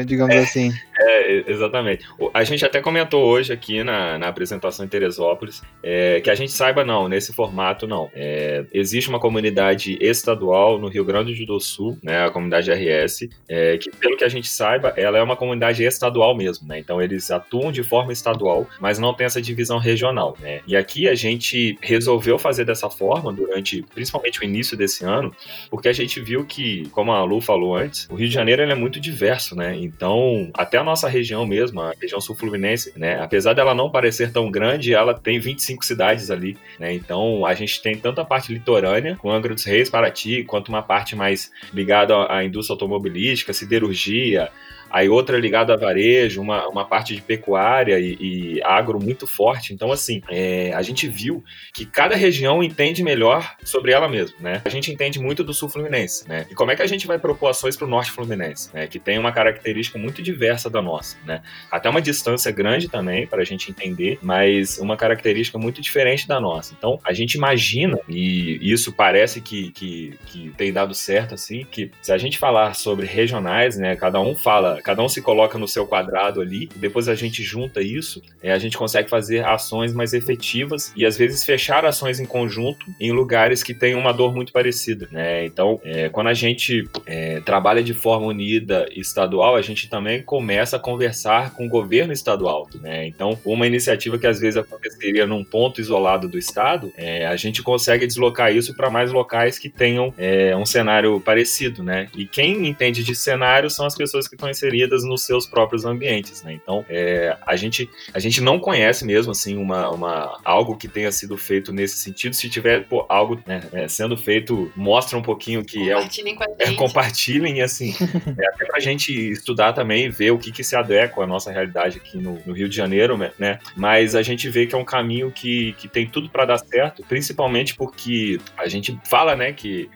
digamos 0.06 0.36
é. 0.36 0.40
assim. 0.40 0.72
É, 1.00 1.52
exatamente. 1.52 2.06
A 2.34 2.44
gente 2.44 2.66
até 2.66 2.80
comentou 2.80 3.24
hoje 3.24 3.52
aqui 3.52 3.84
na, 3.84 4.18
na 4.18 4.28
apresentação 4.28 4.86
em 4.86 4.88
Teresópolis 4.88 5.62
é, 5.82 6.22
que 6.22 6.30
a 6.30 6.36
gente 6.36 6.52
saiba, 6.52 6.86
não, 6.86 7.08
nesse 7.08 7.34
formato, 7.34 7.88
não. 7.88 8.10
É, 8.14 8.66
existe 8.74 9.10
uma 9.10 9.20
comunidade 9.20 9.98
estadual 10.00 10.80
no 10.80 10.88
Rio 10.88 11.04
Grande 11.04 11.46
do 11.46 11.60
Sul, 11.60 11.98
né, 12.04 12.26
a 12.26 12.30
comunidade 12.30 12.72
RS, 12.72 13.28
é, 13.50 13.78
que, 13.78 13.90
pelo 13.92 14.16
que 14.16 14.24
a 14.24 14.30
gente 14.30 14.48
saiba, 14.48 14.94
ela 14.96 15.18
é 15.18 15.24
uma 15.24 15.36
comunidade 15.36 15.84
estadual 15.84 16.36
mesmo, 16.36 16.68
né? 16.68 16.80
Então 16.80 17.02
eles 17.02 17.30
atuam 17.32 17.72
de 17.72 17.84
forma 17.84 18.14
estadual, 18.14 18.68
mas 18.80 19.00
não 19.00 19.14
tem 19.14 19.26
essa 19.26 19.42
divisão 19.42 19.80
regional, 19.80 20.38
né? 20.40 20.62
E 20.68 20.76
aqui 20.76 21.08
a 21.08 21.16
gente 21.16 21.78
resolveu 21.82 22.38
fazer 22.38 22.66
dessa 22.66 22.90
forma 22.90 23.34
durante, 23.34 23.84
principalmente 23.94 24.40
o 24.40 24.44
início 24.44 24.78
desse 24.78 25.04
ano, 25.04 25.34
porque 25.70 25.90
a 25.90 25.94
gente 25.94 26.20
viu 26.22 26.46
que, 26.46 26.88
como 26.92 27.12
a 27.12 27.24
Lu 27.24 27.33
falou 27.42 27.76
antes, 27.76 28.08
o 28.10 28.16
Rio 28.16 28.28
de 28.28 28.34
Janeiro 28.34 28.62
é 28.62 28.76
muito 28.76 29.00
diverso, 29.00 29.56
né? 29.56 29.76
Então, 29.76 30.50
até 30.54 30.78
a 30.78 30.84
nossa 30.84 31.08
região 31.08 31.46
mesmo, 31.46 31.82
a 31.82 31.94
região 32.00 32.20
sul-fluminense, 32.20 32.94
né? 32.98 33.20
Apesar 33.22 33.54
dela 33.54 33.74
não 33.74 33.90
parecer 33.90 34.32
tão 34.32 34.50
grande, 34.50 34.94
ela 34.94 35.14
tem 35.14 35.40
25 35.40 35.86
cidades 35.86 36.32
ali, 36.32 36.58
né? 36.80 36.94
Então 36.94 37.46
a 37.46 37.54
gente 37.54 37.82
tem 37.82 37.98
tanto 37.98 38.22
a 38.22 38.26
parte 38.26 38.54
litorânea, 38.54 39.16
com 39.16 39.32
Angra 39.32 39.54
dos 39.54 39.64
Reis, 39.64 39.90
Paraty, 39.90 40.44
quanto 40.44 40.70
uma 40.70 40.82
parte 40.82 41.16
mais 41.16 41.52
ligada 41.74 42.32
à 42.32 42.44
indústria 42.44 42.74
automobilística, 42.74 43.54
siderurgia, 43.54 44.50
aí 44.94 45.10
outra 45.10 45.40
ligada 45.40 45.74
a 45.74 45.78
varejo, 45.78 46.40
uma, 46.40 46.68
uma 46.68 46.86
parte 46.86 47.16
de 47.16 47.22
pecuária 47.22 48.00
e, 48.00 48.16
e 48.20 48.64
agro 48.64 49.02
muito 49.02 49.26
forte. 49.26 49.74
Então, 49.74 49.92
assim, 49.92 50.22
é, 50.30 50.72
a 50.74 50.84
gente 50.84 51.08
viu 51.08 51.44
que 51.74 51.84
cada 51.84 52.16
região 52.16 52.64
entende 52.64 53.04
melhor 53.04 53.56
sobre 53.64 53.92
ela 53.92 54.08
mesma, 54.08 54.38
né? 54.40 54.62
A 54.64 54.70
gente 54.70 54.92
entende 54.92 55.20
muito 55.20 55.44
do 55.44 55.52
sul 55.52 55.68
fluminense, 55.68 56.30
né? 56.30 56.46
E 56.52 56.54
como 56.54 56.70
é 56.70 56.76
que 56.76 56.84
a 56.84 56.88
gente 56.88 57.08
vai 57.08 57.18
propor 57.18 57.48
ações 57.48 57.76
para 57.76 57.88
o 57.88 57.90
norte 57.90 58.12
fluminense, 58.12 58.70
né? 58.72 58.86
Que 58.86 59.00
tem 59.00 59.18
uma 59.18 59.32
característica 59.32 59.98
muito 59.98 60.22
diversa 60.22 60.70
da 60.70 60.82
nossa, 60.82 61.18
né? 61.26 61.42
Até 61.72 61.90
uma 61.90 62.02
distância 62.02 62.52
grande 62.52 62.88
também 62.88 63.26
para 63.26 63.42
a 63.42 63.46
gente 63.46 63.72
entender, 63.72 64.20
mas 64.22 64.78
uma 64.78 64.96
característica 64.96 65.58
muito 65.58 65.82
diferente 65.82 66.28
da 66.28 66.40
nossa. 66.40 66.76
Então, 66.78 67.00
a 67.04 67.14
gente 67.14 67.34
imagina, 67.34 67.98
e 68.08 68.60
isso 68.62 68.94
parece 68.94 69.42
que, 69.42 69.72
que, 69.72 70.20
que 70.28 70.54
tem 70.56 70.72
dado 70.72 70.94
certo, 70.94 71.34
assim, 71.34 71.66
que 71.66 71.90
se 72.00 72.12
a 72.12 72.18
gente 72.20 72.38
falar 72.38 72.76
sobre 72.76 73.08
regionais, 73.08 73.76
né? 73.76 73.96
Cada 73.96 74.20
um 74.20 74.36
fala 74.36 74.83
cada 74.84 75.02
um 75.02 75.08
se 75.08 75.22
coloca 75.22 75.58
no 75.58 75.68
seu 75.68 75.88
quadrado 75.88 76.42
ali, 76.42 76.70
depois 76.76 77.08
a 77.08 77.16
gente 77.16 77.42
junta 77.42 77.82
isso, 77.82 78.22
é, 78.42 78.52
a 78.52 78.60
gente 78.60 78.78
consegue 78.78 79.10
fazer 79.10 79.46
ações 79.46 79.94
mais 79.94 80.14
efetivas 80.14 80.92
e 80.96 81.06
às 81.06 81.18
vezes 81.18 81.46
fechar 81.46 81.86
ações 81.86 82.20
em 82.20 82.26
conjunto 82.26 82.86
em 83.00 83.12
lugares 83.12 83.64
que 83.64 83.74
têm 83.74 83.96
uma 83.96 84.12
dor 84.12 84.36
muito 84.36 84.52
parecida, 84.52 85.08
né? 85.12 85.46
Então, 85.46 85.80
é, 85.84 86.10
quando 86.10 86.28
a 86.28 86.34
gente 86.34 86.88
é, 87.06 87.40
trabalha 87.42 87.82
de 87.82 87.94
forma 87.94 88.28
unida 88.28 88.86
estadual, 88.92 89.56
a 89.56 89.62
gente 89.62 89.90
também 89.90 90.22
começa 90.22 90.76
a 90.76 90.80
conversar 90.80 91.54
com 91.54 91.66
o 91.66 91.70
governo 91.70 92.12
estadual, 92.12 92.68
né? 92.82 93.08
Então, 93.08 93.40
uma 93.46 93.66
iniciativa 93.66 94.18
que 94.18 94.28
às 94.28 94.40
vezes 94.40 94.58
aconteceria 94.58 95.26
num 95.26 95.44
ponto 95.44 95.80
isolado 95.80 96.28
do 96.28 96.38
estado, 96.38 96.92
é, 96.98 97.26
a 97.26 97.36
gente 97.38 97.64
consegue 97.64 98.06
deslocar 98.06 98.54
isso 98.54 98.76
para 98.76 98.90
mais 98.90 99.12
locais 99.12 99.58
que 99.58 99.70
tenham 99.70 100.14
é, 100.18 100.56
um 100.56 100.66
cenário 100.66 101.22
parecido, 101.22 101.82
né? 101.82 102.10
E 102.18 102.26
quem 102.26 102.68
entende 102.68 103.04
de 103.04 103.16
cenário 103.16 103.70
são 103.70 103.86
as 103.86 103.96
pessoas 103.96 104.28
que 104.28 104.36
estão 104.36 104.50
inseridas 104.50 104.73
inseridas 104.74 105.04
nos 105.04 105.24
seus 105.24 105.46
próprios 105.46 105.86
ambientes, 105.86 106.44
né? 106.44 106.54
Então, 106.54 106.86
é, 106.90 107.38
a, 107.46 107.56
gente, 107.56 107.90
a 108.14 108.20
gente 108.20 108.42
não 108.42 108.60
conhece 108.60 109.06
mesmo, 109.06 109.32
assim, 109.32 109.58
uma, 109.58 109.90
uma, 109.90 110.40
algo 110.44 110.76
que 110.76 110.88
tenha 110.88 111.12
sido 111.12 111.38
feito 111.38 111.72
nesse 111.72 111.98
sentido. 111.98 112.36
Se 112.36 112.50
tiver 112.50 112.86
pô, 112.86 113.06
algo 113.08 113.40
né, 113.46 113.62
é, 113.72 113.88
sendo 113.88 114.18
feito, 114.18 114.72
mostra 114.76 115.18
um 115.18 115.22
pouquinho 115.22 115.64
que 115.64 115.90
é, 115.90 115.94
compartilhem 115.94 116.36
com 116.36 116.44
a 116.44 116.48
é, 116.60 116.66
gente. 116.66 116.78
compartilhem, 116.78 117.62
assim, 117.64 117.94
é, 118.38 118.48
até 118.48 118.66
pra 118.66 118.80
gente 118.80 119.14
estudar 119.32 119.74
também, 119.74 120.10
ver 120.10 120.32
o 120.32 120.38
que, 120.38 120.52
que 120.52 120.64
se 120.64 120.76
adequa 120.76 121.24
à 121.24 121.28
nossa 121.28 121.52
realidade 121.52 121.98
aqui 121.98 122.18
no, 122.18 122.42
no 122.46 122.54
Rio 122.54 122.68
de 122.68 122.76
Janeiro, 122.76 123.18
né? 123.38 123.60
Mas 123.76 124.16
a 124.16 124.22
gente 124.22 124.50
vê 124.50 124.66
que 124.66 124.76
é 124.76 124.78
um 124.78 124.86
caminho 124.86 125.32
que, 125.32 125.74
que 125.74 125.88
tem 125.88 126.08
tudo 126.08 126.30
para 126.30 126.46
dar 126.46 126.58
certo, 126.58 127.04
principalmente 127.04 127.76
porque 127.76 128.40
a 128.58 128.68
gente 128.68 128.98
fala, 129.06 129.36
né, 129.36 129.54
que 129.54 129.90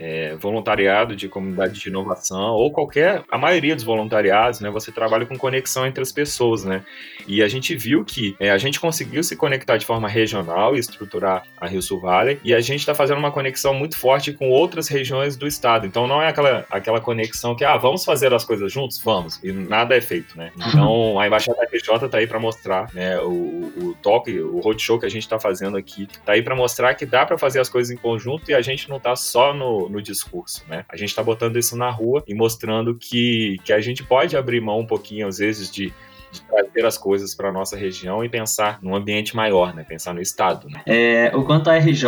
é, 0.00 0.34
voluntariado 0.36 1.14
de 1.14 1.28
comunidade 1.28 1.78
de 1.78 1.88
inovação 1.88 2.54
ou 2.54 2.72
qualquer, 2.72 3.22
a 3.30 3.36
maioria 3.36 3.74
dos 3.76 3.84
voluntariados, 3.84 4.60
né, 4.60 4.70
você 4.70 4.90
trabalha 4.90 5.26
com 5.26 5.36
conexão 5.36 5.86
entre 5.86 6.02
as 6.02 6.10
pessoas, 6.10 6.64
né? 6.64 6.82
E 7.26 7.42
a 7.42 7.48
gente 7.48 7.76
viu 7.76 8.04
que 8.04 8.34
é, 8.40 8.50
a 8.50 8.56
gente 8.56 8.80
conseguiu 8.80 9.22
se 9.22 9.36
conectar 9.36 9.76
de 9.76 9.84
forma 9.84 10.08
regional 10.08 10.74
e 10.74 10.78
estruturar 10.78 11.44
a 11.60 11.66
Rio 11.66 11.82
Sul 11.82 12.00
Valley 12.00 12.40
e 12.42 12.54
a 12.54 12.60
gente 12.60 12.80
está 12.80 12.94
fazendo 12.94 13.18
uma 13.18 13.30
conexão 13.30 13.74
muito 13.74 13.98
forte 13.98 14.32
com 14.32 14.48
outras 14.48 14.88
regiões 14.88 15.36
do 15.36 15.46
estado. 15.46 15.86
Então 15.86 16.06
não 16.06 16.22
é 16.22 16.28
aquela, 16.28 16.64
aquela 16.70 17.00
conexão 17.00 17.54
que 17.54 17.64
ah 17.64 17.76
vamos 17.76 18.04
fazer 18.04 18.32
as 18.32 18.44
coisas 18.44 18.72
juntos, 18.72 19.00
vamos 19.02 19.38
e 19.44 19.52
nada 19.52 19.94
é 19.94 20.00
feito, 20.00 20.36
né? 20.36 20.50
Então 20.56 21.20
a 21.20 21.26
embaixada 21.26 21.66
PJ 21.70 22.06
está 22.06 22.18
aí 22.18 22.26
para 22.26 22.40
mostrar, 22.40 22.88
né? 22.94 23.18
O, 23.20 23.72
o 23.76 23.96
toque, 24.02 24.40
o 24.40 24.60
roadshow 24.60 24.98
que 24.98 25.06
a 25.06 25.10
gente 25.10 25.22
está 25.22 25.38
fazendo 25.38 25.76
aqui 25.76 26.08
está 26.10 26.32
aí 26.32 26.42
para 26.42 26.56
mostrar 26.56 26.94
que 26.94 27.04
dá 27.04 27.26
para 27.26 27.36
fazer 27.36 27.60
as 27.60 27.68
coisas 27.68 27.92
em 27.92 27.96
conjunto 27.96 28.50
e 28.50 28.54
a 28.54 28.62
gente 28.62 28.88
não 28.88 28.96
está 28.96 29.14
só 29.14 29.52
no 29.52 29.89
no 29.90 30.00
discurso, 30.00 30.64
né? 30.68 30.84
A 30.88 30.96
gente 30.96 31.10
está 31.10 31.22
botando 31.22 31.56
isso 31.56 31.76
na 31.76 31.90
rua 31.90 32.22
e 32.26 32.34
mostrando 32.34 32.94
que, 32.94 33.58
que 33.64 33.72
a 33.72 33.80
gente 33.80 34.02
pode 34.02 34.36
abrir 34.36 34.60
mão 34.60 34.80
um 34.80 34.86
pouquinho, 34.86 35.26
às 35.26 35.38
vezes, 35.38 35.70
de, 35.70 35.92
de 36.30 36.40
trazer 36.42 36.86
as 36.86 36.96
coisas 36.96 37.34
para 37.34 37.52
nossa 37.52 37.76
região 37.76 38.24
e 38.24 38.28
pensar 38.28 38.78
num 38.82 38.94
ambiente 38.94 39.34
maior, 39.34 39.74
né? 39.74 39.84
Pensar 39.84 40.14
no 40.14 40.22
estado. 40.22 40.68
Né? 40.68 40.82
É, 40.86 41.32
o 41.34 41.44
quanto 41.44 41.68
a 41.68 41.76
RJ 41.76 42.06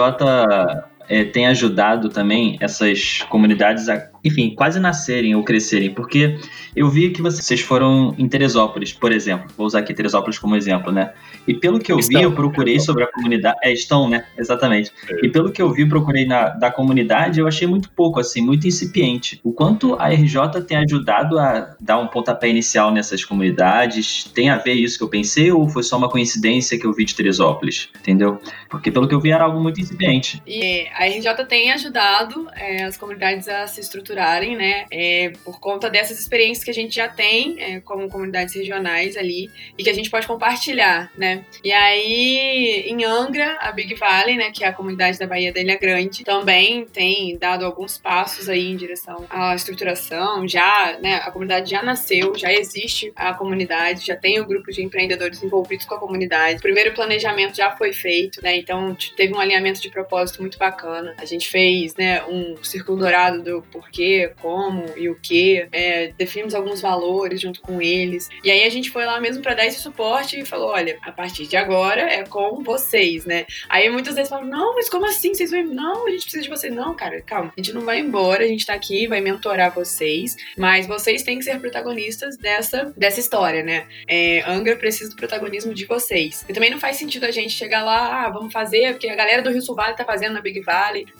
é, 1.12 1.24
tem 1.24 1.46
ajudado 1.46 2.08
também 2.08 2.56
essas 2.58 3.22
comunidades 3.28 3.86
a 3.90 4.12
enfim, 4.24 4.54
quase 4.54 4.78
nascerem 4.78 5.34
ou 5.34 5.42
crescerem, 5.42 5.90
porque 5.90 6.38
eu 6.76 6.88
vi 6.88 7.10
que 7.10 7.20
vocês 7.20 7.60
foram 7.60 8.14
em 8.16 8.28
Teresópolis, 8.28 8.92
por 8.92 9.12
exemplo, 9.12 9.48
vou 9.56 9.66
usar 9.66 9.80
aqui 9.80 9.92
Teresópolis 9.92 10.38
como 10.38 10.54
exemplo, 10.54 10.92
né? 10.92 11.12
E 11.46 11.54
pelo 11.54 11.80
que 11.80 11.90
eu 11.90 11.98
estão, 11.98 12.20
vi, 12.20 12.24
eu 12.24 12.32
procurei 12.32 12.78
sobre 12.78 13.02
a 13.02 13.08
comunidade, 13.08 13.58
é, 13.62 13.72
estão, 13.72 14.08
né? 14.08 14.24
Exatamente. 14.38 14.92
É. 15.10 15.26
E 15.26 15.28
pelo 15.28 15.50
que 15.50 15.60
eu 15.60 15.72
vi, 15.72 15.86
procurei 15.88 16.24
na 16.24 16.50
da 16.50 16.70
comunidade, 16.70 17.40
eu 17.40 17.48
achei 17.48 17.66
muito 17.66 17.90
pouco, 17.90 18.20
assim, 18.20 18.40
muito 18.40 18.66
incipiente. 18.66 19.40
O 19.42 19.52
quanto 19.52 19.96
a 19.98 20.08
RJ 20.08 20.62
tem 20.66 20.76
ajudado 20.76 21.38
a 21.38 21.74
dar 21.80 21.98
um 21.98 22.06
pontapé 22.06 22.48
inicial 22.48 22.92
nessas 22.92 23.24
comunidades, 23.24 24.24
tem 24.32 24.50
a 24.50 24.56
ver 24.56 24.74
isso 24.74 24.98
que 24.98 25.04
eu 25.04 25.08
pensei 25.08 25.50
ou 25.50 25.68
foi 25.68 25.82
só 25.82 25.96
uma 25.96 26.08
coincidência 26.08 26.78
que 26.78 26.86
eu 26.86 26.92
vi 26.92 27.04
de 27.04 27.14
Teresópolis, 27.14 27.88
entendeu? 27.98 28.40
Porque 28.70 28.90
pelo 28.90 29.08
que 29.08 29.14
eu 29.14 29.20
vi 29.20 29.30
era 29.30 29.44
algo 29.44 29.60
muito 29.60 29.80
incipiente. 29.80 30.40
E 30.46 30.86
a 30.94 31.01
RJ 31.06 31.44
tem 31.48 31.72
ajudado 31.72 32.48
é, 32.54 32.84
as 32.84 32.96
comunidades 32.96 33.48
a 33.48 33.66
se 33.66 33.80
estruturar 33.80 34.02
estruturarem, 34.12 34.56
né? 34.56 34.84
É, 34.90 35.32
por 35.44 35.58
conta 35.58 35.88
dessas 35.88 36.18
experiências 36.18 36.64
que 36.64 36.70
a 36.70 36.74
gente 36.74 36.94
já 36.94 37.08
tem 37.08 37.56
é, 37.60 37.80
como 37.80 38.08
comunidades 38.08 38.54
regionais 38.54 39.16
ali 39.16 39.50
e 39.76 39.82
que 39.82 39.90
a 39.90 39.94
gente 39.94 40.10
pode 40.10 40.26
compartilhar, 40.26 41.10
né? 41.16 41.44
E 41.64 41.72
aí, 41.72 42.84
em 42.86 43.04
Angra, 43.04 43.58
a 43.60 43.72
Big 43.72 43.94
Valley, 43.94 44.36
né, 44.36 44.50
que 44.50 44.64
é 44.64 44.68
a 44.68 44.72
comunidade 44.72 45.18
da 45.18 45.26
Bahia 45.26 45.52
da 45.52 45.60
Ilha 45.60 45.78
Grande, 45.78 46.24
também 46.24 46.84
tem 46.84 47.36
dado 47.38 47.64
alguns 47.64 47.96
passos 47.98 48.48
aí 48.48 48.70
em 48.70 48.76
direção 48.76 49.24
à 49.30 49.54
estruturação. 49.54 50.46
Já, 50.46 50.98
né, 51.00 51.16
a 51.16 51.30
comunidade 51.30 51.70
já 51.70 51.82
nasceu, 51.82 52.34
já 52.36 52.52
existe 52.52 53.12
a 53.16 53.32
comunidade, 53.32 54.06
já 54.06 54.16
tem 54.16 54.40
o 54.40 54.44
um 54.44 54.46
grupo 54.46 54.70
de 54.70 54.82
empreendedores 54.82 55.42
envolvidos 55.42 55.86
com 55.86 55.94
a 55.94 55.98
comunidade. 55.98 56.58
O 56.58 56.62
primeiro 56.62 56.92
planejamento 56.92 57.56
já 57.56 57.70
foi 57.70 57.92
feito, 57.92 58.42
né? 58.42 58.56
Então 58.56 58.96
teve 59.16 59.32
um 59.32 59.38
alinhamento 59.38 59.80
de 59.80 59.90
propósito 59.90 60.40
muito 60.40 60.58
bacana. 60.58 60.81
A 60.90 61.24
gente 61.24 61.48
fez, 61.48 61.94
né, 61.96 62.24
um 62.24 62.56
círculo 62.62 62.98
dourado 62.98 63.42
do 63.42 63.62
porquê 63.70 63.92
porquê, 63.92 64.32
como 64.40 64.86
e 64.96 65.08
o 65.08 65.14
que. 65.14 65.66
É, 65.70 66.12
definimos 66.16 66.54
alguns 66.54 66.80
valores 66.80 67.40
junto 67.40 67.60
com 67.60 67.80
eles. 67.80 68.28
E 68.42 68.50
aí 68.50 68.64
a 68.64 68.70
gente 68.70 68.90
foi 68.90 69.04
lá 69.04 69.20
mesmo 69.20 69.42
para 69.42 69.54
dar 69.54 69.66
esse 69.66 69.80
suporte 69.80 70.40
e 70.40 70.44
falou: 70.44 70.70
olha, 70.70 70.98
a 71.02 71.12
partir 71.12 71.46
de 71.46 71.56
agora 71.56 72.02
é 72.02 72.24
com 72.24 72.62
vocês, 72.62 73.24
né? 73.24 73.44
Aí 73.68 73.88
muitas 73.90 74.14
vezes 74.14 74.30
falam: 74.30 74.46
não, 74.46 74.74
mas 74.74 74.88
como 74.88 75.06
assim? 75.06 75.34
Vocês 75.34 75.50
vão. 75.50 75.62
Não, 75.64 76.06
a 76.06 76.10
gente 76.10 76.22
precisa 76.22 76.42
de 76.42 76.48
vocês. 76.48 76.74
Não, 76.74 76.94
cara, 76.94 77.20
calma. 77.22 77.52
A 77.56 77.60
gente 77.60 77.72
não 77.72 77.82
vai 77.82 78.00
embora, 78.00 78.44
a 78.44 78.48
gente 78.48 78.66
tá 78.66 78.74
aqui, 78.74 79.06
vai 79.06 79.20
mentorar 79.20 79.72
vocês, 79.74 80.36
mas 80.56 80.86
vocês 80.86 81.22
têm 81.22 81.38
que 81.38 81.44
ser 81.44 81.60
protagonistas 81.60 82.36
dessa, 82.36 82.92
dessa 82.96 83.20
história, 83.20 83.62
né? 83.62 83.86
É, 84.08 84.42
Angra 84.46 84.76
precisa 84.76 85.10
do 85.10 85.16
protagonismo 85.16 85.74
de 85.74 85.84
vocês. 85.84 86.44
E 86.48 86.52
também 86.52 86.70
não 86.70 86.78
faz 86.78 86.96
sentido 86.96 87.24
a 87.24 87.30
gente 87.30 87.50
chegar 87.50 87.84
lá, 87.84 88.24
ah, 88.24 88.30
vamos 88.30 88.52
fazer, 88.52 88.92
porque 88.92 89.08
a 89.08 89.14
galera 89.14 89.42
do 89.42 89.50
Rio 89.50 89.62
Sul 89.62 89.74
Vale 89.74 89.96
tá 89.96 90.04
fazendo 90.04 90.34
na 90.34 90.40
Big 90.40 90.60
Valley, 90.60 90.71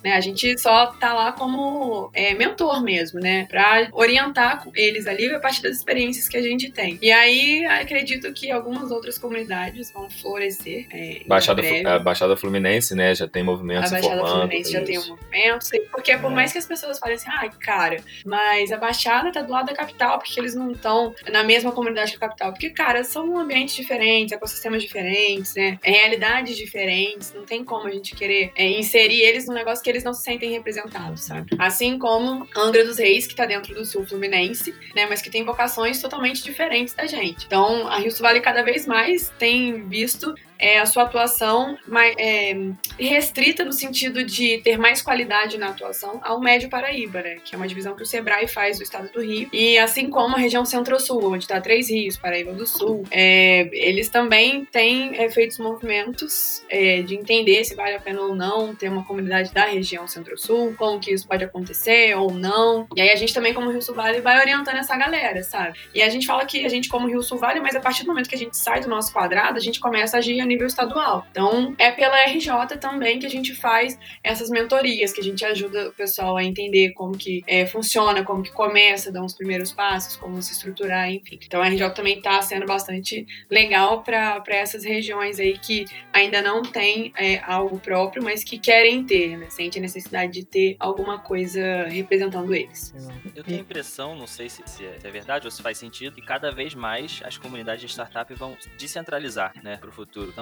né? 0.03 0.12
A 0.12 0.21
gente 0.21 0.59
só 0.59 0.87
tá 0.87 1.12
lá 1.12 1.33
como 1.33 2.11
é, 2.15 2.35
mentor 2.35 2.83
mesmo, 2.83 3.21
né? 3.21 3.47
Pra 3.49 3.88
orientar 3.93 4.67
eles 4.75 5.07
ali 5.07 5.33
a 5.33 5.41
partir 5.41 5.62
das 5.62 5.77
experiências 5.77 6.29
que 6.29 6.37
a 6.37 6.43
gente 6.43 6.71
tem. 6.71 6.99
E 7.01 7.11
aí, 7.11 7.65
acredito 7.67 8.33
que 8.33 8.51
algumas 8.51 8.91
outras 8.91 9.19
comunidades 9.19 9.93
vão 9.93 10.09
florescer. 10.11 10.87
É, 10.91 11.23
Baixada, 11.27 11.62
a 11.87 11.99
Baixada 11.99 12.37
Fluminense, 12.37 12.95
né? 12.95 13.15
Já 13.15 13.29
tem 13.29 13.43
movimentos 13.43 13.93
A 13.93 13.97
Baixada 13.97 14.27
Fluminense 14.27 14.73
já 14.73 14.83
tem 14.83 14.99
um 14.99 15.07
movimento. 15.09 15.67
Porque 15.91 16.17
por 16.17 16.31
é. 16.31 16.35
mais 16.35 16.53
que 16.53 16.59
as 16.59 16.67
pessoas 16.67 16.99
falem 16.99 17.17
assim, 17.17 17.29
ah, 17.31 17.49
cara, 17.61 17.99
mas 18.25 18.73
a 18.73 18.77
Baixada 18.77 19.33
tá 19.33 19.43
do 19.43 19.53
lado 19.53 19.67
da 19.67 19.75
capital, 19.75 20.19
porque 20.19 20.38
eles 20.38 20.55
não 20.55 20.73
estão 20.73 21.15
na 21.31 21.43
mesma 21.43 21.73
comunidade 21.73 22.12
que 22.12 22.17
a 22.17 22.29
capital. 22.29 22.53
Porque, 22.53 22.71
cara, 22.71 23.05
são 23.05 23.38
ambientes 23.38 23.75
diferentes, 23.75 24.33
ecossistemas 24.33 24.83
diferentes, 24.83 25.55
né? 25.55 25.79
Realidades 25.83 26.57
diferentes. 26.57 27.33
Não 27.35 27.45
tem 27.45 27.65
como 27.65 27.87
a 27.87 27.91
gente 27.91 28.15
querer 28.15 28.53
é, 28.57 28.69
inserir 28.69 29.21
eles 29.21 29.42
num 29.47 29.55
negócio 29.55 29.83
que 29.83 29.91
eles 29.91 30.05
não 30.05 30.15
se 30.15 30.23
sentem 30.23 30.51
representados, 30.51 31.25
sabe? 31.25 31.57
Assim 31.59 31.99
como 31.99 32.47
Angra 32.57 32.85
dos 32.85 32.99
Reis, 32.99 33.27
que 33.27 33.35
tá 33.35 33.47
dentro 33.47 33.75
do 33.75 33.85
sul 33.85 34.05
fluminense, 34.05 34.75
né, 34.95 35.07
mas 35.07 35.23
que 35.23 35.31
tem 35.31 35.45
vocações 35.45 36.01
totalmente 36.01 36.43
diferentes 36.43 36.95
da 36.95 37.07
gente. 37.07 37.47
Então, 37.47 37.87
a 37.89 37.99
Rio 37.99 38.11
Sul 38.11 38.23
Vale 38.23 38.41
cada 38.41 38.63
vez 38.63 38.87
mais 38.87 39.31
tem 39.39 39.89
visto 39.89 40.35
é, 40.62 40.79
a 40.79 40.87
sua 40.87 41.03
atuação 41.03 41.77
mais, 41.87 42.14
é, 42.16 42.57
restrita 42.98 43.64
no 43.64 43.72
sentido 43.72 44.22
de 44.22 44.59
ter 44.59 44.79
mais 44.79 45.03
qualidade 45.03 45.59
na 45.59 45.68
atuação 45.68 46.20
ao 46.22 46.40
Médio 46.40 46.70
Paraíba, 46.70 47.20
né? 47.20 47.38
Que 47.44 47.55
é 47.55 47.59
uma 47.59 47.66
divisão 47.66 47.96
que 47.96 48.03
o 48.03 48.07
Sebrae 48.07 48.46
faz 48.46 48.79
do 48.79 48.85
estado 48.85 49.11
do 49.12 49.20
Rio. 49.20 49.48
E 49.53 49.77
assim 49.79 50.09
como 50.09 50.37
a 50.37 50.38
região 50.38 50.64
Centro-Sul, 50.64 51.33
onde 51.33 51.44
está 51.44 51.61
Três 51.61 51.90
Rios, 51.90 52.16
Paraíba 52.16 52.53
do 52.53 52.66
Sul, 52.66 53.03
é, 53.11 53.68
eles 53.72 54.09
também 54.09 54.64
têm 54.64 55.16
é, 55.16 55.29
feito 55.29 55.61
movimentos 55.61 56.64
é, 56.70 57.03
de 57.03 57.16
entender 57.16 57.64
se 57.64 57.75
vale 57.75 57.96
a 57.96 58.01
pena 58.01 58.20
ou 58.20 58.35
não 58.35 58.75
ter 58.75 58.88
uma 58.88 59.05
comunidade 59.05 59.53
da 59.53 59.64
região 59.64 60.07
Centro-Sul, 60.07 60.75
como 60.79 61.01
que 61.01 61.12
isso 61.12 61.27
pode 61.27 61.42
acontecer 61.42 62.14
ou 62.16 62.33
não. 62.33 62.87
E 62.94 63.01
aí 63.01 63.11
a 63.11 63.16
gente 63.16 63.35
também, 63.35 63.53
como 63.53 63.70
Rio 63.70 63.83
Sul 63.83 63.96
Vale, 63.96 64.20
vai 64.20 64.38
orientando 64.38 64.77
essa 64.77 64.96
galera, 64.96 65.42
sabe? 65.42 65.79
E 65.92 66.03
a 66.03 66.09
gente 66.09 66.27
fala 66.27 66.46
que 66.46 66.64
a 66.64 66.68
gente, 66.68 66.88
como 66.88 67.09
Rio 67.09 67.22
Sul 67.22 67.38
Vale, 67.38 67.61
mas 67.61 67.75
a 67.75 67.81
partir 67.81 68.05
do 68.05 68.09
momento 68.09 68.29
que 68.29 68.35
a 68.35 68.38
gente 68.38 68.57
sai 68.57 68.81
do 68.81 68.88
nosso 68.88 69.12
quadrado, 69.12 69.57
a 69.57 69.61
gente 69.61 69.81
começa 69.81 70.16
a 70.16 70.18
agir 70.18 70.40
nível 70.53 70.67
estadual. 70.67 71.27
Então, 71.31 71.75
é 71.79 71.91
pela 71.91 72.25
RJ 72.27 72.77
também 72.81 73.19
que 73.19 73.27
a 73.27 73.31
gente 73.31 73.55
faz 73.55 73.99
essas 74.23 74.51
mentorias, 74.51 75.12
que 75.12 75.21
a 75.21 75.25
gente 75.25 75.45
ajuda 75.45 75.88
o 75.88 75.93
pessoal 75.93 76.37
a 76.37 76.45
entender 76.45 76.93
como 76.93 77.17
que 77.17 77.43
é, 77.47 77.67
funciona, 77.67 78.25
como 78.25 78.43
que 78.43 78.53
começa, 78.53 79.11
dar 79.11 79.25
os 79.25 79.35
primeiros 79.35 79.73
passos, 79.73 80.17
como 80.17 80.41
se 80.43 80.53
estruturar, 80.53 81.11
enfim. 81.11 81.38
Então, 81.45 81.61
a 81.61 81.69
RJ 81.69 81.91
também 81.91 82.19
está 82.19 82.41
sendo 82.43 82.67
bastante 82.67 83.27
legal 83.51 84.03
para 84.03 84.43
essas 84.49 84.85
regiões 84.85 85.38
aí 85.38 85.59
que 85.59 85.85
ainda 86.12 86.43
não 86.43 86.62
tem 86.62 87.12
é, 87.17 87.41
algo 87.45 87.79
próprio, 87.79 88.23
mas 88.23 88.45
que 88.45 88.59
querem 88.59 89.05
ter, 89.05 89.37
né? 89.37 89.47
Sente 89.51 89.79
a 89.79 89.83
necessidade 89.83 90.33
de 90.33 90.45
ter 90.45 90.77
alguma 90.79 91.19
coisa 91.19 91.85
representando 91.88 92.55
eles. 92.55 92.95
Eu 93.35 93.43
tenho 93.43 93.59
a 93.59 93.61
impressão, 93.61 94.15
não 94.15 94.27
sei 94.27 94.49
se, 94.49 94.62
se 94.67 94.85
é 94.85 95.11
verdade 95.11 95.47
ou 95.47 95.51
se 95.51 95.62
faz 95.62 95.79
sentido, 95.79 96.15
que 96.15 96.23
cada 96.23 96.51
vez 96.51 96.75
mais 96.75 97.21
as 97.25 97.37
comunidades 97.37 97.83
de 97.83 97.88
startup 97.88 98.33
vão 98.35 98.57
descentralizar, 98.79 99.53
né, 99.62 99.77
para 99.77 99.88
o 99.88 99.93
futuro. 99.93 100.31
Então, 100.31 100.42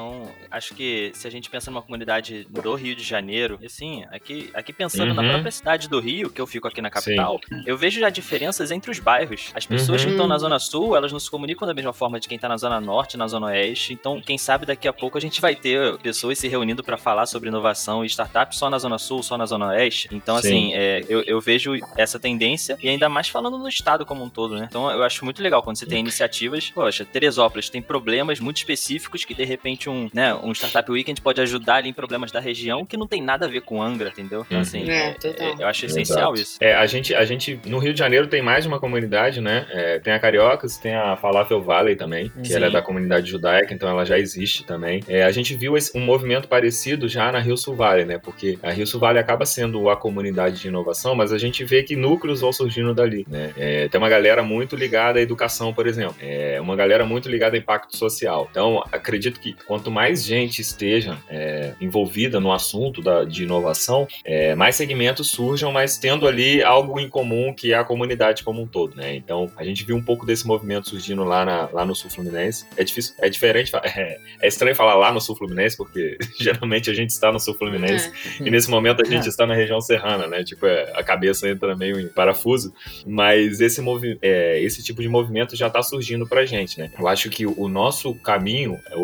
acho 0.51 0.75
que 0.75 1.11
se 1.15 1.27
a 1.27 1.31
gente 1.31 1.51
pensa 1.51 1.71
numa 1.71 1.83
comunidade 1.83 2.47
do 2.49 2.75
Rio 2.75 2.95
de 2.95 3.03
Janeiro, 3.03 3.59
assim, 3.65 4.05
aqui, 4.11 4.51
aqui 4.55 4.73
pensando 4.73 5.11
uhum. 5.11 5.15
na 5.15 5.23
própria 5.23 5.51
cidade 5.51 5.89
do 5.89 6.01
Rio, 6.01 6.31
que 6.31 6.41
eu 6.41 6.47
fico 6.47 6.69
aqui 6.69 6.81
na 6.81 6.91
capital, 6.91 7.41
Sim. 7.49 7.63
eu 7.67 7.77
vejo 7.77 8.01
já 8.01 8.11
diferenças 8.11 8.71
entre 8.71 8.91
os 8.91 8.99
bairros. 8.99 9.51
As 9.55 9.67
pessoas 9.67 10.01
uhum. 10.01 10.07
que 10.07 10.13
estão 10.13 10.27
na 10.27 10.39
Zona 10.39 10.59
Sul, 10.59 10.97
elas 10.97 11.13
não 11.13 11.21
se 11.21 11.31
comunicam 11.31 11.67
da 11.67 11.75
mesma 11.75 11.93
forma 11.93 12.19
de 12.19 12.29
quem 12.29 12.37
está 12.37 12.49
na 12.49 12.57
Zona 12.57 12.81
Norte, 12.81 13.17
na 13.17 13.27
Zona 13.27 13.47
Oeste. 13.47 13.93
Então, 13.93 14.21
quem 14.21 14.39
sabe 14.39 14.67
daqui 14.67 14.89
a 14.89 14.93
pouco 14.93 15.19
a 15.19 15.21
gente 15.21 15.41
vai 15.41 15.55
ter 15.55 15.99
pessoas 15.99 16.39
se 16.39 16.49
reunindo 16.49 16.83
para 16.83 16.97
falar 16.97 17.27
sobre 17.27 17.49
inovação 17.49 18.05
e 18.05 18.09
startup 18.09 18.57
só 18.57 18.71
na 18.71 18.79
Zona 18.79 18.99
Sul, 18.99 19.23
só 19.23 19.37
na 19.37 19.47
Zona 19.47 19.69
Oeste. 19.69 20.09
Então, 20.13 20.41
Sim. 20.41 20.49
assim, 20.49 20.75
é, 20.75 21.05
eu, 21.09 21.23
eu 21.23 21.41
vejo 21.41 21.73
essa 21.97 22.19
tendência 22.19 22.79
e 22.83 22.89
ainda 22.89 23.09
mais 23.09 23.29
falando 23.29 23.59
no 23.59 23.69
estado 23.69 24.07
como 24.07 24.25
um 24.25 24.29
todo, 24.29 24.57
né? 24.57 24.67
Então, 24.69 24.91
eu 24.91 25.03
acho 25.03 25.25
muito 25.25 25.43
legal 25.43 25.63
quando 25.63 25.77
você 25.77 25.87
tem 25.87 26.01
iniciativas. 26.01 26.71
Poxa, 26.71 27.05
Teresópolis 27.05 27.69
tem 27.69 27.83
problemas 27.83 28.41
muito 28.41 28.59
específicos 28.59 29.25
que 29.25 29.35
de 29.35 29.45
repente 29.45 29.90
um, 29.91 30.09
né, 30.15 30.35
um 30.35 30.53
Startup 30.53 30.91
Weekend 30.91 31.21
pode 31.21 31.41
ajudar 31.41 31.77
ali 31.77 31.89
em 31.89 31.93
problemas 31.93 32.31
da 32.33 32.41
região 32.41 32.85
que 32.87 32.97
não 32.97 33.07
tem 33.07 33.21
nada 33.23 33.47
a 33.47 33.49
ver 33.49 33.61
com 33.63 33.83
Angra, 33.83 34.09
entendeu? 34.09 34.45
Então, 34.47 34.61
assim, 34.61 34.89
É, 34.89 35.17
é, 35.23 35.29
é, 35.29 35.55
eu 35.59 35.67
acho 35.67 35.87
essencial 35.87 36.33
Exato. 36.35 36.41
isso. 36.41 36.59
É, 36.61 36.75
a 36.75 36.87
gente, 36.87 37.15
a 37.15 37.25
gente, 37.25 37.59
no 37.67 37.79
Rio 37.79 37.93
de 37.93 37.99
Janeiro 37.99 38.27
tem 38.27 38.43
mais 38.43 38.65
de 38.65 38.69
uma 38.69 38.79
comunidade, 38.81 39.41
né? 39.41 39.67
É, 39.71 39.99
tem 39.99 40.13
a 40.13 40.19
Cariocas, 40.19 40.77
tem 40.79 40.95
a 40.95 41.17
Falafel 41.17 41.61
Valley 41.63 41.97
também, 41.97 42.31
que 42.43 42.49
Sim. 42.49 42.55
ela 42.57 42.67
é 42.67 42.71
da 42.71 42.83
comunidade 42.83 43.31
judaica, 43.31 43.73
então 43.75 43.89
ela 43.89 44.05
já 44.05 44.19
existe 44.19 44.65
também. 44.65 45.03
É, 45.09 45.25
a 45.25 45.31
gente 45.31 45.55
viu 45.55 45.77
esse- 45.77 45.97
um 45.97 46.01
movimento 46.01 46.49
parecido 46.49 47.09
já 47.09 47.31
na 47.33 47.39
Rio 47.41 47.57
Sul 47.57 47.75
Valley, 47.75 48.05
né? 48.05 48.19
Porque 48.19 48.59
a 48.63 48.71
Rio 48.71 48.87
Sul 48.87 49.01
Valley 49.01 49.21
acaba 49.21 49.45
sendo 49.45 49.89
a 49.91 49.97
comunidade 49.97 50.61
de 50.61 50.69
inovação, 50.69 51.15
mas 51.15 51.33
a 51.33 51.39
gente 51.39 51.65
vê 51.65 51.83
que 51.83 51.97
núcleos 51.97 52.41
vão 52.41 52.53
surgindo 52.53 52.95
dali, 52.95 53.27
né? 53.29 53.53
É, 53.57 53.89
tem 53.89 53.99
uma 53.99 54.09
galera 54.09 54.43
muito 54.43 54.77
ligada 54.77 55.19
à 55.19 55.23
educação, 55.23 55.73
por 55.73 55.87
exemplo. 55.87 56.17
É, 56.21 56.61
uma 56.61 56.77
galera 56.77 57.05
muito 57.05 57.29
ligada 57.29 57.57
a 57.57 57.59
impacto 57.59 57.97
social. 57.97 58.49
Então, 58.51 58.83
acredito 58.93 59.41
que 59.41 59.55
quanto 59.71 59.89
mais 59.89 60.25
gente 60.25 60.61
esteja 60.61 61.17
é, 61.29 61.75
envolvida 61.81 62.41
no 62.41 62.51
assunto 62.53 63.01
da, 63.01 63.23
de 63.23 63.45
inovação, 63.45 64.09
é, 64.25 64.53
mais 64.57 64.75
segmentos 64.75 65.31
surjam, 65.31 65.71
mas 65.71 65.97
tendo 65.97 66.27
ali 66.27 66.61
algo 66.61 66.99
em 66.99 67.09
comum 67.09 67.55
que 67.55 67.73
é 67.73 67.77
a 67.77 67.85
comunidade 67.85 68.43
como 68.43 68.61
um 68.61 68.67
todo, 68.67 68.97
né? 68.97 69.15
Então, 69.15 69.49
a 69.57 69.63
gente 69.63 69.85
viu 69.85 69.95
um 69.95 70.03
pouco 70.03 70.27
desse 70.27 70.45
movimento 70.45 70.89
surgindo 70.89 71.23
lá, 71.23 71.45
na- 71.45 71.69
lá 71.73 71.85
no 71.85 71.95
Sul 71.95 72.11
Fluminense. 72.11 72.67
É 72.77 72.83
difícil, 72.83 73.15
é 73.21 73.29
diferente, 73.29 73.71
é, 73.87 74.19
é 74.43 74.49
estranho 74.49 74.75
falar 74.75 74.95
lá 74.97 75.13
no 75.13 75.21
Sul 75.21 75.37
Fluminense, 75.37 75.77
porque 75.77 76.19
geralmente 76.41 76.91
a 76.91 76.95
gente 76.95 77.11
está 77.11 77.31
no 77.31 77.39
Sul 77.39 77.55
Fluminense 77.55 78.11
É. 78.41 78.49
e 78.49 78.51
nesse 78.51 78.69
momento 78.69 79.03
a 79.03 79.09
gente 79.09 79.27
É. 79.27 79.29
está 79.29 79.47
na 79.47 79.55
região 79.55 79.81
serrana, 79.81 80.27
né? 80.27 80.43
Tipo, 80.43 80.67
é, 80.67 80.91
a 80.97 81.05
cabeça 81.05 81.49
entra 81.49 81.77
meio 81.77 82.01
em 82.01 82.09
parafuso, 82.09 82.75
mas 83.07 83.61
esse, 83.61 83.81
movi 83.81 84.19
esse 84.21 84.83
tipo 84.83 85.01
de 85.01 85.09
movimento 85.09 85.55
já 85.55 85.69
está 85.69 85.81
surgindo 85.81 86.27
pra 86.27 86.45
gente, 86.45 86.77
né? 86.77 86.91
Eu 86.99 87.07
acho 87.07 87.31
que 87.31 87.47
o 87.47 87.69
nosso 87.69 88.13
caminho, 88.17 88.77
o, 88.97 89.01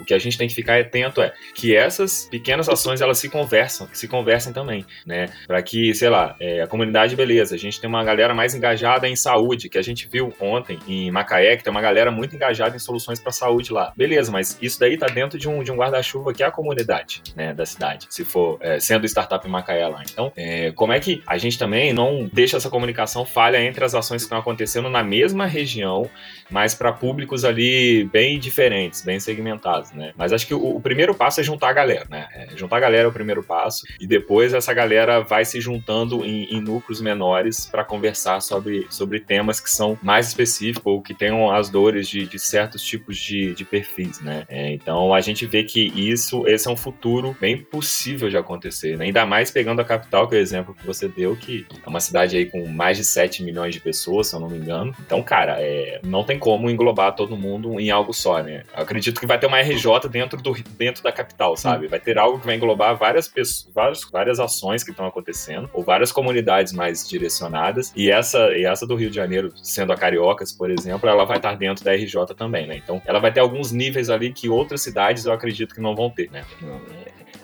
o 0.01 0.05
que 0.05 0.13
a 0.13 0.19
gente 0.19 0.37
tem 0.37 0.47
que 0.47 0.55
ficar 0.55 0.79
atento 0.79 1.21
é 1.21 1.33
que 1.53 1.75
essas 1.75 2.27
pequenas 2.29 2.67
ações 2.67 3.01
elas 3.01 3.19
se 3.19 3.29
conversam, 3.29 3.87
se 3.93 4.07
conversem 4.07 4.51
também, 4.51 4.85
né? 5.05 5.29
Para 5.47 5.61
que, 5.61 5.93
sei 5.93 6.09
lá, 6.09 6.35
é, 6.39 6.61
a 6.61 6.67
comunidade, 6.67 7.15
beleza, 7.15 7.55
a 7.55 7.57
gente 7.57 7.79
tem 7.79 7.89
uma 7.89 8.03
galera 8.03 8.33
mais 8.33 8.55
engajada 8.55 9.07
em 9.07 9.15
saúde, 9.15 9.69
que 9.69 9.77
a 9.77 9.81
gente 9.81 10.07
viu 10.11 10.33
ontem 10.39 10.79
em 10.87 11.11
Macaé, 11.11 11.55
que 11.55 11.63
tem 11.63 11.71
uma 11.71 11.81
galera 11.81 12.11
muito 12.11 12.35
engajada 12.35 12.75
em 12.75 12.79
soluções 12.79 13.19
para 13.19 13.31
saúde 13.31 13.71
lá. 13.71 13.93
Beleza, 13.95 14.31
mas 14.31 14.57
isso 14.61 14.79
daí 14.79 14.97
tá 14.97 15.07
dentro 15.07 15.37
de 15.37 15.47
um, 15.47 15.63
de 15.63 15.71
um 15.71 15.75
guarda-chuva 15.75 16.33
que 16.33 16.43
é 16.43 16.45
a 16.45 16.51
comunidade, 16.51 17.21
né, 17.35 17.53
da 17.53 17.65
cidade, 17.65 18.07
se 18.09 18.25
for 18.25 18.57
é, 18.61 18.79
sendo 18.79 19.05
startup 19.05 19.47
em 19.47 19.51
Macaé 19.51 19.87
lá. 19.87 20.03
Então, 20.09 20.31
é, 20.35 20.71
como 20.71 20.93
é 20.93 20.99
que 20.99 21.21
a 21.27 21.37
gente 21.37 21.57
também 21.57 21.93
não 21.93 22.29
deixa 22.31 22.57
essa 22.57 22.69
comunicação 22.69 23.25
falha 23.25 23.61
entre 23.61 23.83
as 23.83 23.93
ações 23.93 24.21
que 24.21 24.25
estão 24.25 24.39
acontecendo 24.39 24.89
na 24.89 25.03
mesma 25.03 25.45
região, 25.45 26.09
mas 26.51 26.75
para 26.75 26.91
públicos 26.91 27.45
ali 27.45 28.03
bem 28.05 28.37
diferentes, 28.39 29.01
bem 29.01 29.19
segmentados, 29.19 29.91
né? 29.91 30.13
Mas 30.17 30.33
acho 30.33 30.45
que 30.45 30.53
o, 30.53 30.75
o 30.75 30.81
primeiro 30.81 31.15
passo 31.15 31.39
é 31.39 31.43
juntar 31.43 31.69
a 31.69 31.73
galera, 31.73 32.05
né? 32.09 32.27
É, 32.33 32.47
juntar 32.55 32.77
a 32.77 32.79
galera 32.79 33.05
é 33.05 33.07
o 33.07 33.13
primeiro 33.13 33.41
passo 33.41 33.85
e 33.99 34.05
depois 34.05 34.53
essa 34.53 34.73
galera 34.73 35.21
vai 35.21 35.45
se 35.45 35.59
juntando 35.61 36.25
em, 36.25 36.43
em 36.55 36.61
núcleos 36.61 37.01
menores 37.01 37.65
para 37.65 37.83
conversar 37.83 38.41
sobre, 38.41 38.85
sobre 38.89 39.19
temas 39.19 39.59
que 39.59 39.69
são 39.69 39.97
mais 40.01 40.27
específicos 40.27 40.85
ou 40.85 41.01
que 41.01 41.13
tenham 41.13 41.49
as 41.49 41.69
dores 41.69 42.07
de, 42.07 42.25
de 42.27 42.39
certos 42.39 42.83
tipos 42.83 43.17
de, 43.17 43.53
de 43.53 43.63
perfis, 43.63 44.19
né? 44.19 44.43
É, 44.49 44.73
então 44.73 45.13
a 45.13 45.21
gente 45.21 45.45
vê 45.45 45.63
que 45.63 45.91
isso, 45.95 46.45
esse 46.47 46.67
é 46.67 46.71
um 46.71 46.77
futuro 46.77 47.35
bem 47.39 47.57
possível 47.57 48.29
de 48.29 48.37
acontecer, 48.37 48.97
né? 48.97 49.05
Ainda 49.05 49.25
mais 49.25 49.51
pegando 49.51 49.81
a 49.81 49.85
capital, 49.85 50.27
que 50.27 50.35
é 50.35 50.39
o 50.39 50.41
exemplo 50.41 50.73
que 50.73 50.85
você 50.85 51.07
deu, 51.07 51.35
que 51.35 51.65
é 51.85 51.89
uma 51.89 51.99
cidade 51.99 52.35
aí 52.35 52.45
com 52.45 52.67
mais 52.67 52.97
de 52.97 53.05
7 53.05 53.43
milhões 53.43 53.73
de 53.73 53.79
pessoas, 53.79 54.27
se 54.27 54.35
eu 54.35 54.39
não 54.39 54.49
me 54.49 54.57
engano. 54.57 54.93
Então, 54.99 55.21
cara, 55.23 55.57
é, 55.59 55.99
não 56.03 56.23
tem 56.23 56.39
como 56.41 56.69
englobar 56.69 57.15
todo 57.15 57.37
mundo 57.37 57.79
em 57.79 57.91
algo 57.91 58.11
só, 58.13 58.41
né? 58.41 58.63
Eu 58.75 58.83
acredito 58.83 59.19
que 59.19 59.27
vai 59.27 59.39
ter 59.39 59.45
uma 59.45 59.61
RJ 59.61 60.09
dentro, 60.09 60.41
do, 60.41 60.53
dentro 60.77 61.03
da 61.03 61.11
capital, 61.11 61.55
sabe? 61.55 61.87
Vai 61.87 61.99
ter 61.99 62.17
algo 62.17 62.39
que 62.39 62.45
vai 62.45 62.55
englobar 62.55 62.97
várias 62.97 63.27
pessoas, 63.27 63.71
várias, 63.73 64.03
várias 64.11 64.39
ações 64.39 64.83
que 64.83 64.89
estão 64.89 65.05
acontecendo, 65.05 65.69
ou 65.71 65.83
várias 65.83 66.11
comunidades 66.11 66.73
mais 66.73 67.07
direcionadas. 67.07 67.93
E 67.95 68.09
essa, 68.11 68.51
e 68.57 68.65
essa 68.65 68.87
do 68.87 68.95
Rio 68.95 69.09
de 69.09 69.15
Janeiro, 69.15 69.53
sendo 69.61 69.93
a 69.93 69.95
Cariocas, 69.95 70.51
por 70.51 70.71
exemplo, 70.71 71.07
ela 71.07 71.23
vai 71.25 71.37
estar 71.37 71.55
dentro 71.55 71.85
da 71.85 71.93
RJ 71.93 72.33
também, 72.35 72.65
né? 72.67 72.75
Então, 72.75 73.01
ela 73.05 73.19
vai 73.19 73.31
ter 73.31 73.39
alguns 73.39 73.71
níveis 73.71 74.09
ali 74.09 74.33
que 74.33 74.49
outras 74.49 74.81
cidades 74.81 75.25
eu 75.25 75.31
acredito 75.31 75.75
que 75.75 75.81
não 75.81 75.95
vão 75.95 76.09
ter, 76.09 76.31
né? 76.31 76.43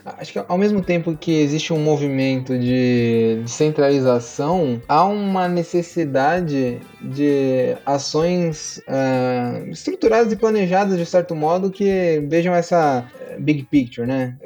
Acho 0.06 0.34
que 0.34 0.39
ao 0.47 0.58
mesmo 0.58 0.82
tempo 0.82 1.15
que 1.17 1.32
existe 1.41 1.73
um 1.73 1.80
movimento 1.80 2.58
de 2.58 3.39
descentralização, 3.41 4.82
há 4.88 5.04
uma 5.04 5.47
necessidade 5.50 6.80
de 7.02 7.76
ações 7.86 8.82
ah, 8.88 9.62
estruturadas 9.67 10.32
e 10.32 10.36
planejadas 10.36 10.97
de 10.97 11.06
certo 11.06 11.36
modo 11.36 11.69
que 11.69 12.23
vejam 12.28 12.56
essa 12.56 13.06
eh, 13.19 13.38
big 13.39 13.63
picture, 13.63 14.08
né? 14.08 14.38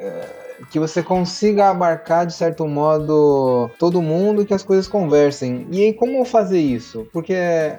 Que 0.72 0.78
você 0.78 1.02
consiga 1.02 1.68
abarcar 1.68 2.26
de 2.26 2.32
certo 2.32 2.66
modo 2.66 3.70
todo 3.78 4.00
mundo, 4.00 4.46
que 4.46 4.54
as 4.54 4.62
coisas 4.62 4.88
conversem. 4.88 5.66
E 5.70 5.84
aí, 5.84 5.92
como 5.92 6.24
fazer 6.24 6.60
isso? 6.60 7.06
Porque 7.12 7.34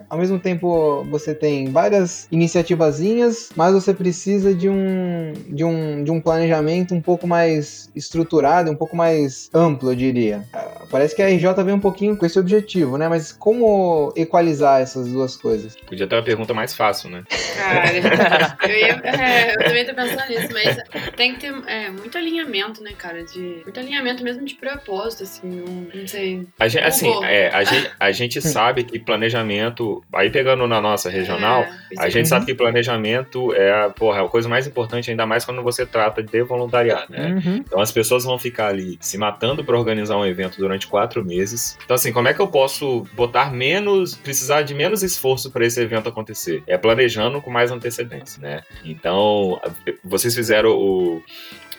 ao 0.09 0.17
mesmo 0.17 0.39
tempo 0.39 1.03
você 1.09 1.33
tem 1.33 1.71
várias 1.71 2.27
iniciativazinhas, 2.31 3.49
mas 3.55 3.73
você 3.73 3.93
precisa 3.93 4.53
de 4.53 4.69
um, 4.69 5.33
de 5.49 5.63
um, 5.63 6.03
de 6.03 6.11
um 6.11 6.21
planejamento 6.21 6.93
um 6.93 7.01
pouco 7.01 7.25
mais 7.25 7.89
estruturado, 7.95 8.69
um 8.69 8.75
pouco 8.75 8.95
mais 8.95 9.49
amplo, 9.53 9.91
eu 9.91 9.95
diria. 9.95 10.45
Ah, 10.53 10.83
Parece 10.93 11.15
que 11.15 11.23
a 11.23 11.27
RJ 11.27 11.63
vem 11.63 11.73
um 11.73 11.79
pouquinho 11.79 12.15
com 12.15 12.23
esse 12.23 12.37
objetivo, 12.37 12.99
né? 12.99 13.09
Mas 13.09 13.31
como 13.31 14.13
equalizar 14.15 14.79
essas 14.79 15.07
duas 15.07 15.35
coisas? 15.35 15.75
Podia 15.87 16.05
ter 16.05 16.15
uma 16.15 16.23
pergunta 16.23 16.53
mais 16.53 16.75
fácil, 16.75 17.09
né? 17.09 17.23
Cara, 17.57 17.87
eu, 18.69 18.77
ia, 18.77 19.01
é, 19.03 19.53
eu 19.55 19.57
também 19.57 19.85
tô 19.87 19.95
pensando 19.95 20.29
nisso, 20.29 20.49
mas 20.53 20.77
tem 21.15 21.33
que 21.33 21.41
ter 21.41 21.53
é, 21.67 21.89
muito 21.89 22.15
alinhamento, 22.15 22.82
né, 22.83 22.91
cara? 22.97 23.23
De, 23.23 23.61
muito 23.63 23.79
alinhamento 23.79 24.23
mesmo 24.23 24.45
de 24.45 24.55
propósito, 24.55 25.23
assim, 25.23 25.47
não, 25.47 25.87
não 26.01 26.07
sei. 26.07 26.45
A 26.59 26.67
gente, 26.67 26.83
assim, 26.83 27.23
é, 27.23 27.49
a, 27.49 27.63
gente, 27.63 27.91
a 27.99 28.11
gente 28.11 28.41
sabe 28.41 28.83
que 28.83 28.99
planejamento, 28.99 30.03
aí 30.13 30.29
pegando 30.29 30.67
na 30.67 30.81
nossa 30.81 31.09
regional, 31.09 31.61
É, 31.63 31.69
a 31.97 32.09
gente 32.09 32.27
sabe 32.27 32.45
que 32.45 32.53
planejamento 32.53 33.53
é, 33.53 33.71
a- 33.85 33.89
porra, 33.89 34.19
é 34.19 34.25
a 34.25 34.27
coisa 34.27 34.47
mais 34.49 34.67
importante, 34.67 35.09
ainda 35.09 35.25
mais 35.25 35.45
quando 35.45 35.63
você 35.63 35.85
trata 35.85 36.21
de 36.21 36.43
voluntariado, 36.43 37.11
né? 37.11 37.41
Então 37.65 37.79
as 37.79 37.91
pessoas 37.91 38.23
vão 38.23 38.37
ficar 38.37 38.67
ali 38.67 38.97
se 38.99 39.17
matando 39.17 39.63
para 39.63 39.77
organizar 39.77 40.17
um 40.17 40.25
evento 40.25 40.57
durante 40.57 40.87
quatro 40.87 41.23
meses. 41.23 41.77
Então, 41.83 41.95
assim, 41.95 42.11
como 42.11 42.27
é 42.27 42.33
que 42.33 42.39
eu 42.41 42.47
posso 42.47 43.07
botar 43.13 43.51
menos, 43.51 44.15
precisar 44.15 44.61
de 44.63 44.73
menos 44.73 45.03
esforço 45.03 45.49
para 45.51 45.65
esse 45.65 45.79
evento 45.81 46.09
acontecer? 46.09 46.61
É 46.67 46.77
planejando 46.77 47.41
com 47.41 47.49
mais 47.51 47.71
antecedência, 47.71 48.41
né? 48.41 48.61
Então, 48.83 49.59
vocês 50.03 50.33
fizeram 50.35 50.71
o, 50.71 51.21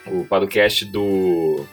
o 0.07 0.25
podcast 0.25 0.85
do. 0.85 1.64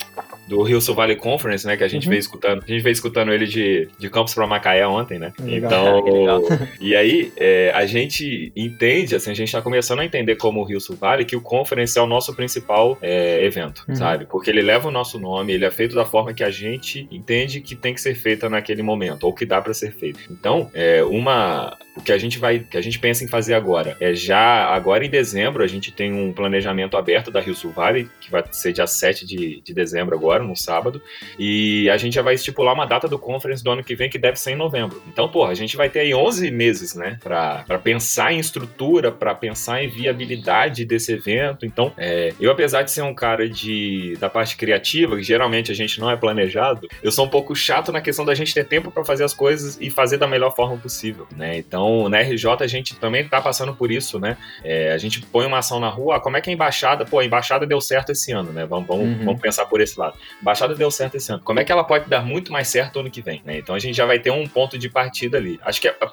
Do 0.47 0.63
Rio 0.63 0.81
Sul 0.81 0.95
Valley 0.95 1.15
Conference, 1.15 1.65
né? 1.65 1.77
Que 1.77 1.83
a 1.83 1.87
gente 1.87 2.05
Uhum. 2.05 2.09
veio 2.09 2.19
escutando. 2.19 2.61
A 2.63 2.67
gente 2.67 2.81
veio 2.81 2.91
escutando 2.91 3.31
ele 3.31 3.45
de, 3.45 3.87
de 3.97 4.09
Campos 4.09 4.33
para 4.33 4.45
Macaé 4.45 4.85
ontem, 4.85 5.17
né? 5.17 5.31
Legal. 5.39 6.03
Que 6.03 6.09
legal. 6.11 6.41
Então, 6.43 6.67
e 6.81 6.93
aí, 6.93 7.31
é, 7.37 7.71
a 7.73 7.85
gente 7.85 8.51
entende, 8.53 9.15
assim, 9.15 9.31
a 9.31 9.33
gente 9.33 9.47
está 9.47 9.61
começando 9.61 9.99
a 10.01 10.05
entender 10.05 10.35
como 10.35 10.59
o 10.59 10.63
Rio 10.65 10.81
Sul 10.81 10.97
Valley 10.97 11.23
que 11.25 11.37
o 11.37 11.41
Conference 11.41 11.97
é 11.97 12.01
o 12.01 12.07
nosso 12.07 12.35
principal 12.35 12.97
é, 13.01 13.45
evento, 13.45 13.85
Uhum. 13.87 13.95
sabe? 13.95 14.25
Porque 14.25 14.49
ele 14.49 14.61
leva 14.61 14.89
o 14.89 14.91
nosso 14.91 15.17
nome, 15.17 15.53
ele 15.53 15.63
é 15.63 15.71
feito 15.71 15.95
da 15.95 16.03
forma 16.03 16.33
que 16.33 16.43
a 16.43 16.49
gente 16.51 17.07
entende 17.09 17.61
que 17.61 17.73
tem 17.75 17.93
que 17.93 18.01
ser 18.01 18.15
feita 18.15 18.49
naquele 18.49 18.81
momento, 18.83 19.23
ou 19.23 19.33
que 19.33 19.45
dá 19.45 19.61
para 19.61 19.73
ser 19.73 19.93
feito. 19.93 20.19
Então, 20.29 20.69
é, 20.73 21.01
uma, 21.03 21.77
o 22.01 22.03
que 22.03 22.11
a 22.11 22.17
gente 22.17 22.39
vai, 22.39 22.59
que 22.59 22.77
a 22.77 22.81
gente 22.81 22.97
pensa 22.97 23.23
em 23.23 23.27
fazer 23.27 23.53
agora 23.53 23.95
é 23.99 24.13
já, 24.13 24.65
agora 24.65 25.05
em 25.05 25.09
dezembro, 25.09 25.63
a 25.63 25.67
gente 25.67 25.91
tem 25.91 26.11
um 26.11 26.33
planejamento 26.33 26.97
aberto 26.97 27.29
da 27.29 27.39
Rio 27.39 27.53
Sul 27.53 27.71
Valley, 27.71 28.09
que 28.19 28.31
vai 28.31 28.43
ser 28.51 28.73
dia 28.73 28.87
7 28.87 29.25
de, 29.25 29.61
de 29.61 29.73
dezembro 29.73 30.15
agora, 30.15 30.43
no 30.43 30.55
sábado, 30.55 31.01
e 31.37 31.89
a 31.91 31.97
gente 31.97 32.15
já 32.15 32.23
vai 32.23 32.33
estipular 32.33 32.73
uma 32.73 32.85
data 32.85 33.07
do 33.07 33.19
conference 33.19 33.63
do 33.63 33.69
ano 33.69 33.83
que 33.83 33.95
vem 33.95 34.09
que 34.09 34.17
deve 34.17 34.39
ser 34.39 34.51
em 34.51 34.55
novembro. 34.55 35.01
Então, 35.07 35.29
porra, 35.29 35.51
a 35.51 35.55
gente 35.55 35.77
vai 35.77 35.89
ter 35.89 35.99
aí 35.99 36.13
11 36.13 36.49
meses, 36.49 36.95
né, 36.95 37.19
pra 37.21 37.63
pensar 37.83 38.33
em 38.33 38.39
estrutura, 38.39 39.11
pra 39.11 39.35
pensar 39.35 39.83
em 39.83 39.87
viabilidade 39.87 40.83
desse 40.83 41.13
evento. 41.13 41.65
Então, 41.67 41.93
é, 41.97 42.33
eu, 42.39 42.51
apesar 42.51 42.81
de 42.81 42.89
ser 42.89 43.03
um 43.03 43.13
cara 43.13 43.47
de, 43.47 44.17
da 44.19 44.29
parte 44.29 44.57
criativa, 44.57 45.15
que 45.15 45.23
geralmente 45.23 45.71
a 45.71 45.75
gente 45.75 45.99
não 45.99 46.09
é 46.09 46.15
planejado, 46.15 46.87
eu 47.03 47.11
sou 47.11 47.25
um 47.25 47.29
pouco 47.29 47.55
chato 47.55 47.91
na 47.91 48.01
questão 48.01 48.25
da 48.25 48.33
gente 48.33 48.55
ter 48.55 48.65
tempo 48.65 48.89
pra 48.89 49.05
fazer 49.05 49.23
as 49.23 49.35
coisas 49.35 49.77
e 49.79 49.91
fazer 49.91 50.17
da 50.17 50.27
melhor 50.27 50.55
forma 50.55 50.77
possível, 50.77 51.27
né? 51.35 51.57
Então, 51.57 51.90
na 52.09 52.19
RJ 52.19 52.47
a 52.63 52.67
gente 52.67 52.95
também 52.95 53.27
tá 53.27 53.41
passando 53.41 53.73
por 53.75 53.91
isso, 53.91 54.19
né? 54.19 54.37
É, 54.63 54.91
a 54.91 54.97
gente 54.97 55.21
põe 55.21 55.45
uma 55.45 55.59
ação 55.59 55.79
na 55.79 55.89
rua, 55.89 56.17
ah, 56.17 56.19
como 56.19 56.37
é 56.37 56.41
que 56.41 56.49
a 56.49 56.53
embaixada, 56.53 57.05
pô, 57.05 57.19
a 57.19 57.25
embaixada 57.25 57.65
deu 57.65 57.79
certo 57.81 58.11
esse 58.11 58.31
ano, 58.31 58.51
né? 58.51 58.65
Vamos, 58.65 58.87
vamos, 58.87 59.01
Uhum. 59.07 59.25
vamos 59.25 59.41
pensar 59.41 59.65
por 59.65 59.81
esse 59.81 59.99
lado. 59.99 60.15
A 60.37 60.41
embaixada 60.41 60.75
deu 60.75 60.89
certo 60.91 61.15
esse 61.15 61.31
ano. 61.31 61.41
Como 61.43 61.59
é 61.59 61.63
que 61.63 61.71
ela 61.71 61.83
pode 61.83 62.09
dar 62.09 62.23
muito 62.23 62.51
mais 62.51 62.67
certo 62.67 62.99
ano 62.99 63.09
que 63.09 63.21
vem, 63.21 63.41
né? 63.45 63.57
Então 63.57 63.73
a 63.75 63.79
gente 63.79 63.95
já 63.95 64.05
vai 64.05 64.19
ter 64.19 64.31
um 64.31 64.47
ponto 64.47 64.77
de 64.77 64.89
partida 64.89 65.37
ali. 65.37 65.59
Acho 65.63 65.81
que 65.81 65.87
a, 65.87 65.95
a 65.99 66.07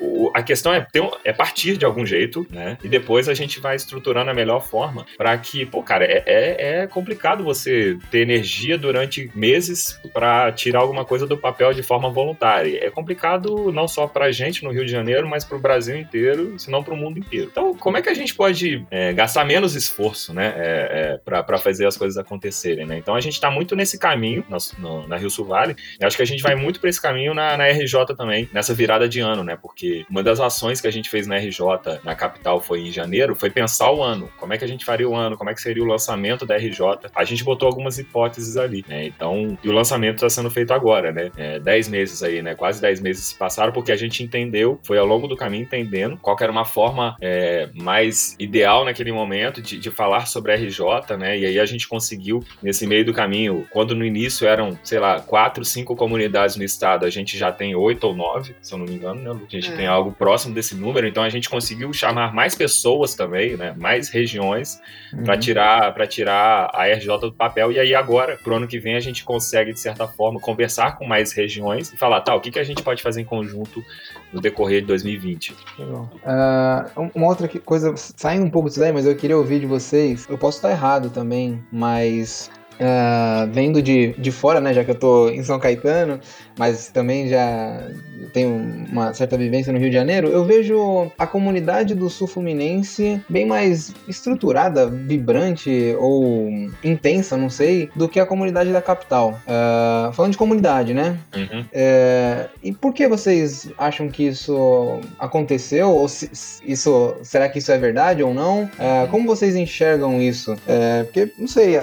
o- 0.00 0.30
a 0.34 0.42
questão 0.42 0.72
é, 0.72 0.80
ter 0.80 1.02
é 1.24 1.32
partir 1.32 1.76
de 1.76 1.84
algum 1.84 2.04
jeito, 2.04 2.46
né? 2.50 2.76
E 2.82 2.88
depois 2.88 3.28
a 3.28 3.34
gente 3.34 3.60
vai 3.60 3.76
estruturando 3.76 4.30
a 4.30 4.34
melhor 4.34 4.60
forma 4.60 5.06
para 5.16 5.36
que, 5.38 5.64
pô, 5.66 5.82
cara, 5.82 6.04
é, 6.04 6.22
é, 6.26 6.80
é 6.82 6.86
complicado 6.86 7.42
você 7.44 7.96
ter 8.10 8.20
energia 8.20 8.76
durante 8.78 9.30
meses 9.34 9.98
para 10.12 10.50
tirar 10.52 10.80
alguma 10.80 11.04
coisa 11.04 11.26
do 11.26 11.36
papel 11.36 11.72
de 11.72 11.82
forma 11.82 12.10
voluntária. 12.10 12.78
É 12.84 12.90
complicado 12.90 13.70
não 13.72 13.86
só 13.86 14.06
pra 14.06 14.30
gente 14.32 14.64
no 14.64 14.70
Rio 14.72 14.84
de 14.84 14.90
Janeiro, 14.92 15.13
Mas 15.22 15.44
para 15.44 15.56
o 15.56 15.60
Brasil 15.60 15.96
inteiro, 15.96 16.58
se 16.58 16.70
não 16.70 16.82
para 16.82 16.94
o 16.94 16.96
mundo 16.96 17.18
inteiro. 17.18 17.48
Então, 17.50 17.74
como 17.74 17.96
é 17.96 18.02
que 18.02 18.08
a 18.08 18.14
gente 18.14 18.34
pode 18.34 18.84
é, 18.90 19.12
gastar 19.12 19.44
menos 19.44 19.74
esforço, 19.74 20.32
né, 20.32 20.52
é, 20.56 21.14
é, 21.14 21.18
para 21.18 21.58
fazer 21.58 21.86
as 21.86 21.96
coisas 21.96 22.16
acontecerem, 22.16 22.86
né? 22.86 22.98
Então, 22.98 23.14
a 23.14 23.20
gente 23.20 23.34
está 23.34 23.50
muito 23.50 23.76
nesse 23.76 23.98
caminho 23.98 24.44
no, 24.48 24.58
no, 24.78 25.08
na 25.08 25.16
Rio 25.16 25.30
Sul 25.30 25.44
Vale. 25.44 25.76
Acho 26.00 26.16
que 26.16 26.22
a 26.22 26.26
gente 26.26 26.42
vai 26.42 26.54
muito 26.54 26.80
para 26.80 26.90
esse 26.90 27.00
caminho 27.00 27.34
na, 27.34 27.56
na, 27.56 27.68
RJ 27.68 28.14
também, 28.16 28.48
nessa 28.52 28.74
virada 28.74 29.08
de 29.08 29.20
ano, 29.20 29.44
né? 29.44 29.56
Porque 29.60 30.04
uma 30.10 30.22
das 30.22 30.40
ações 30.40 30.80
que 30.80 30.86
a 30.86 30.90
gente 30.90 31.08
fez 31.08 31.26
na 31.26 31.36
RJ, 31.36 31.60
na 32.02 32.14
capital, 32.14 32.60
foi 32.60 32.80
em 32.80 32.92
janeiro, 32.92 33.34
foi 33.34 33.50
pensar 33.50 33.90
o 33.92 34.02
ano. 34.02 34.30
Como 34.38 34.52
é 34.52 34.58
que 34.58 34.64
a 34.64 34.68
gente 34.68 34.84
faria 34.84 35.08
o 35.08 35.14
ano? 35.14 35.36
Como 35.36 35.50
é 35.50 35.54
que 35.54 35.60
seria 35.60 35.82
o 35.82 35.86
lançamento 35.86 36.46
da 36.46 36.56
RJ? 36.56 36.80
A 37.14 37.24
gente 37.24 37.44
botou 37.44 37.66
algumas 37.66 37.98
hipóteses 37.98 38.56
ali, 38.56 38.84
né? 38.88 39.06
Então, 39.06 39.58
e 39.62 39.68
o 39.68 39.72
lançamento 39.72 40.16
está 40.16 40.30
sendo 40.30 40.50
feito 40.50 40.72
agora, 40.72 41.12
né? 41.12 41.30
É, 41.36 41.58
dez 41.58 41.88
meses 41.88 42.22
aí, 42.22 42.42
né? 42.42 42.54
Quase 42.54 42.80
dez 42.80 43.00
meses 43.00 43.26
se 43.26 43.34
passaram, 43.34 43.72
porque 43.72 43.92
a 43.92 43.96
gente 43.96 44.22
entendeu, 44.22 44.78
foi 44.82 44.98
ao 45.04 45.08
longo 45.08 45.28
do 45.28 45.36
caminho 45.36 45.62
entendendo 45.62 46.16
qual 46.20 46.36
era 46.40 46.50
uma 46.50 46.64
forma 46.64 47.16
é, 47.20 47.68
mais 47.74 48.34
ideal 48.38 48.84
naquele 48.84 49.12
momento 49.12 49.62
de, 49.62 49.78
de 49.78 49.90
falar 49.90 50.26
sobre 50.26 50.52
a 50.52 50.56
RJ, 50.56 51.16
né? 51.18 51.38
E 51.38 51.46
aí 51.46 51.60
a 51.60 51.66
gente 51.66 51.86
conseguiu, 51.86 52.44
nesse 52.62 52.86
meio 52.86 53.04
do 53.04 53.12
caminho, 53.12 53.66
quando 53.70 53.94
no 53.94 54.04
início 54.04 54.46
eram, 54.46 54.78
sei 54.82 54.98
lá, 54.98 55.20
quatro, 55.20 55.64
cinco 55.64 55.94
comunidades 55.94 56.56
no 56.56 56.64
estado, 56.64 57.04
a 57.04 57.10
gente 57.10 57.36
já 57.38 57.52
tem 57.52 57.74
oito 57.74 58.04
ou 58.04 58.14
nove, 58.14 58.56
se 58.60 58.72
eu 58.72 58.78
não 58.78 58.86
me 58.86 58.94
engano, 58.94 59.20
né? 59.20 59.30
A 59.30 59.50
gente 59.50 59.70
é. 59.70 59.76
tem 59.76 59.86
algo 59.86 60.12
próximo 60.12 60.54
desse 60.54 60.74
número, 60.74 61.06
então 61.06 61.22
a 61.22 61.28
gente 61.28 61.48
conseguiu 61.48 61.92
chamar 61.92 62.32
mais 62.34 62.54
pessoas 62.54 63.14
também, 63.14 63.56
né? 63.56 63.74
Mais 63.76 64.08
regiões 64.08 64.80
uhum. 65.12 65.22
para 65.22 65.36
tirar 65.36 65.92
para 65.92 66.06
tirar 66.06 66.70
a 66.72 66.86
RJ 66.86 67.18
do 67.18 67.32
papel 67.32 67.70
e 67.72 67.78
aí 67.78 67.94
agora, 67.94 68.38
pro 68.42 68.56
ano 68.56 68.66
que 68.66 68.78
vem 68.78 68.96
a 68.96 69.00
gente 69.00 69.24
consegue 69.24 69.72
de 69.72 69.80
certa 69.80 70.06
forma 70.08 70.40
conversar 70.40 70.96
com 70.96 71.06
mais 71.06 71.32
regiões 71.32 71.92
e 71.92 71.96
falar, 71.96 72.20
tá, 72.20 72.34
o 72.34 72.40
que 72.40 72.50
que 72.50 72.58
a 72.58 72.64
gente 72.64 72.82
pode 72.82 73.02
fazer 73.02 73.20
em 73.20 73.24
conjunto 73.24 73.84
no 74.32 74.40
decorrer 74.40 74.80
de 74.80 74.86
2020. 74.94 75.54
Uh, 75.78 77.10
uma 77.14 77.26
outra 77.26 77.48
coisa, 77.48 77.94
saindo 77.96 78.46
um 78.46 78.50
pouco 78.50 78.68
disso 78.68 78.80
daí, 78.80 78.92
mas 78.92 79.06
eu 79.06 79.16
queria 79.16 79.36
ouvir 79.36 79.60
de 79.60 79.66
vocês, 79.66 80.26
eu 80.28 80.38
posso 80.38 80.58
estar 80.58 80.70
errado 80.70 81.10
também, 81.10 81.62
mas 81.72 82.50
Uh, 82.74 83.46
vendo 83.52 83.80
de, 83.80 84.14
de 84.14 84.32
fora, 84.32 84.60
né, 84.60 84.74
já 84.74 84.82
que 84.82 84.90
eu 84.90 84.96
tô 84.96 85.28
em 85.28 85.44
São 85.44 85.60
Caetano, 85.60 86.18
mas 86.58 86.88
também 86.88 87.28
já 87.28 87.88
tenho 88.32 88.86
uma 88.90 89.12
certa 89.14 89.36
vivência 89.36 89.72
no 89.72 89.78
Rio 89.78 89.88
de 89.88 89.96
Janeiro, 89.96 90.28
eu 90.28 90.44
vejo 90.44 91.10
a 91.18 91.26
comunidade 91.26 91.94
do 91.94 92.08
sul 92.10 92.26
fluminense 92.26 93.20
bem 93.28 93.46
mais 93.46 93.92
estruturada, 94.08 94.86
vibrante 94.86 95.94
ou 95.98 96.48
intensa, 96.82 97.36
não 97.36 97.50
sei, 97.50 97.90
do 97.94 98.08
que 98.08 98.20
a 98.20 98.26
comunidade 98.26 98.72
da 98.72 98.82
capital. 98.82 99.40
Uh, 99.46 100.12
falando 100.12 100.32
de 100.32 100.38
comunidade, 100.38 100.94
né? 100.94 101.18
Uhum. 101.34 101.60
Uh, 101.60 102.48
e 102.62 102.72
por 102.72 102.92
que 102.92 103.08
vocês 103.08 103.70
acham 103.78 104.08
que 104.08 104.24
isso 104.24 105.00
aconteceu? 105.18 105.90
Ou 105.90 106.08
se, 106.08 106.30
isso, 106.64 107.16
será 107.22 107.48
que 107.48 107.58
isso 107.58 107.72
é 107.72 107.78
verdade 107.78 108.22
ou 108.22 108.34
não? 108.34 108.64
Uh, 108.64 109.08
como 109.10 109.26
vocês 109.26 109.56
enxergam 109.56 110.20
isso? 110.20 110.56
porque, 111.04 111.32
não 111.38 111.46
sei, 111.46 111.78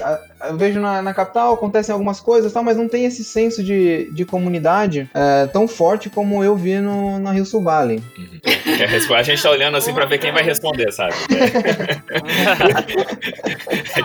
eu 0.48 0.58
vejo 0.58 0.80
na, 0.80 1.02
na, 1.02 1.14
capital 1.14 1.54
acontecem 1.54 1.94
algumas 1.94 2.20
coisas, 2.20 2.52
tal, 2.52 2.64
mas 2.64 2.78
não 2.78 2.88
tem 2.88 3.06
esse 3.06 3.24
senso 3.24 3.64
de, 3.64 4.12
de 4.14 4.26
comunidade 4.26 5.10
é, 5.14 5.48
tão 5.48 5.68
forte 5.68 6.10
como 6.10 6.31
eu 6.44 6.56
vi 6.56 6.80
no, 6.80 7.20
na 7.20 7.32
Rio 7.32 7.46
Sul 7.46 7.64
Valley. 7.64 8.02
Uhum. 8.18 8.42
A 9.16 9.24
gente 9.24 9.42
tá 9.42 9.52
olhando 9.52 9.78
assim 9.78 9.94
para 9.94 10.06
ver 10.06 10.18
quem 10.18 10.32
vai 10.32 10.44
responder, 10.44 10.92
sabe? 10.92 11.14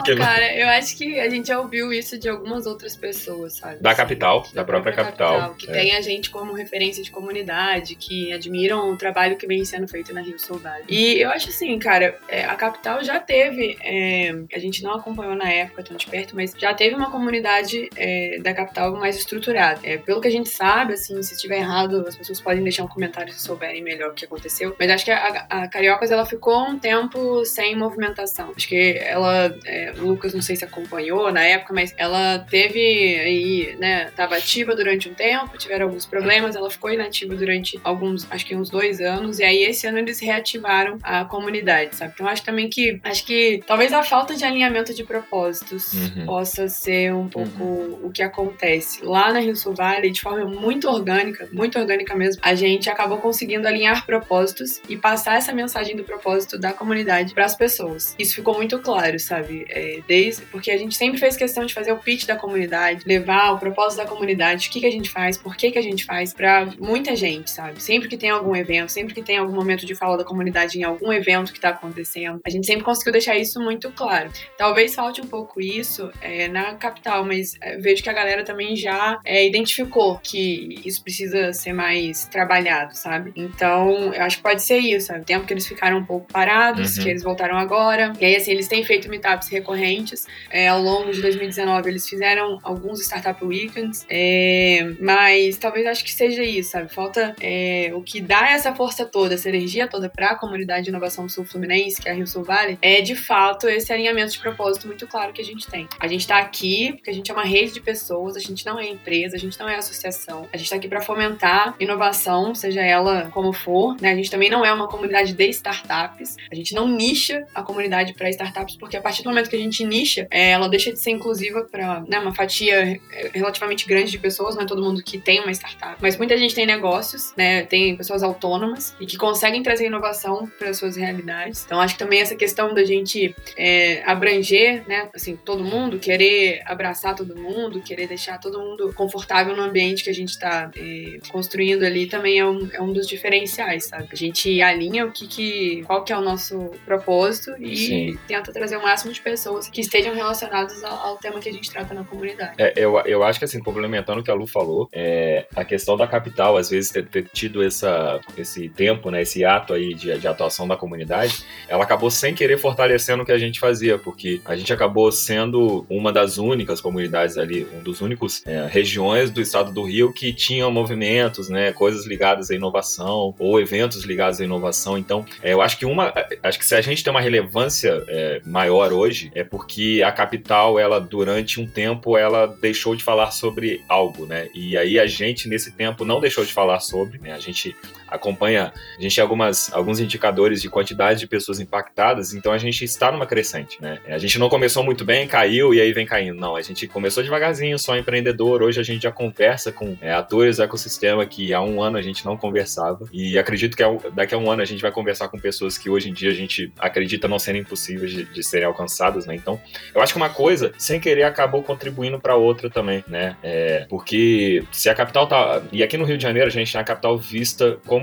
não, 0.08 0.16
cara, 0.16 0.54
eu 0.56 0.68
acho 0.68 0.96
que 0.96 1.18
a 1.18 1.28
gente 1.28 1.48
já 1.48 1.58
ouviu 1.58 1.92
isso 1.92 2.18
de 2.18 2.28
algumas 2.28 2.66
outras 2.66 2.96
pessoas, 2.96 3.54
sabe? 3.54 3.82
Da 3.82 3.94
capital, 3.94 4.42
da, 4.52 4.62
da 4.62 4.64
própria, 4.64 4.92
própria 4.92 5.12
capital. 5.12 5.40
capital. 5.40 5.54
Que 5.54 5.70
é. 5.70 5.72
tem 5.72 5.96
a 5.96 6.00
gente 6.00 6.30
como 6.30 6.52
referência 6.52 7.02
de 7.02 7.10
comunidade, 7.10 7.94
que 7.94 8.32
admiram 8.32 8.90
o 8.92 8.96
trabalho 8.96 9.36
que 9.36 9.46
vem 9.46 9.64
sendo 9.64 9.88
feito 9.88 10.12
na 10.12 10.20
Rio 10.20 10.38
Sul 10.38 10.58
Valley. 10.58 10.84
E 10.88 11.20
eu 11.20 11.30
acho 11.30 11.48
assim, 11.48 11.78
cara, 11.78 12.18
é, 12.28 12.44
a 12.44 12.54
capital 12.54 13.02
já 13.02 13.18
teve, 13.18 13.76
é, 13.82 14.34
a 14.52 14.58
gente 14.58 14.82
não 14.82 14.94
acompanhou 14.94 15.34
na 15.34 15.50
época 15.50 15.82
tão 15.82 15.96
de 15.96 16.06
perto, 16.06 16.34
mas 16.34 16.54
já 16.56 16.74
teve 16.74 16.94
uma 16.94 17.10
comunidade 17.10 17.88
é, 17.96 18.38
da 18.40 18.54
capital 18.54 18.92
mais 18.96 19.16
estruturada. 19.16 19.80
É, 19.82 19.96
pelo 19.96 20.20
que 20.20 20.28
a 20.28 20.30
gente 20.30 20.48
sabe, 20.48 20.94
assim, 20.94 21.20
se 21.22 21.34
estiver 21.34 21.58
errado, 21.58 22.05
as 22.08 22.16
pessoas 22.16 22.40
podem 22.40 22.62
deixar 22.62 22.84
um 22.84 22.88
comentário 22.88 23.32
se 23.32 23.40
souberem 23.40 23.82
melhor 23.82 24.10
o 24.10 24.14
que 24.14 24.24
aconteceu. 24.24 24.74
Mas 24.78 24.90
acho 24.90 25.04
que 25.04 25.10
a, 25.10 25.46
a 25.48 25.68
Cariocas 25.68 26.10
ela 26.10 26.26
ficou 26.26 26.58
um 26.68 26.78
tempo 26.78 27.44
sem 27.44 27.76
movimentação. 27.76 28.52
Acho 28.56 28.68
que 28.68 28.98
ela, 28.98 29.54
é, 29.64 29.92
o 29.98 30.06
Lucas 30.06 30.34
não 30.34 30.42
sei 30.42 30.56
se 30.56 30.64
acompanhou 30.64 31.32
na 31.32 31.42
época, 31.42 31.72
mas 31.74 31.94
ela 31.96 32.38
teve 32.38 32.78
aí, 32.78 33.76
né, 33.78 34.10
tava 34.16 34.36
ativa 34.36 34.74
durante 34.74 35.08
um 35.08 35.14
tempo, 35.14 35.56
tiveram 35.58 35.86
alguns 35.86 36.06
problemas, 36.06 36.56
ela 36.56 36.70
ficou 36.70 36.90
inativa 36.90 37.34
durante 37.34 37.78
alguns, 37.82 38.30
acho 38.30 38.46
que 38.46 38.54
uns 38.54 38.70
dois 38.70 39.00
anos, 39.00 39.38
e 39.38 39.44
aí 39.44 39.64
esse 39.64 39.86
ano 39.86 39.98
eles 39.98 40.20
reativaram 40.20 40.98
a 41.02 41.24
comunidade, 41.24 41.96
sabe? 41.96 42.12
Então 42.14 42.26
acho 42.26 42.44
também 42.44 42.68
que, 42.68 43.00
acho 43.02 43.24
que 43.24 43.62
talvez 43.66 43.92
a 43.92 44.02
falta 44.02 44.34
de 44.34 44.44
alinhamento 44.44 44.94
de 44.94 45.04
propósitos 45.04 45.92
uhum. 45.92 46.26
possa 46.26 46.68
ser 46.68 47.12
um 47.12 47.28
pouco 47.28 47.64
uhum. 47.64 48.06
o 48.06 48.10
que 48.10 48.22
acontece. 48.22 49.04
Lá 49.04 49.32
na 49.32 49.40
Rio 49.40 49.56
Sul 49.56 49.74
Valley, 49.74 50.10
de 50.10 50.20
forma 50.20 50.44
muito 50.44 50.88
orgânica, 50.88 51.48
muito 51.52 51.78
orgânica 51.78 51.95
mesmo, 52.16 52.40
a 52.42 52.54
gente 52.54 52.88
acabou 52.88 53.18
conseguindo 53.18 53.66
alinhar 53.66 54.04
propósitos 54.04 54.80
e 54.88 54.96
passar 54.96 55.36
essa 55.36 55.52
mensagem 55.52 55.96
do 55.96 56.04
propósito 56.04 56.58
da 56.58 56.72
comunidade 56.72 57.34
para 57.34 57.44
as 57.44 57.54
pessoas. 57.54 58.14
Isso 58.18 58.34
ficou 58.34 58.54
muito 58.54 58.78
claro, 58.78 59.18
sabe? 59.18 59.66
É, 59.68 60.00
desde 60.06 60.42
porque 60.46 60.70
a 60.70 60.78
gente 60.78 60.94
sempre 60.94 61.18
fez 61.18 61.36
questão 61.36 61.64
de 61.64 61.74
fazer 61.74 61.92
o 61.92 61.98
pitch 61.98 62.26
da 62.26 62.36
comunidade, 62.36 63.04
levar 63.06 63.52
o 63.52 63.58
propósito 63.58 63.98
da 63.98 64.06
comunidade, 64.06 64.68
o 64.68 64.70
que, 64.70 64.80
que 64.80 64.86
a 64.86 64.90
gente 64.90 65.10
faz, 65.10 65.36
por 65.36 65.56
que, 65.56 65.70
que 65.70 65.78
a 65.78 65.82
gente 65.82 66.04
faz 66.04 66.32
para 66.32 66.66
muita 66.78 67.14
gente, 67.14 67.50
sabe? 67.50 67.82
Sempre 67.82 68.08
que 68.08 68.16
tem 68.16 68.30
algum 68.30 68.54
evento, 68.54 68.90
sempre 68.90 69.14
que 69.14 69.22
tem 69.22 69.38
algum 69.38 69.54
momento 69.54 69.86
de 69.86 69.94
fala 69.94 70.16
da 70.16 70.24
comunidade 70.24 70.78
em 70.78 70.82
algum 70.82 71.12
evento 71.12 71.52
que 71.52 71.58
está 71.58 71.70
acontecendo, 71.70 72.40
a 72.44 72.50
gente 72.50 72.66
sempre 72.66 72.84
conseguiu 72.84 73.12
deixar 73.12 73.36
isso 73.36 73.60
muito 73.60 73.90
claro. 73.92 74.30
Talvez 74.56 74.94
falte 74.94 75.20
um 75.20 75.26
pouco 75.26 75.60
isso 75.60 76.10
é, 76.20 76.48
na 76.48 76.74
capital, 76.74 77.24
mas 77.24 77.56
é, 77.60 77.76
vejo 77.76 78.02
que 78.02 78.10
a 78.10 78.12
galera 78.12 78.44
também 78.44 78.76
já 78.76 79.18
é, 79.24 79.46
identificou 79.46 80.18
que 80.22 80.80
isso 80.84 81.02
precisa 81.02 81.52
ser 81.52 81.72
mais 81.72 81.85
trabalhado, 82.30 82.96
sabe? 82.96 83.32
Então, 83.36 84.12
eu 84.14 84.22
acho 84.22 84.38
que 84.38 84.42
pode 84.42 84.62
ser 84.62 84.78
isso, 84.78 85.08
sabe? 85.08 85.20
O 85.20 85.24
tempo 85.24 85.46
que 85.46 85.52
eles 85.52 85.66
ficaram 85.66 85.98
um 85.98 86.04
pouco 86.04 86.26
parados, 86.32 86.96
uhum. 86.96 87.02
que 87.02 87.10
eles 87.10 87.22
voltaram 87.22 87.56
agora. 87.56 88.12
E 88.20 88.24
aí, 88.24 88.36
assim, 88.36 88.50
eles 88.52 88.68
têm 88.68 88.84
feito 88.84 89.08
meetups 89.08 89.48
recorrentes. 89.48 90.26
É, 90.50 90.68
ao 90.68 90.80
longo 90.80 91.12
de 91.12 91.20
2019, 91.20 91.88
eles 91.88 92.08
fizeram 92.08 92.58
alguns 92.62 93.00
Startup 93.00 93.42
Weekends. 93.44 94.06
É, 94.08 94.92
mas 95.00 95.56
talvez 95.56 95.86
acho 95.86 96.04
que 96.04 96.12
seja 96.12 96.42
isso, 96.42 96.70
sabe? 96.70 96.92
Falta 96.92 97.34
é, 97.40 97.90
o 97.94 98.02
que 98.02 98.20
dá 98.20 98.50
essa 98.50 98.74
força 98.74 99.04
toda, 99.04 99.34
essa 99.34 99.48
energia 99.48 99.88
toda 99.88 100.08
para 100.08 100.30
a 100.30 100.34
comunidade 100.36 100.84
de 100.84 100.90
inovação 100.90 101.28
sul 101.28 101.44
fluminense, 101.44 102.00
que 102.00 102.08
é 102.08 102.12
a 102.12 102.14
Rio 102.14 102.26
Sul 102.26 102.44
Valley, 102.44 102.78
é 102.80 103.00
de 103.00 103.14
fato 103.14 103.68
esse 103.68 103.92
alinhamento 103.92 104.32
de 104.32 104.38
propósito 104.38 104.86
muito 104.86 105.06
claro 105.06 105.32
que 105.32 105.40
a 105.40 105.44
gente 105.44 105.66
tem. 105.68 105.88
A 106.00 106.06
gente 106.06 106.26
tá 106.26 106.38
aqui 106.38 106.92
porque 106.94 107.10
a 107.10 107.12
gente 107.12 107.30
é 107.30 107.34
uma 107.34 107.44
rede 107.44 107.72
de 107.72 107.80
pessoas, 107.80 108.36
a 108.36 108.40
gente 108.40 108.64
não 108.64 108.78
é 108.78 108.88
empresa, 108.88 109.36
a 109.36 109.38
gente 109.38 109.58
não 109.58 109.68
é 109.68 109.76
associação. 109.76 110.48
A 110.52 110.56
gente 110.56 110.70
tá 110.70 110.76
aqui 110.76 110.88
para 110.88 111.00
fomentar 111.00 111.74
inovação, 111.78 112.54
seja 112.54 112.80
ela 112.80 113.30
como 113.32 113.52
for, 113.52 113.96
né? 114.00 114.12
A 114.12 114.16
gente 114.16 114.30
também 114.30 114.50
não 114.50 114.64
é 114.64 114.72
uma 114.72 114.88
comunidade 114.88 115.32
de 115.32 115.48
startups. 115.48 116.36
A 116.50 116.54
gente 116.54 116.74
não 116.74 116.88
nicha 116.88 117.46
a 117.54 117.62
comunidade 117.62 118.14
para 118.14 118.30
startups, 118.30 118.76
porque 118.76 118.96
a 118.96 119.00
partir 119.00 119.22
do 119.22 119.28
momento 119.28 119.50
que 119.50 119.56
a 119.56 119.58
gente 119.58 119.84
nicha, 119.84 120.26
é, 120.30 120.50
ela 120.50 120.68
deixa 120.68 120.92
de 120.92 120.98
ser 120.98 121.10
inclusiva 121.10 121.66
para 121.70 122.00
né, 122.06 122.18
uma 122.18 122.34
fatia 122.34 123.00
relativamente 123.34 123.86
grande 123.86 124.10
de 124.10 124.18
pessoas, 124.18 124.54
não 124.54 124.62
é 124.62 124.66
todo 124.66 124.82
mundo 124.82 125.02
que 125.02 125.18
tem 125.18 125.40
uma 125.40 125.50
startup, 125.52 125.96
mas 126.00 126.16
muita 126.16 126.36
gente 126.36 126.54
tem 126.54 126.66
negócios, 126.66 127.32
né? 127.36 127.64
Tem 127.64 127.96
pessoas 127.96 128.22
autônomas 128.22 128.94
e 129.00 129.06
que 129.06 129.16
conseguem 129.16 129.62
trazer 129.62 129.86
inovação 129.86 130.50
para 130.58 130.70
as 130.70 130.78
suas 130.78 130.96
realidades. 130.96 131.64
Então 131.64 131.80
acho 131.80 131.94
que 131.94 131.98
também 131.98 132.20
essa 132.20 132.34
questão 132.34 132.72
da 132.74 132.84
gente 132.84 133.34
é, 133.56 134.02
abranger, 134.04 134.86
né? 134.88 135.08
Assim, 135.14 135.36
todo 135.36 135.64
mundo, 135.64 135.98
querer 135.98 136.62
abraçar 136.64 137.14
todo 137.14 137.36
mundo, 137.36 137.82
querer 137.82 138.06
deixar 138.06 138.38
todo 138.38 138.58
mundo 138.60 138.92
confortável 138.94 139.54
no 139.54 139.62
ambiente 139.62 140.04
que 140.04 140.10
a 140.10 140.14
gente 140.14 140.30
está 140.30 140.70
é, 140.76 141.18
construindo 141.28 141.65
ali 141.74 142.06
também 142.06 142.38
é 142.38 142.46
um, 142.46 142.68
é 142.72 142.80
um 142.80 142.92
dos 142.92 143.06
diferenciais, 143.06 143.86
sabe? 143.86 144.08
A 144.12 144.16
gente 144.16 144.60
alinha 144.62 145.06
o 145.06 145.12
que, 145.12 145.26
que 145.26 145.82
qual 145.86 146.04
que 146.04 146.12
é 146.12 146.18
o 146.18 146.20
nosso 146.20 146.70
propósito 146.84 147.54
e 147.58 147.76
Sim. 147.76 148.18
tenta 148.26 148.52
trazer 148.52 148.76
o 148.76 148.82
máximo 148.82 149.12
de 149.12 149.20
pessoas 149.20 149.68
que 149.68 149.80
estejam 149.80 150.14
relacionadas 150.14 150.82
ao, 150.84 150.94
ao 150.94 151.16
tema 151.16 151.40
que 151.40 151.48
a 151.48 151.52
gente 151.52 151.70
trata 151.70 151.94
na 151.94 152.04
comunidade. 152.04 152.54
É, 152.58 152.72
eu, 152.76 152.98
eu 153.00 153.22
acho 153.22 153.38
que 153.38 153.44
assim, 153.44 153.60
complementando 153.60 154.20
o 154.20 154.24
que 154.24 154.30
a 154.30 154.34
Lu 154.34 154.46
falou, 154.46 154.88
é, 154.92 155.46
a 155.54 155.64
questão 155.64 155.96
da 155.96 156.06
capital, 156.06 156.56
às 156.56 156.70
vezes, 156.70 156.90
ter, 156.90 157.06
ter 157.06 157.28
tido 157.32 157.62
essa, 157.62 158.20
esse 158.36 158.68
tempo, 158.68 159.10
né, 159.10 159.22
esse 159.22 159.44
ato 159.44 159.72
aí 159.72 159.94
de, 159.94 160.16
de 160.18 160.28
atuação 160.28 160.66
da 160.66 160.76
comunidade, 160.76 161.44
ela 161.68 161.84
acabou 161.84 162.10
sem 162.10 162.34
querer 162.34 162.58
fortalecendo 162.58 163.22
o 163.22 163.26
que 163.26 163.32
a 163.32 163.38
gente 163.38 163.58
fazia, 163.58 163.98
porque 163.98 164.40
a 164.44 164.56
gente 164.56 164.72
acabou 164.72 165.10
sendo 165.10 165.86
uma 165.88 166.12
das 166.12 166.38
únicas 166.38 166.80
comunidades 166.80 167.36
ali, 167.38 167.66
um 167.72 167.82
dos 167.82 168.00
únicos 168.00 168.42
é, 168.46 168.66
regiões 168.70 169.30
do 169.30 169.40
estado 169.40 169.72
do 169.72 169.82
Rio 169.82 170.12
que 170.12 170.32
tinham 170.32 170.70
movimentos, 170.70 171.48
né, 171.48 171.55
né? 171.56 171.72
Coisas 171.72 172.06
ligadas 172.06 172.50
à 172.50 172.54
inovação 172.54 173.34
ou 173.38 173.58
eventos 173.58 174.04
ligados 174.04 174.40
à 174.40 174.44
inovação. 174.44 174.98
Então, 174.98 175.24
é, 175.42 175.54
eu 175.54 175.62
acho 175.62 175.78
que 175.78 175.86
uma, 175.86 176.12
acho 176.42 176.58
que 176.58 176.66
se 176.66 176.74
a 176.74 176.82
gente 176.82 177.02
tem 177.02 177.10
uma 177.10 177.20
relevância 177.20 178.04
é, 178.08 178.42
maior 178.44 178.92
hoje 178.92 179.32
é 179.34 179.42
porque 179.42 180.02
a 180.04 180.12
capital, 180.12 180.78
ela 180.78 181.00
durante 181.00 181.58
um 181.58 181.66
tempo, 181.66 182.18
ela 182.18 182.46
deixou 182.60 182.94
de 182.94 183.02
falar 183.02 183.30
sobre 183.30 183.82
algo, 183.88 184.26
né? 184.26 184.48
E 184.54 184.76
aí 184.76 184.98
a 185.00 185.06
gente 185.06 185.48
nesse 185.48 185.72
tempo 185.72 186.04
não 186.04 186.20
deixou 186.20 186.44
de 186.44 186.52
falar 186.52 186.80
sobre, 186.80 187.18
né? 187.18 187.32
A 187.32 187.38
gente 187.38 187.74
acompanha, 188.08 188.72
a 188.98 189.02
gente 189.02 189.14
tem 189.14 189.22
algumas, 189.22 189.72
alguns 189.72 190.00
indicadores 190.00 190.60
de 190.62 190.68
quantidade 190.68 191.20
de 191.20 191.26
pessoas 191.26 191.60
impactadas, 191.60 192.34
então 192.34 192.52
a 192.52 192.58
gente 192.58 192.84
está 192.84 193.10
numa 193.10 193.26
crescente, 193.26 193.80
né? 193.80 193.98
A 194.06 194.18
gente 194.18 194.38
não 194.38 194.48
começou 194.48 194.82
muito 194.82 195.04
bem, 195.04 195.26
caiu 195.26 195.74
e 195.74 195.80
aí 195.80 195.92
vem 195.92 196.06
caindo. 196.06 196.38
Não, 196.38 196.56
a 196.56 196.62
gente 196.62 196.86
começou 196.86 197.22
devagarzinho, 197.22 197.78
só 197.78 197.96
empreendedor. 197.96 198.62
Hoje 198.62 198.80
a 198.80 198.82
gente 198.82 199.02
já 199.02 199.12
conversa 199.12 199.72
com 199.72 199.96
é, 200.00 200.12
atores 200.12 200.56
do 200.56 200.62
ecossistema 200.62 201.26
que 201.26 201.52
há 201.52 201.60
um 201.60 201.82
ano 201.82 201.98
a 201.98 202.02
gente 202.02 202.24
não 202.24 202.36
conversava. 202.36 203.06
E 203.12 203.38
acredito 203.38 203.76
que 203.76 203.82
daqui 204.12 204.34
a 204.34 204.38
um 204.38 204.50
ano 204.50 204.62
a 204.62 204.64
gente 204.64 204.82
vai 204.82 204.92
conversar 204.92 205.28
com 205.28 205.38
pessoas 205.38 205.78
que 205.78 205.90
hoje 205.90 206.10
em 206.10 206.12
dia 206.12 206.30
a 206.30 206.34
gente 206.34 206.72
acredita 206.78 207.28
não 207.28 207.38
serem 207.38 207.64
possíveis 207.64 208.12
de, 208.12 208.24
de 208.24 208.42
serem 208.42 208.66
alcançadas, 208.66 209.26
né? 209.26 209.34
Então, 209.34 209.60
eu 209.94 210.00
acho 210.00 210.12
que 210.12 210.16
uma 210.16 210.30
coisa, 210.30 210.72
sem 210.78 211.00
querer, 211.00 211.24
acabou 211.24 211.62
contribuindo 211.62 212.18
para 212.20 212.36
outra 212.36 212.70
também, 212.70 213.04
né? 213.08 213.36
É, 213.42 213.86
porque 213.88 214.64
se 214.72 214.88
a 214.88 214.94
capital 214.94 215.26
tá. 215.26 215.62
E 215.72 215.82
aqui 215.82 215.96
no 215.96 216.04
Rio 216.04 216.16
de 216.16 216.22
Janeiro 216.22 216.48
a 216.48 216.52
gente 216.52 216.72
tem 216.72 216.80
a 216.80 216.84
capital 216.84 217.16
vista 217.18 217.78
como. 217.86 217.95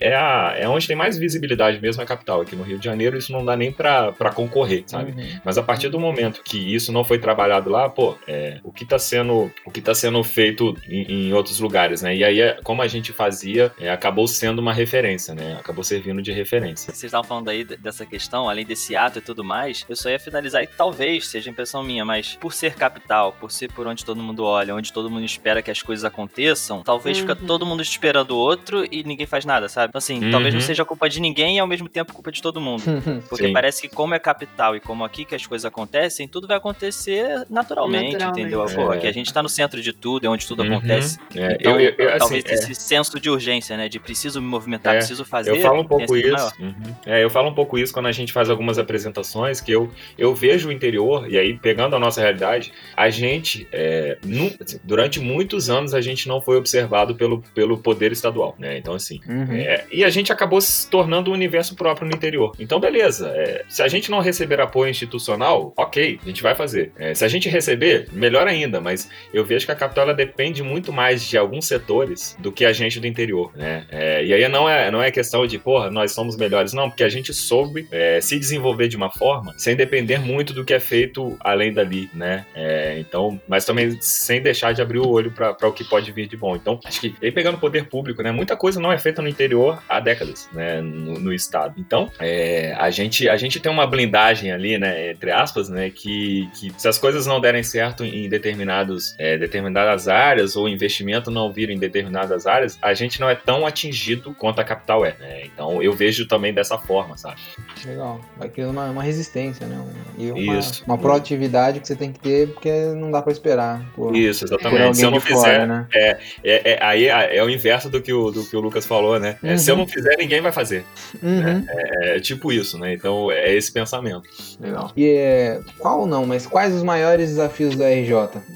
É, 0.00 0.14
a, 0.14 0.54
é 0.56 0.68
onde 0.68 0.86
tem 0.86 0.96
mais 0.96 1.18
visibilidade 1.18 1.80
mesmo 1.80 2.02
a 2.02 2.06
capital. 2.06 2.40
Aqui 2.40 2.56
no 2.56 2.62
Rio 2.62 2.78
de 2.78 2.84
Janeiro 2.84 3.16
isso 3.16 3.32
não 3.32 3.44
dá 3.44 3.56
nem 3.56 3.72
para 3.72 4.12
concorrer, 4.34 4.84
sabe? 4.86 5.12
Uhum. 5.12 5.40
Mas 5.44 5.58
a 5.58 5.62
partir 5.62 5.88
do 5.88 5.98
momento 5.98 6.42
que 6.42 6.74
isso 6.74 6.92
não 6.92 7.04
foi 7.04 7.18
trabalhado 7.18 7.70
lá, 7.70 7.88
pô, 7.88 8.16
é, 8.26 8.60
o 8.62 8.72
que 8.72 8.84
está 8.84 8.98
sendo 8.98 9.50
o 9.64 9.70
que 9.70 9.80
tá 9.80 9.94
sendo 9.94 10.22
feito 10.22 10.76
em, 10.88 11.28
em, 11.28 11.32
outros 11.32 11.60
lugares, 11.60 12.02
né? 12.02 12.14
E 12.14 12.24
aí, 12.24 12.40
é, 12.40 12.58
como 12.62 12.82
a 12.82 12.88
gente 12.88 13.12
fazia, 13.12 13.72
é, 13.78 13.90
acabou 13.90 14.26
sendo 14.26 14.60
uma 14.60 14.72
referência, 14.72 15.34
né? 15.34 15.56
Acabou 15.58 15.84
servindo 15.84 16.22
de 16.22 16.32
referência. 16.32 16.92
Vocês 16.92 17.04
estavam 17.04 17.26
falando 17.26 17.48
aí 17.48 17.64
dessa 17.64 18.04
questão, 18.06 18.48
além 18.48 18.64
desse 18.64 18.96
ato 18.96 19.18
e 19.18 19.22
tudo 19.22 19.44
mais, 19.44 19.84
eu 19.88 19.96
só 19.96 20.08
ia 20.08 20.18
finalizar 20.18 20.62
e 20.62 20.66
talvez 20.66 21.28
seja 21.28 21.50
impressão 21.50 21.82
minha, 21.82 22.04
mas 22.04 22.36
por 22.36 22.52
ser 22.52 22.74
capital, 22.74 23.32
por 23.32 23.50
ser 23.50 23.70
por 23.72 23.86
onde 23.86 24.04
todo 24.04 24.22
mundo 24.22 24.44
olha, 24.44 24.74
onde 24.74 24.92
todo 24.92 25.10
mundo 25.10 25.24
espera 25.24 25.62
que 25.62 25.70
as 25.70 25.82
coisas 25.82 26.04
aconteçam, 26.04 26.82
talvez 26.82 27.18
uhum. 27.18 27.22
fica 27.22 27.36
todo 27.36 27.66
mundo 27.66 27.82
esperando 27.82 28.32
o 28.32 28.38
outro 28.38 28.84
e 28.90 29.02
ninguém 29.04 29.25
faz 29.26 29.44
nada, 29.44 29.68
sabe? 29.68 29.88
Então, 29.88 29.98
assim, 29.98 30.24
uhum. 30.24 30.30
talvez 30.30 30.54
não 30.54 30.60
seja 30.60 30.84
culpa 30.84 31.08
de 31.08 31.20
ninguém 31.20 31.56
e 31.56 31.58
ao 31.58 31.66
mesmo 31.66 31.88
tempo 31.88 32.12
culpa 32.12 32.32
de 32.32 32.40
todo 32.42 32.60
mundo. 32.60 32.82
Porque 33.28 33.46
Sim. 33.46 33.52
parece 33.52 33.82
que 33.82 33.88
como 33.88 34.14
é 34.14 34.18
capital 34.18 34.76
e 34.76 34.80
como 34.80 35.04
aqui 35.04 35.24
que 35.24 35.34
as 35.34 35.46
coisas 35.46 35.64
acontecem, 35.64 36.26
tudo 36.26 36.46
vai 36.46 36.56
acontecer 36.56 37.46
naturalmente, 37.50 38.12
naturalmente. 38.12 38.40
entendeu? 38.40 38.92
É. 38.92 38.96
Aqui 38.96 39.06
a 39.06 39.12
gente 39.12 39.32
tá 39.32 39.42
no 39.42 39.48
centro 39.48 39.80
de 39.80 39.92
tudo, 39.92 40.26
é 40.26 40.30
onde 40.30 40.46
tudo 40.46 40.62
uhum. 40.62 40.76
acontece. 40.76 41.18
É. 41.34 41.56
Então, 41.60 41.80
eu, 41.80 41.94
eu, 41.96 42.08
assim, 42.10 42.18
talvez 42.18 42.44
é. 42.46 42.54
esse 42.54 42.74
senso 42.74 43.18
de 43.20 43.30
urgência, 43.30 43.76
né? 43.76 43.88
De 43.88 43.98
preciso 43.98 44.40
me 44.40 44.46
movimentar, 44.46 44.94
é. 44.94 44.98
preciso 44.98 45.24
fazer. 45.24 45.50
Eu 45.50 45.60
falo 45.60 45.80
um 45.80 45.86
pouco 45.86 46.16
isso. 46.16 46.52
Uhum. 46.58 46.74
É, 47.04 47.22
eu 47.22 47.30
falo 47.30 47.48
um 47.48 47.54
pouco 47.54 47.78
isso 47.78 47.92
quando 47.92 48.06
a 48.06 48.12
gente 48.12 48.32
faz 48.32 48.50
algumas 48.50 48.78
apresentações, 48.78 49.60
que 49.60 49.72
eu, 49.72 49.90
eu 50.18 50.34
vejo 50.34 50.68
o 50.68 50.72
interior, 50.72 51.30
e 51.30 51.38
aí 51.38 51.58
pegando 51.58 51.96
a 51.96 51.98
nossa 51.98 52.20
realidade, 52.20 52.72
a 52.96 53.10
gente, 53.10 53.66
é, 53.72 54.18
assim, 54.60 54.80
durante 54.84 55.20
muitos 55.20 55.70
anos, 55.70 55.94
a 55.94 56.00
gente 56.00 56.28
não 56.28 56.40
foi 56.40 56.56
observado 56.56 57.14
pelo, 57.14 57.42
pelo 57.54 57.78
poder 57.78 58.12
estadual, 58.12 58.54
né? 58.58 58.78
Então, 58.78 58.94
assim, 58.94 59.15
uhum. 59.28 59.52
é, 59.52 59.84
e 59.90 60.04
a 60.04 60.10
gente 60.10 60.32
acabou 60.32 60.60
se 60.60 60.88
tornando 60.88 61.30
um 61.30 61.34
universo 61.34 61.74
próprio 61.74 62.08
no 62.08 62.14
interior. 62.14 62.54
Então, 62.58 62.80
beleza, 62.80 63.28
é, 63.34 63.64
se 63.68 63.82
a 63.82 63.88
gente 63.88 64.10
não 64.10 64.20
receber 64.20 64.60
apoio 64.60 64.90
institucional, 64.90 65.72
ok, 65.76 66.18
a 66.22 66.28
gente 66.28 66.42
vai 66.42 66.54
fazer. 66.54 66.92
É, 66.96 67.14
se 67.14 67.24
a 67.24 67.28
gente 67.28 67.48
receber, 67.48 68.08
melhor 68.12 68.46
ainda, 68.46 68.80
mas 68.80 69.08
eu 69.32 69.44
vejo 69.44 69.66
que 69.66 69.72
a 69.72 69.76
capital 69.76 70.04
ela 70.04 70.14
depende 70.14 70.62
muito 70.62 70.92
mais 70.92 71.26
de 71.26 71.36
alguns 71.36 71.66
setores 71.66 72.36
do 72.38 72.52
que 72.52 72.64
a 72.64 72.72
gente 72.72 73.00
do 73.00 73.06
interior, 73.06 73.52
né? 73.56 73.86
É, 73.90 74.24
e 74.24 74.32
aí 74.32 74.48
não 74.48 74.68
é, 74.68 74.90
não 74.90 75.02
é 75.02 75.10
questão 75.10 75.46
de, 75.46 75.58
porra, 75.58 75.90
nós 75.90 76.12
somos 76.12 76.36
melhores, 76.36 76.72
não, 76.72 76.88
porque 76.88 77.04
a 77.04 77.08
gente 77.08 77.32
soube 77.32 77.86
é, 77.90 78.20
se 78.20 78.38
desenvolver 78.38 78.88
de 78.88 78.96
uma 78.96 79.10
forma 79.10 79.54
sem 79.56 79.76
depender 79.76 80.18
muito 80.18 80.52
do 80.52 80.64
que 80.64 80.74
é 80.74 80.80
feito 80.80 81.36
além 81.40 81.72
dali, 81.72 82.10
né? 82.14 82.46
É, 82.54 82.98
então, 82.98 83.40
mas 83.48 83.64
também 83.64 83.96
sem 84.00 84.40
deixar 84.40 84.72
de 84.72 84.82
abrir 84.82 84.98
o 84.98 85.08
olho 85.08 85.30
para 85.30 85.68
o 85.68 85.72
que 85.72 85.84
pode 85.84 86.10
vir 86.12 86.26
de 86.26 86.36
bom. 86.36 86.56
Então, 86.56 86.78
acho 86.84 87.00
que 87.00 87.14
aí 87.22 87.30
pegando 87.30 87.56
o 87.56 87.60
poder 87.60 87.86
público, 87.88 88.22
né? 88.22 88.30
Muita 88.30 88.56
coisa 88.56 88.80
não 88.80 88.92
é 88.92 88.98
feita 89.06 89.22
no 89.22 89.28
interior 89.28 89.80
há 89.88 90.00
décadas, 90.00 90.48
né? 90.52 90.80
No, 90.80 91.20
no 91.20 91.32
estado. 91.32 91.74
Então, 91.78 92.10
é, 92.18 92.74
a 92.76 92.90
gente 92.90 93.28
a 93.28 93.36
gente 93.36 93.60
tem 93.60 93.70
uma 93.70 93.86
blindagem 93.86 94.50
ali, 94.50 94.76
né? 94.76 95.12
Entre 95.12 95.30
aspas, 95.30 95.68
né? 95.68 95.90
Que, 95.90 96.50
que 96.58 96.72
se 96.76 96.88
as 96.88 96.98
coisas 96.98 97.24
não 97.24 97.40
derem 97.40 97.62
certo 97.62 98.04
em 98.04 98.28
determinados 98.28 99.14
é, 99.16 99.38
determinadas 99.38 100.08
áreas 100.08 100.56
ou 100.56 100.68
investimento 100.68 101.30
não 101.30 101.52
vir 101.52 101.70
em 101.70 101.78
determinadas 101.78 102.48
áreas, 102.48 102.76
a 102.82 102.94
gente 102.94 103.20
não 103.20 103.30
é 103.30 103.36
tão 103.36 103.64
atingido 103.64 104.34
quanto 104.34 104.60
a 104.60 104.64
capital 104.64 105.06
é. 105.06 105.14
Né? 105.20 105.42
Então, 105.44 105.80
eu 105.80 105.92
vejo 105.92 106.26
também 106.26 106.52
dessa 106.52 106.76
forma, 106.76 107.16
sabe? 107.16 107.40
Legal. 107.84 108.20
Vai 108.36 108.48
criando 108.48 108.72
uma, 108.72 108.90
uma 108.90 109.02
resistência, 109.04 109.68
né? 109.68 109.80
E 110.18 110.32
uma, 110.32 110.58
Isso. 110.58 110.82
uma 110.84 110.98
proatividade 110.98 111.78
que 111.78 111.86
você 111.86 111.94
tem 111.94 112.12
que 112.12 112.18
ter 112.18 112.48
porque 112.48 112.72
não 112.96 113.12
dá 113.12 113.22
para 113.22 113.30
esperar. 113.30 113.84
Por, 113.94 114.16
Isso, 114.16 114.44
exatamente. 114.44 114.96
Se 114.96 115.04
eu 115.04 115.10
não 115.12 115.20
fizer, 115.20 115.36
fora, 115.36 115.66
né? 115.66 115.86
é, 115.94 116.18
é, 116.42 116.72
é, 116.72 116.78
aí 116.82 117.08
é, 117.08 117.36
é, 117.36 117.44
o 117.44 117.48
inverso 117.48 117.88
do 117.88 118.02
que 118.02 118.12
o, 118.12 118.30
do 118.30 118.44
que 118.44 118.56
o 118.56 118.60
Lucas 118.60 118.84
falou, 118.84 118.95
né? 119.18 119.36
Uhum. 119.42 119.58
se 119.58 119.70
eu 119.70 119.76
não 119.76 119.86
fizer, 119.86 120.16
ninguém 120.16 120.40
vai 120.40 120.52
fazer. 120.52 120.84
Uhum. 121.22 121.42
Né? 121.42 121.64
É, 121.68 122.20
tipo 122.20 122.52
isso, 122.52 122.78
né? 122.78 122.94
Então 122.94 123.30
é 123.30 123.54
esse 123.54 123.72
pensamento. 123.72 124.28
Legal. 124.60 124.92
E 124.96 125.06
é, 125.06 125.60
qual 125.78 126.06
não, 126.06 126.26
mas 126.26 126.46
quais 126.46 126.74
os 126.74 126.82
maiores 126.82 127.30
desafios 127.30 127.76
da 127.76 127.88
RJ? 127.88 128.12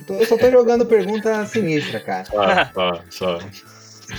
Eu 0.08 0.26
só 0.26 0.36
tô 0.36 0.50
jogando 0.50 0.86
pergunta 0.86 1.44
sinistra, 1.46 2.00
cara. 2.00 2.24
Só, 2.24 3.02
só, 3.10 3.38
só. 3.38 3.38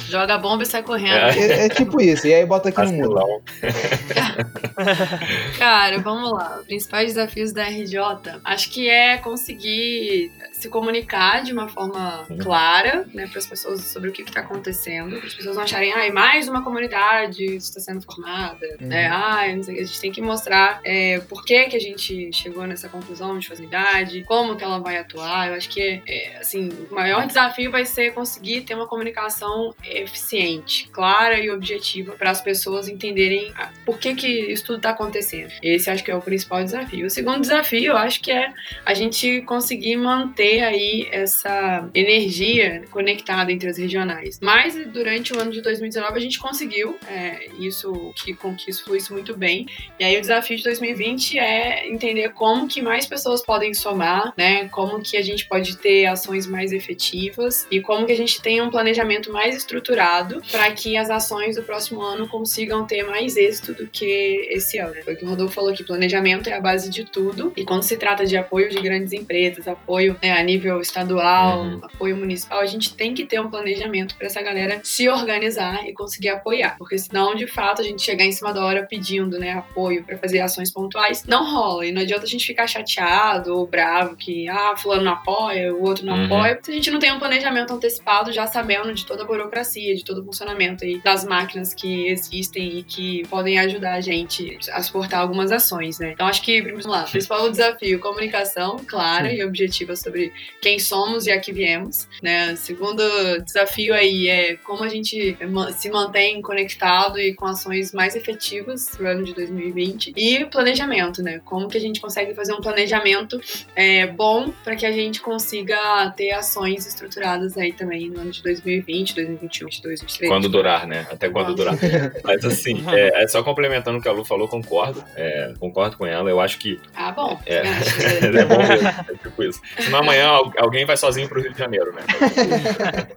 Joga 0.07 0.35
a 0.35 0.37
bomba 0.37 0.63
e 0.63 0.65
sai 0.65 0.83
correndo. 0.83 1.15
É, 1.15 1.65
é 1.65 1.69
tipo 1.69 2.01
isso, 2.01 2.25
e 2.27 2.33
aí 2.33 2.45
bota 2.45 2.69
aqui 2.69 2.81
no 2.81 2.93
mundo. 2.93 3.41
Cara, 5.57 5.99
vamos 5.99 6.31
lá. 6.31 6.61
Principais 6.65 7.13
desafios 7.13 7.51
da 7.51 7.63
RJ, 7.65 7.97
acho 8.43 8.69
que 8.69 8.89
é 8.89 9.17
conseguir 9.17 10.31
se 10.61 10.69
comunicar 10.69 11.43
de 11.43 11.51
uma 11.51 11.67
forma 11.67 12.27
clara, 12.39 13.07
né, 13.13 13.25
para 13.27 13.39
as 13.39 13.47
pessoas 13.47 13.81
sobre 13.85 14.09
o 14.09 14.13
que 14.13 14.21
está 14.21 14.41
acontecendo, 14.41 15.17
para 15.17 15.27
as 15.27 15.33
pessoas 15.33 15.55
não 15.55 15.63
acharem, 15.63 15.91
ai, 15.91 16.11
mais 16.11 16.47
uma 16.47 16.63
comunidade 16.63 17.43
está 17.43 17.79
sendo 17.79 18.01
formada, 18.01 18.77
uhum. 18.79 18.87
né, 18.87 19.07
ai, 19.07 19.61
sei, 19.63 19.79
a 19.79 19.83
gente 19.83 19.99
tem 19.99 20.11
que 20.11 20.21
mostrar 20.21 20.79
é, 20.83 21.19
por 21.21 21.43
que 21.43 21.65
que 21.65 21.75
a 21.75 21.79
gente 21.79 22.31
chegou 22.31 22.67
nessa 22.67 22.87
conclusão 22.87 23.39
de 23.39 23.47
facilidade, 23.47 24.23
como 24.27 24.55
que 24.55 24.63
ela 24.63 24.77
vai 24.77 24.97
atuar. 24.97 25.47
Eu 25.47 25.55
acho 25.55 25.69
que, 25.69 26.01
é, 26.07 26.37
assim, 26.37 26.69
o 26.89 26.93
maior 26.93 27.25
desafio 27.25 27.71
vai 27.71 27.83
ser 27.83 28.13
conseguir 28.13 28.61
ter 28.61 28.75
uma 28.75 28.87
comunicação 28.87 29.73
eficiente, 29.83 30.87
clara 30.89 31.39
e 31.39 31.49
objetiva 31.49 32.13
para 32.13 32.29
as 32.29 32.41
pessoas 32.41 32.87
entenderem 32.87 33.51
por 33.83 33.97
que 33.97 34.13
que 34.13 34.27
isso 34.27 34.65
tudo 34.65 34.77
está 34.77 34.91
acontecendo. 34.91 35.51
Esse 35.63 35.89
acho 35.89 36.03
que 36.03 36.11
é 36.11 36.15
o 36.15 36.21
principal 36.21 36.63
desafio. 36.63 37.07
O 37.07 37.09
segundo 37.09 37.41
desafio, 37.41 37.91
eu 37.91 37.97
acho 37.97 38.21
que 38.21 38.31
é 38.31 38.53
a 38.85 38.93
gente 38.93 39.41
conseguir 39.41 39.95
manter 39.95 40.50
aí 40.59 41.07
essa 41.11 41.89
energia 41.93 42.83
conectada 42.91 43.51
entre 43.51 43.69
as 43.69 43.77
regionais. 43.77 44.39
Mas 44.41 44.75
durante 44.87 45.33
o 45.33 45.39
ano 45.39 45.51
de 45.51 45.61
2019 45.61 46.17
a 46.17 46.19
gente 46.19 46.39
conseguiu 46.39 46.97
é, 47.07 47.47
isso, 47.59 48.13
que 48.15 48.33
com 48.33 48.55
que 48.55 48.69
isso 48.69 48.83
fluísse 48.83 49.11
muito 49.11 49.35
bem. 49.35 49.65
E 49.99 50.03
aí 50.03 50.17
o 50.17 50.21
desafio 50.21 50.57
de 50.57 50.63
2020 50.63 51.39
é 51.39 51.87
entender 51.87 52.29
como 52.33 52.67
que 52.67 52.81
mais 52.81 53.05
pessoas 53.05 53.43
podem 53.43 53.73
somar, 53.73 54.33
né? 54.37 54.67
Como 54.69 55.01
que 55.01 55.17
a 55.17 55.21
gente 55.21 55.47
pode 55.47 55.77
ter 55.77 56.05
ações 56.05 56.47
mais 56.47 56.71
efetivas 56.71 57.67
e 57.69 57.81
como 57.81 58.05
que 58.05 58.11
a 58.11 58.17
gente 58.17 58.41
tem 58.41 58.61
um 58.61 58.69
planejamento 58.69 59.31
mais 59.31 59.55
estruturado 59.55 60.41
para 60.51 60.71
que 60.71 60.97
as 60.97 61.09
ações 61.09 61.55
do 61.55 61.63
próximo 61.63 62.01
ano 62.01 62.27
consigam 62.27 62.85
ter 62.85 63.03
mais 63.03 63.35
êxito 63.37 63.73
do 63.73 63.87
que 63.87 64.47
esse 64.49 64.77
ano. 64.77 64.95
Foi 65.03 65.13
o 65.13 65.17
que 65.17 65.25
o 65.25 65.29
Rodolfo 65.29 65.53
falou 65.53 65.73
que 65.73 65.83
planejamento 65.83 66.49
é 66.49 66.53
a 66.53 66.61
base 66.61 66.89
de 66.89 67.03
tudo 67.03 67.53
e 67.55 67.63
quando 67.63 67.83
se 67.83 67.97
trata 67.97 68.25
de 68.25 68.37
apoio 68.37 68.69
de 68.69 68.81
grandes 68.81 69.13
empresas, 69.13 69.67
apoio 69.67 70.17
né, 70.21 70.31
a 70.41 70.43
nível 70.43 70.81
estadual, 70.81 71.61
uhum. 71.61 71.79
apoio 71.83 72.17
municipal, 72.17 72.59
a 72.59 72.65
gente 72.65 72.93
tem 72.93 73.13
que 73.13 73.25
ter 73.25 73.39
um 73.39 73.49
planejamento 73.49 74.15
para 74.15 74.27
essa 74.27 74.41
galera 74.41 74.81
se 74.83 75.07
organizar 75.07 75.87
e 75.87 75.93
conseguir 75.93 76.29
apoiar, 76.29 76.75
porque 76.77 76.97
senão 76.97 77.35
de 77.35 77.47
fato 77.47 77.81
a 77.81 77.83
gente 77.83 78.01
chegar 78.01 78.25
em 78.25 78.31
cima 78.31 78.53
da 78.53 78.63
hora 78.65 78.85
pedindo 78.89 79.39
né, 79.39 79.53
apoio 79.53 80.03
para 80.03 80.17
fazer 80.17 80.39
ações 80.39 80.71
pontuais 80.71 81.25
não 81.25 81.49
rola 81.49 81.85
e 81.85 81.91
não 81.91 82.01
adianta 82.01 82.23
a 82.23 82.27
gente 82.27 82.45
ficar 82.45 82.67
chateado 82.67 83.55
ou 83.55 83.67
bravo 83.67 84.15
que 84.15 84.49
ah 84.49 84.73
fulano 84.75 85.03
não 85.03 85.13
apoia, 85.13 85.73
o 85.73 85.83
outro 85.83 86.05
não 86.05 86.15
uhum. 86.15 86.25
apoia, 86.25 86.59
se 86.61 86.71
a 86.71 86.73
gente 86.73 86.91
não 86.91 86.99
tem 86.99 87.11
um 87.11 87.19
planejamento 87.19 87.73
antecipado 87.73 88.31
já 88.31 88.47
sabendo 88.47 88.93
de 88.93 89.05
toda 89.05 89.23
a 89.23 89.25
burocracia 89.25 89.95
de 89.95 90.03
todo 90.03 90.21
o 90.21 90.25
funcionamento 90.25 90.83
aí 90.83 90.99
das 90.99 91.23
máquinas 91.23 91.73
que 91.73 92.07
existem 92.07 92.79
e 92.79 92.83
que 92.83 93.23
podem 93.27 93.59
ajudar 93.59 93.93
a 93.93 94.01
gente 94.01 94.57
a 94.71 94.81
suportar 94.81 95.19
algumas 95.19 95.51
ações, 95.51 95.99
né? 95.99 96.11
Então 96.11 96.27
acho 96.27 96.41
que, 96.41 96.61
vamos 96.61 96.85
lá, 96.85 97.03
principal 97.03 97.49
desafio, 97.49 97.99
comunicação 97.99 98.77
clara 98.85 99.29
Sim. 99.29 99.35
e 99.35 99.43
objetiva 99.43 99.95
sobre 99.95 100.30
quem 100.61 100.79
somos 100.79 101.25
e 101.27 101.31
a 101.31 101.39
que 101.39 101.51
viemos, 101.51 102.07
né? 102.21 102.53
O 102.53 102.57
segundo 102.57 103.03
desafio 103.43 103.93
aí 103.93 104.27
é 104.27 104.55
como 104.57 104.83
a 104.83 104.89
gente 104.89 105.37
se 105.77 105.89
mantém 105.89 106.41
conectado 106.41 107.19
e 107.19 107.33
com 107.33 107.45
ações 107.45 107.93
mais 107.93 108.15
efetivas 108.15 108.97
no 108.99 109.07
ano 109.07 109.23
de 109.23 109.33
2020 109.33 110.13
e 110.15 110.45
planejamento, 110.45 111.21
né? 111.21 111.41
Como 111.43 111.67
que 111.67 111.77
a 111.77 111.81
gente 111.81 111.99
consegue 111.99 112.33
fazer 112.33 112.53
um 112.53 112.61
planejamento 112.61 113.39
é, 113.75 114.07
bom 114.07 114.51
para 114.63 114.75
que 114.75 114.85
a 114.85 114.91
gente 114.91 115.21
consiga 115.21 116.11
ter 116.15 116.31
ações 116.31 116.85
estruturadas 116.85 117.57
aí 117.57 117.73
também 117.73 118.09
no 118.09 118.19
ano 118.21 118.31
de 118.31 118.43
2020, 118.43 119.15
2021, 119.15 119.67
2023. 119.81 120.29
Quando 120.29 120.49
durar, 120.49 120.87
né? 120.87 121.07
Até 121.11 121.29
quando 121.29 121.55
Nossa. 121.55 121.75
durar. 121.75 122.11
Mas 122.23 122.43
assim, 122.45 122.83
é, 122.91 123.23
é, 123.23 123.27
só 123.27 123.43
complementando 123.43 123.97
o 123.97 124.01
que 124.01 124.07
a 124.07 124.11
Lu 124.11 124.23
falou, 124.25 124.47
concordo. 124.47 125.03
É, 125.15 125.53
concordo 125.59 125.97
com 125.97 126.05
ela. 126.05 126.29
Eu 126.29 126.39
acho 126.39 126.57
que. 126.59 126.79
Ah, 126.95 127.11
bom. 127.11 127.39
É, 127.45 127.57
é 127.61 128.45
bom 128.45 128.67
mesmo. 128.67 128.87
É 128.87 129.15
tipo 129.21 129.43
isso. 129.43 129.61
Senão 129.79 129.99
amanhã 129.99 130.20
alguém 130.57 130.85
vai 130.85 130.97
sozinho 130.97 131.27
pro 131.27 131.41
Rio 131.41 131.51
de 131.51 131.59
Janeiro, 131.59 131.93
né? 131.93 132.01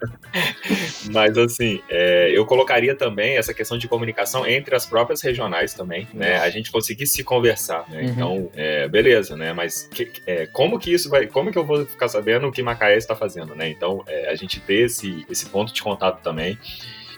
Mas 1.12 1.36
assim, 1.38 1.80
é, 1.88 2.30
eu 2.32 2.44
colocaria 2.46 2.94
também 2.94 3.36
essa 3.36 3.54
questão 3.54 3.78
de 3.78 3.86
comunicação 3.86 4.46
entre 4.46 4.74
as 4.74 4.86
próprias 4.86 5.20
regionais 5.22 5.74
também, 5.74 6.08
né? 6.12 6.38
A 6.38 6.50
gente 6.50 6.70
conseguir 6.70 7.06
se 7.06 7.22
conversar, 7.22 7.84
né? 7.88 8.02
Uhum. 8.02 8.08
Então, 8.08 8.50
é, 8.54 8.88
beleza, 8.88 9.36
né? 9.36 9.52
Mas 9.52 9.88
que, 9.92 10.10
é, 10.26 10.46
como 10.46 10.78
que 10.78 10.92
isso 10.92 11.08
vai. 11.08 11.26
Como 11.26 11.50
que 11.52 11.58
eu 11.58 11.64
vou 11.64 11.84
ficar 11.86 12.08
sabendo 12.08 12.46
o 12.48 12.52
que 12.52 12.62
Macaé 12.62 12.96
está 12.96 13.14
fazendo, 13.14 13.54
né? 13.54 13.68
Então, 13.68 14.02
é, 14.06 14.30
a 14.30 14.34
gente 14.34 14.60
ter 14.60 14.84
esse, 14.86 15.24
esse 15.30 15.46
ponto 15.46 15.72
de 15.72 15.82
contato 15.82 16.22
também. 16.22 16.58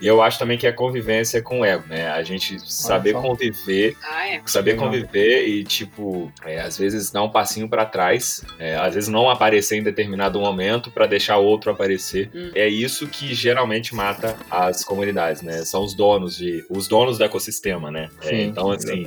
E 0.00 0.06
eu 0.06 0.22
acho 0.22 0.38
também 0.38 0.58
que 0.58 0.66
a 0.66 0.72
convivência 0.72 1.38
é 1.38 1.40
com 1.40 1.60
o 1.60 1.64
ego, 1.64 1.84
né? 1.88 2.08
A 2.08 2.22
gente 2.22 2.58
saber 2.70 3.14
conviver, 3.14 3.96
ah, 4.02 4.28
é. 4.28 4.42
saber 4.46 4.76
conviver 4.76 5.46
e, 5.46 5.64
tipo, 5.64 6.32
é, 6.44 6.60
às 6.60 6.78
vezes 6.78 7.10
dar 7.10 7.22
um 7.22 7.30
passinho 7.30 7.68
para 7.68 7.84
trás, 7.84 8.44
é, 8.58 8.76
às 8.76 8.94
vezes 8.94 9.08
não 9.08 9.28
aparecer 9.28 9.76
em 9.76 9.82
determinado 9.82 10.38
momento 10.40 10.90
para 10.90 11.06
deixar 11.06 11.38
outro 11.38 11.70
aparecer. 11.70 12.30
Hum. 12.34 12.50
É 12.54 12.68
isso 12.68 13.06
que 13.06 13.34
geralmente 13.34 13.94
mata 13.94 14.36
as 14.50 14.84
comunidades, 14.84 15.42
né? 15.42 15.64
São 15.64 15.84
os 15.84 15.94
donos 15.94 16.36
de, 16.36 16.64
os 16.68 16.88
donos 16.88 17.18
do 17.18 17.24
ecossistema, 17.24 17.90
né? 17.90 18.08
É, 18.22 18.28
Sim, 18.28 18.42
então, 18.42 18.70
assim, 18.70 19.04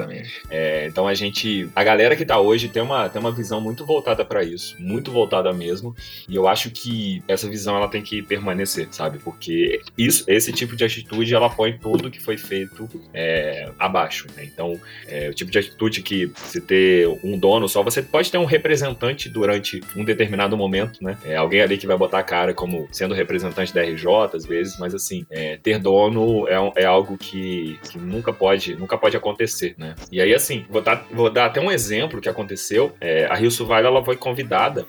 é, 0.50 0.88
então 0.88 1.08
a 1.08 1.14
gente, 1.14 1.70
a 1.76 1.84
galera 1.84 2.16
que 2.16 2.26
tá 2.26 2.40
hoje 2.40 2.70
tem 2.70 2.82
uma, 2.82 3.10
tem 3.10 3.20
uma 3.20 3.32
visão 3.32 3.62
muito 3.62 3.86
voltada 3.86 4.24
para 4.26 4.44
isso, 4.44 4.76
muito 4.80 5.12
voltada 5.12 5.52
mesmo. 5.54 5.96
E 6.28 6.36
eu 6.36 6.48
acho 6.48 6.72
que 6.72 7.22
essa 7.28 7.48
visão 7.50 7.76
ela 7.76 7.88
tem 7.88 8.02
que 8.02 8.22
permanecer, 8.22 8.88
sabe? 8.92 9.20
Porque 9.20 9.82
isso, 9.98 10.24
esse 10.28 10.52
tipo 10.52 10.76
de 10.76 10.79
atitude 10.84 11.34
ela 11.34 11.50
põe 11.50 11.74
tudo 11.74 12.10
que 12.10 12.20
foi 12.20 12.38
feito 12.38 12.90
é, 13.14 13.70
abaixo. 13.78 14.28
Né? 14.36 14.44
Então, 14.46 14.80
é, 15.08 15.30
o 15.30 15.34
tipo 15.34 15.52
de 15.52 15.60
atitude 15.60 16.02
que 16.02 16.32
se 16.36 16.62
ter 16.62 17.08
um 17.24 17.38
dono 17.38 17.68
só, 17.68 17.84
você 17.84 18.02
pode 18.02 18.32
ter 18.32 18.38
um 18.38 18.46
representante 18.46 19.30
durante 19.30 19.82
um 19.96 20.04
determinado 20.04 20.58
momento, 20.58 21.04
né? 21.04 21.18
É, 21.24 21.36
alguém 21.36 21.62
ali 21.62 21.78
que 21.78 21.88
vai 21.88 21.98
botar 21.98 22.20
a 22.20 22.24
cara 22.24 22.54
como 22.54 22.88
sendo 22.92 23.14
representante 23.14 23.74
da 23.74 23.82
RJ 23.82 24.08
às 24.34 24.46
vezes, 24.46 24.78
mas 24.80 24.94
assim, 24.94 25.26
é, 25.30 25.58
ter 25.58 25.80
dono 25.80 26.48
é, 26.48 26.84
é 26.84 26.86
algo 26.86 27.18
que, 27.18 27.80
que, 27.90 27.98
nunca 27.98 28.32
pode 28.32 28.76
nunca 28.76 28.98
pode 28.98 29.16
acontecer, 29.16 29.76
né? 29.78 29.96
E 30.12 30.22
aí 30.22 30.34
assim, 30.34 30.66
vou 30.70 30.82
dar, 30.82 31.06
vou 31.12 31.30
dar 31.30 31.46
até 31.46 31.62
um 31.62 31.72
exemplo 31.72 32.22
que 32.22 32.30
aconteceu. 32.30 32.94
É, 33.00 33.26
a 33.26 33.36
Rio 33.36 33.52
Suvaila 33.52 33.88
ela 33.88 34.04
foi 34.04 34.16
convidada 34.16 34.86